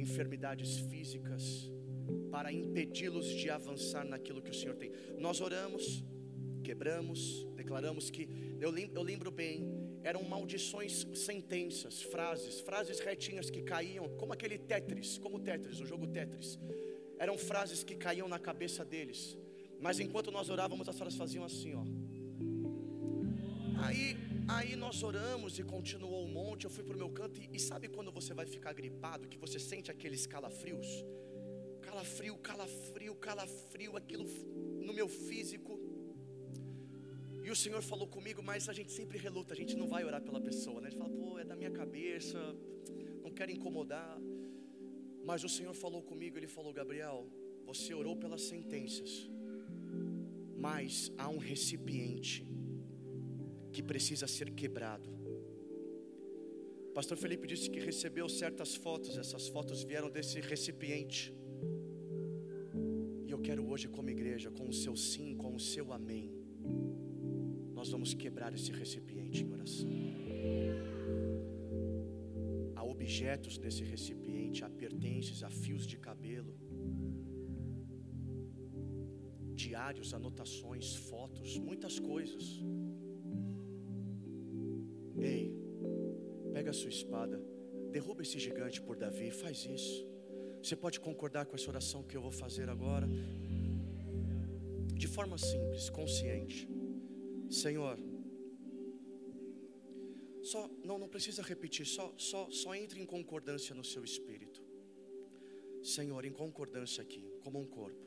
enfermidades 0.00 0.78
físicas, 0.78 1.70
para 2.30 2.52
impedi-los 2.52 3.28
de 3.28 3.50
avançar 3.50 4.04
naquilo 4.04 4.42
que 4.42 4.50
o 4.50 4.54
Senhor 4.54 4.76
tem. 4.76 4.90
Nós 5.18 5.40
oramos, 5.40 6.04
quebramos, 6.62 7.46
declaramos 7.54 8.10
que, 8.10 8.28
eu 8.60 8.70
lembro, 8.70 8.96
eu 8.96 9.02
lembro 9.02 9.30
bem, 9.30 9.86
eram 10.02 10.22
maldições 10.22 11.06
sentenças, 11.14 12.02
frases, 12.02 12.60
frases 12.60 13.00
retinhas 13.00 13.50
que 13.50 13.62
caíam, 13.62 14.08
como 14.16 14.32
aquele 14.32 14.58
Tetris, 14.58 15.18
como 15.18 15.40
Tetris, 15.40 15.80
o 15.80 15.86
jogo 15.86 16.06
Tetris. 16.06 16.58
Eram 17.18 17.38
frases 17.38 17.82
que 17.82 17.96
caíam 17.96 18.28
na 18.28 18.38
cabeça 18.38 18.84
deles. 18.84 19.36
Mas 19.80 19.98
enquanto 19.98 20.30
nós 20.30 20.48
orávamos, 20.48 20.88
as 20.88 20.96
frases 20.96 21.18
faziam 21.18 21.44
assim, 21.44 21.74
ó. 21.74 21.84
Aí, 23.84 24.16
aí 24.48 24.76
nós 24.76 25.02
oramos 25.02 25.58
e 25.58 25.62
continuou 25.62 26.24
o 26.24 26.28
monte. 26.28 26.64
Eu 26.64 26.70
fui 26.70 26.84
para 26.84 26.94
o 26.94 26.98
meu 26.98 27.10
canto 27.10 27.40
e, 27.40 27.48
e 27.52 27.60
sabe 27.60 27.88
quando 27.88 28.10
você 28.12 28.34
vai 28.34 28.46
ficar 28.46 28.72
gripado, 28.72 29.28
que 29.28 29.38
você 29.38 29.58
sente 29.58 29.90
aqueles 29.90 30.26
calafrios? 30.26 31.04
calafrio, 31.96 32.36
calafrio, 32.36 33.14
calafrio, 33.14 33.96
aquilo 33.96 34.24
no 34.86 34.92
meu 34.92 35.08
físico. 35.08 35.72
E 37.42 37.50
o 37.50 37.56
Senhor 37.56 37.80
falou 37.80 38.08
comigo, 38.08 38.42
mas 38.42 38.68
a 38.68 38.74
gente 38.78 38.92
sempre 38.92 39.16
reluta, 39.18 39.54
a 39.54 39.56
gente 39.56 39.74
não 39.76 39.86
vai 39.86 40.04
orar 40.04 40.20
pela 40.20 40.40
pessoa, 40.40 40.80
né? 40.80 40.88
A 40.88 40.90
gente 40.90 40.98
fala, 40.98 41.14
pô, 41.14 41.38
é 41.38 41.44
da 41.44 41.56
minha 41.56 41.70
cabeça, 41.70 42.38
não 43.22 43.30
quero 43.30 43.52
incomodar. 43.52 44.18
Mas 45.24 45.42
o 45.44 45.48
Senhor 45.48 45.74
falou 45.74 46.02
comigo, 46.02 46.36
Ele 46.36 46.48
falou, 46.48 46.72
Gabriel, 46.72 47.26
você 47.64 47.94
orou 47.94 48.16
pelas 48.16 48.42
sentenças, 48.42 49.30
mas 50.56 51.12
há 51.16 51.28
um 51.28 51.38
recipiente 51.38 52.44
que 53.72 53.82
precisa 53.82 54.26
ser 54.26 54.50
quebrado. 54.50 55.10
Pastor 56.94 57.18
Felipe 57.18 57.46
disse 57.46 57.68
que 57.68 57.78
recebeu 57.78 58.28
certas 58.28 58.74
fotos, 58.74 59.18
essas 59.18 59.48
fotos 59.48 59.82
vieram 59.84 60.10
desse 60.10 60.40
recipiente 60.40 61.34
quero 63.46 63.64
hoje, 63.72 63.86
como 63.96 64.10
igreja, 64.10 64.48
com 64.58 64.66
o 64.72 64.76
seu 64.82 64.94
sim, 65.08 65.28
com 65.42 65.50
o 65.54 65.60
seu 65.72 65.92
amém, 65.98 66.26
nós 67.78 67.88
vamos 67.94 68.12
quebrar 68.22 68.52
esse 68.58 68.72
recipiente 68.82 69.44
em 69.44 69.50
oração. 69.56 69.88
Há 72.74 72.82
objetos 72.94 73.56
nesse 73.64 73.84
recipiente, 73.84 74.64
há 74.64 74.70
pertences, 74.84 75.44
há 75.44 75.50
fios 75.62 75.86
de 75.86 75.96
cabelo, 76.06 76.54
diários, 79.64 80.12
anotações, 80.12 80.88
fotos, 81.10 81.56
muitas 81.68 82.00
coisas. 82.00 82.44
Sua 86.80 86.90
espada, 86.98 87.36
derruba 87.90 88.22
esse 88.22 88.38
gigante 88.38 88.80
por 88.86 88.96
Davi, 88.96 89.30
faz 89.30 89.64
isso. 89.64 89.96
Você 90.62 90.76
pode 90.84 90.98
concordar 91.00 91.46
com 91.46 91.54
essa 91.56 91.68
oração 91.70 92.02
que 92.02 92.16
eu 92.16 92.22
vou 92.26 92.30
fazer 92.32 92.68
agora? 92.68 93.08
De 95.02 95.08
forma 95.16 95.36
simples, 95.38 95.88
consciente. 95.90 96.68
Senhor, 97.50 97.96
só 100.42 100.68
não 100.84 100.98
não 100.98 101.08
precisa 101.08 101.42
repetir, 101.42 101.86
só 101.86 102.12
só 102.16 102.48
só 102.50 102.74
entre 102.74 103.00
em 103.00 103.06
concordância 103.06 103.74
no 103.74 103.84
seu 103.92 104.04
espírito. 104.04 104.60
Senhor, 105.82 106.24
em 106.24 106.32
concordância 106.32 107.00
aqui, 107.02 107.24
como 107.44 107.60
um 107.60 107.66
corpo. 107.66 108.04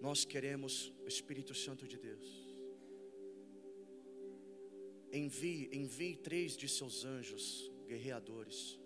Nós 0.00 0.24
queremos 0.24 0.92
o 1.04 1.08
Espírito 1.08 1.54
Santo 1.54 1.86
de 1.86 1.98
Deus. 1.98 2.47
Envie, 5.12 5.68
envie 5.72 6.16
três 6.16 6.56
de 6.56 6.68
seus 6.68 7.04
anjos 7.04 7.70
guerreadores 7.86 8.78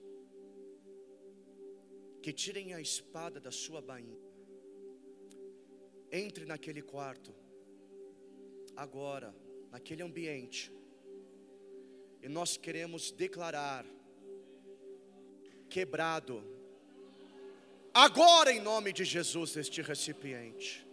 que 2.23 2.33
tirem 2.33 2.73
a 2.73 2.81
espada 2.81 3.41
da 3.41 3.51
sua 3.51 3.83
bainha. 3.83 4.17
Entre 6.11 6.45
naquele 6.45 6.81
quarto, 6.81 7.35
agora, 8.77 9.35
naquele 9.71 10.03
ambiente, 10.03 10.71
e 12.23 12.29
nós 12.29 12.57
queremos 12.57 13.11
declarar: 13.11 13.85
quebrado, 15.69 16.45
agora 17.93 18.53
em 18.53 18.61
nome 18.61 18.93
de 18.93 19.05
Jesus, 19.05 19.57
este 19.57 19.83
recipiente. 19.83 20.87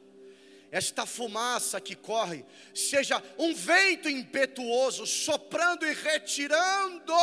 Esta 0.72 1.06
fumaça 1.06 1.82
que 1.82 1.96
corre, 1.96 2.46
seja 2.74 3.22
um 3.38 3.54
vento 3.56 4.08
impetuoso 4.08 5.06
soprando 5.06 5.86
e 5.86 5.94
retirando. 5.94 7.14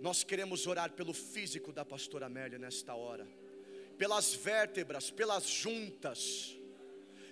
Nós 0.00 0.24
queremos 0.24 0.66
orar 0.66 0.90
pelo 0.92 1.12
físico 1.12 1.72
da 1.72 1.84
pastora 1.84 2.26
Amélia 2.26 2.58
nesta 2.58 2.92
hora, 2.94 3.24
pelas 3.96 4.34
vértebras, 4.34 5.12
pelas 5.12 5.44
juntas, 5.44 6.56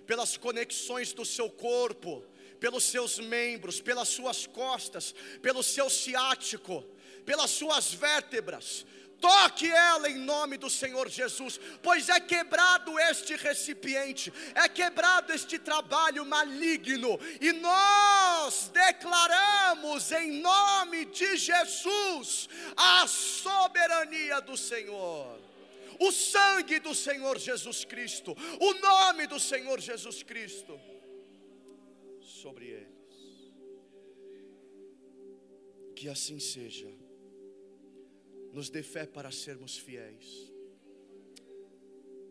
pelas 0.06 0.36
conexões 0.36 1.12
do 1.12 1.24
seu 1.24 1.50
corpo, 1.50 2.24
pelos 2.60 2.84
seus 2.84 3.18
membros, 3.18 3.80
pelas 3.80 4.06
suas 4.06 4.46
costas, 4.46 5.12
pelo 5.42 5.64
seu 5.64 5.90
ciático, 5.90 6.84
pelas 7.24 7.50
suas 7.50 7.92
vértebras, 7.92 8.86
toque 9.20 9.70
ela 9.70 10.08
em 10.08 10.18
nome 10.18 10.56
do 10.56 10.70
Senhor 10.70 11.08
Jesus, 11.08 11.60
pois 11.82 12.08
é 12.08 12.18
quebrado 12.18 12.98
este 12.98 13.36
recipiente, 13.36 14.32
é 14.54 14.68
quebrado 14.68 15.32
este 15.32 15.58
trabalho 15.58 16.24
maligno, 16.24 17.18
e 17.40 17.52
nós 17.52 18.70
declaramos 18.72 20.10
em 20.12 20.40
nome 20.40 21.04
de 21.06 21.36
Jesus 21.36 22.48
a 22.76 23.06
soberania 23.06 24.40
do 24.40 24.56
Senhor. 24.56 25.38
O 25.98 26.10
sangue 26.10 26.80
do 26.80 26.94
Senhor 26.94 27.38
Jesus 27.38 27.84
Cristo, 27.84 28.34
o 28.58 28.74
nome 28.74 29.26
do 29.26 29.38
Senhor 29.38 29.78
Jesus 29.80 30.22
Cristo 30.22 30.80
sobre 32.22 32.68
eles. 32.68 32.90
Que 35.94 36.08
assim 36.08 36.40
seja 36.40 36.88
nos 38.52 38.68
dê 38.68 38.82
fé 38.82 39.06
para 39.06 39.30
sermos 39.30 39.78
fiéis 39.78 40.50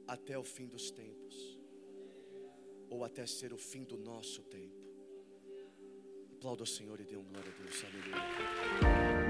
até 0.08 0.38
o 0.38 0.44
fim 0.44 0.68
dos 0.68 0.90
tempos, 0.90 1.60
ou 2.90 3.04
até 3.04 3.26
ser 3.28 3.54
o 3.54 3.58
fim 3.58 3.84
do 3.84 3.96
nosso 3.98 4.42
tempo. 4.44 4.80
Aplauda 6.36 6.64
o 6.64 6.68
Senhor 6.68 7.00
e 7.00 7.04
dê 7.04 7.16
um 7.16 7.24
glória 7.24 7.52
a 7.52 7.62
Deus. 7.62 7.84
Aleluia. 7.84 9.30